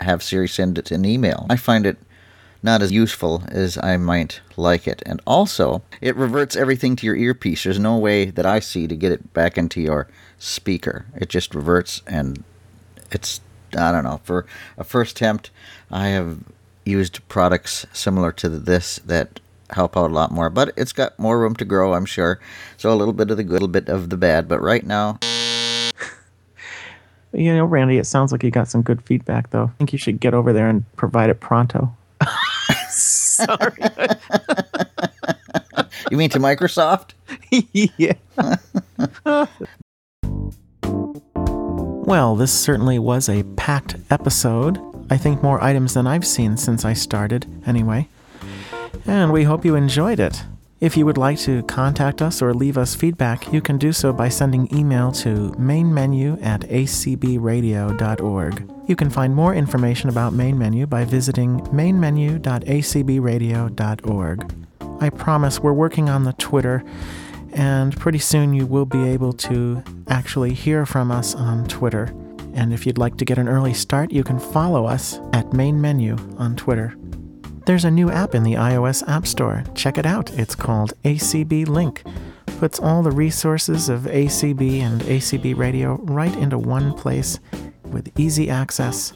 have 0.00 0.22
Siri 0.22 0.48
send 0.48 0.76
it 0.76 0.90
an 0.90 1.04
email? 1.04 1.46
I 1.48 1.56
find 1.56 1.86
it 1.86 1.98
not 2.62 2.82
as 2.82 2.92
useful 2.92 3.42
as 3.48 3.78
I 3.78 3.96
might 3.96 4.40
like 4.56 4.86
it. 4.86 5.02
And 5.04 5.20
also, 5.26 5.82
it 6.00 6.16
reverts 6.16 6.56
everything 6.56 6.94
to 6.96 7.06
your 7.06 7.16
earpiece. 7.16 7.64
There's 7.64 7.78
no 7.78 7.96
way 7.96 8.26
that 8.26 8.46
I 8.46 8.60
see 8.60 8.86
to 8.86 8.96
get 8.96 9.12
it 9.12 9.32
back 9.32 9.56
into 9.58 9.80
your 9.80 10.08
speaker. 10.42 11.06
It 11.16 11.28
just 11.28 11.54
reverts 11.54 12.02
and 12.06 12.42
it's 13.10 13.40
I 13.76 13.90
don't 13.90 14.04
know. 14.04 14.20
For 14.24 14.44
a 14.76 14.84
first 14.84 15.16
attempt, 15.16 15.50
I 15.90 16.08
have 16.08 16.38
used 16.84 17.26
products 17.28 17.86
similar 17.92 18.32
to 18.32 18.48
this 18.48 18.98
that 19.06 19.40
help 19.70 19.96
out 19.96 20.10
a 20.10 20.14
lot 20.14 20.30
more, 20.30 20.50
but 20.50 20.72
it's 20.76 20.92
got 20.92 21.18
more 21.18 21.40
room 21.40 21.56
to 21.56 21.64
grow, 21.64 21.94
I'm 21.94 22.04
sure. 22.04 22.38
So 22.76 22.92
a 22.92 22.96
little 22.96 23.14
bit 23.14 23.30
of 23.30 23.38
the 23.38 23.44
good, 23.44 23.50
a 23.50 23.54
little 23.54 23.68
bit 23.68 23.88
of 23.88 24.10
the 24.10 24.18
bad, 24.18 24.48
but 24.48 24.60
right 24.60 24.84
now 24.84 25.18
You 27.32 27.54
know, 27.56 27.64
Randy, 27.64 27.96
it 27.96 28.04
sounds 28.06 28.30
like 28.30 28.42
you 28.42 28.50
got 28.50 28.68
some 28.68 28.82
good 28.82 29.02
feedback, 29.02 29.50
though. 29.50 29.64
I 29.64 29.70
think 29.78 29.92
you 29.92 29.98
should 29.98 30.20
get 30.20 30.34
over 30.34 30.52
there 30.52 30.68
and 30.68 30.84
provide 30.96 31.30
it 31.30 31.40
pronto. 31.40 31.94
Sorry. 32.90 33.72
you 36.10 36.18
mean 36.18 36.28
to 36.30 36.38
Microsoft? 36.38 37.12
yeah. 37.96 38.12
well, 42.12 42.36
this 42.36 42.52
certainly 42.52 42.98
was 42.98 43.30
a 43.30 43.42
packed 43.56 43.96
episode. 44.10 44.78
I 45.08 45.16
think 45.16 45.42
more 45.42 45.64
items 45.64 45.94
than 45.94 46.06
I've 46.06 46.26
seen 46.26 46.58
since 46.58 46.84
I 46.84 46.92
started, 46.92 47.46
anyway. 47.64 48.06
And 49.06 49.32
we 49.32 49.44
hope 49.44 49.64
you 49.64 49.76
enjoyed 49.76 50.20
it. 50.20 50.44
If 50.78 50.94
you 50.94 51.06
would 51.06 51.16
like 51.16 51.38
to 51.38 51.62
contact 51.62 52.20
us 52.20 52.42
or 52.42 52.52
leave 52.52 52.76
us 52.76 52.94
feedback, 52.94 53.50
you 53.50 53.62
can 53.62 53.78
do 53.78 53.94
so 53.94 54.12
by 54.12 54.28
sending 54.28 54.68
email 54.76 55.10
to 55.12 55.54
mainmenu 55.58 56.38
at 56.44 56.68
acbradio.org. 56.68 58.70
You 58.86 58.94
can 58.94 59.08
find 59.08 59.34
more 59.34 59.54
information 59.54 60.10
about 60.10 60.34
Main 60.34 60.58
Menu 60.58 60.86
by 60.86 61.06
visiting 61.06 61.60
mainmenu.acbradio.org. 61.60 64.54
I 65.00 65.08
promise 65.08 65.60
we're 65.60 65.72
working 65.72 66.10
on 66.10 66.24
the 66.24 66.34
Twitter, 66.34 66.84
and 67.52 67.96
pretty 67.96 68.18
soon 68.18 68.54
you 68.54 68.66
will 68.66 68.86
be 68.86 69.08
able 69.08 69.32
to 69.34 69.82
actually 70.08 70.54
hear 70.54 70.86
from 70.86 71.10
us 71.10 71.34
on 71.34 71.66
Twitter. 71.66 72.14
And 72.54 72.72
if 72.72 72.86
you'd 72.86 72.98
like 72.98 73.16
to 73.16 73.24
get 73.24 73.38
an 73.38 73.48
early 73.48 73.74
start, 73.74 74.12
you 74.12 74.24
can 74.24 74.38
follow 74.38 74.86
us 74.86 75.18
at 75.32 75.52
Main 75.52 75.80
Menu 75.80 76.16
on 76.36 76.56
Twitter. 76.56 76.94
There's 77.64 77.84
a 77.84 77.90
new 77.90 78.10
app 78.10 78.34
in 78.34 78.42
the 78.42 78.54
iOS 78.54 79.06
App 79.08 79.26
Store. 79.26 79.64
Check 79.74 79.96
it 79.96 80.06
out. 80.06 80.32
It's 80.38 80.54
called 80.54 80.94
ACB 81.04 81.66
Link. 81.68 82.02
Puts 82.58 82.78
all 82.80 83.02
the 83.02 83.10
resources 83.10 83.88
of 83.88 84.02
ACB 84.02 84.80
and 84.80 85.00
ACB 85.02 85.56
Radio 85.56 85.96
right 86.02 86.34
into 86.36 86.58
one 86.58 86.92
place 86.94 87.38
with 87.92 88.18
easy 88.18 88.50
access. 88.50 89.12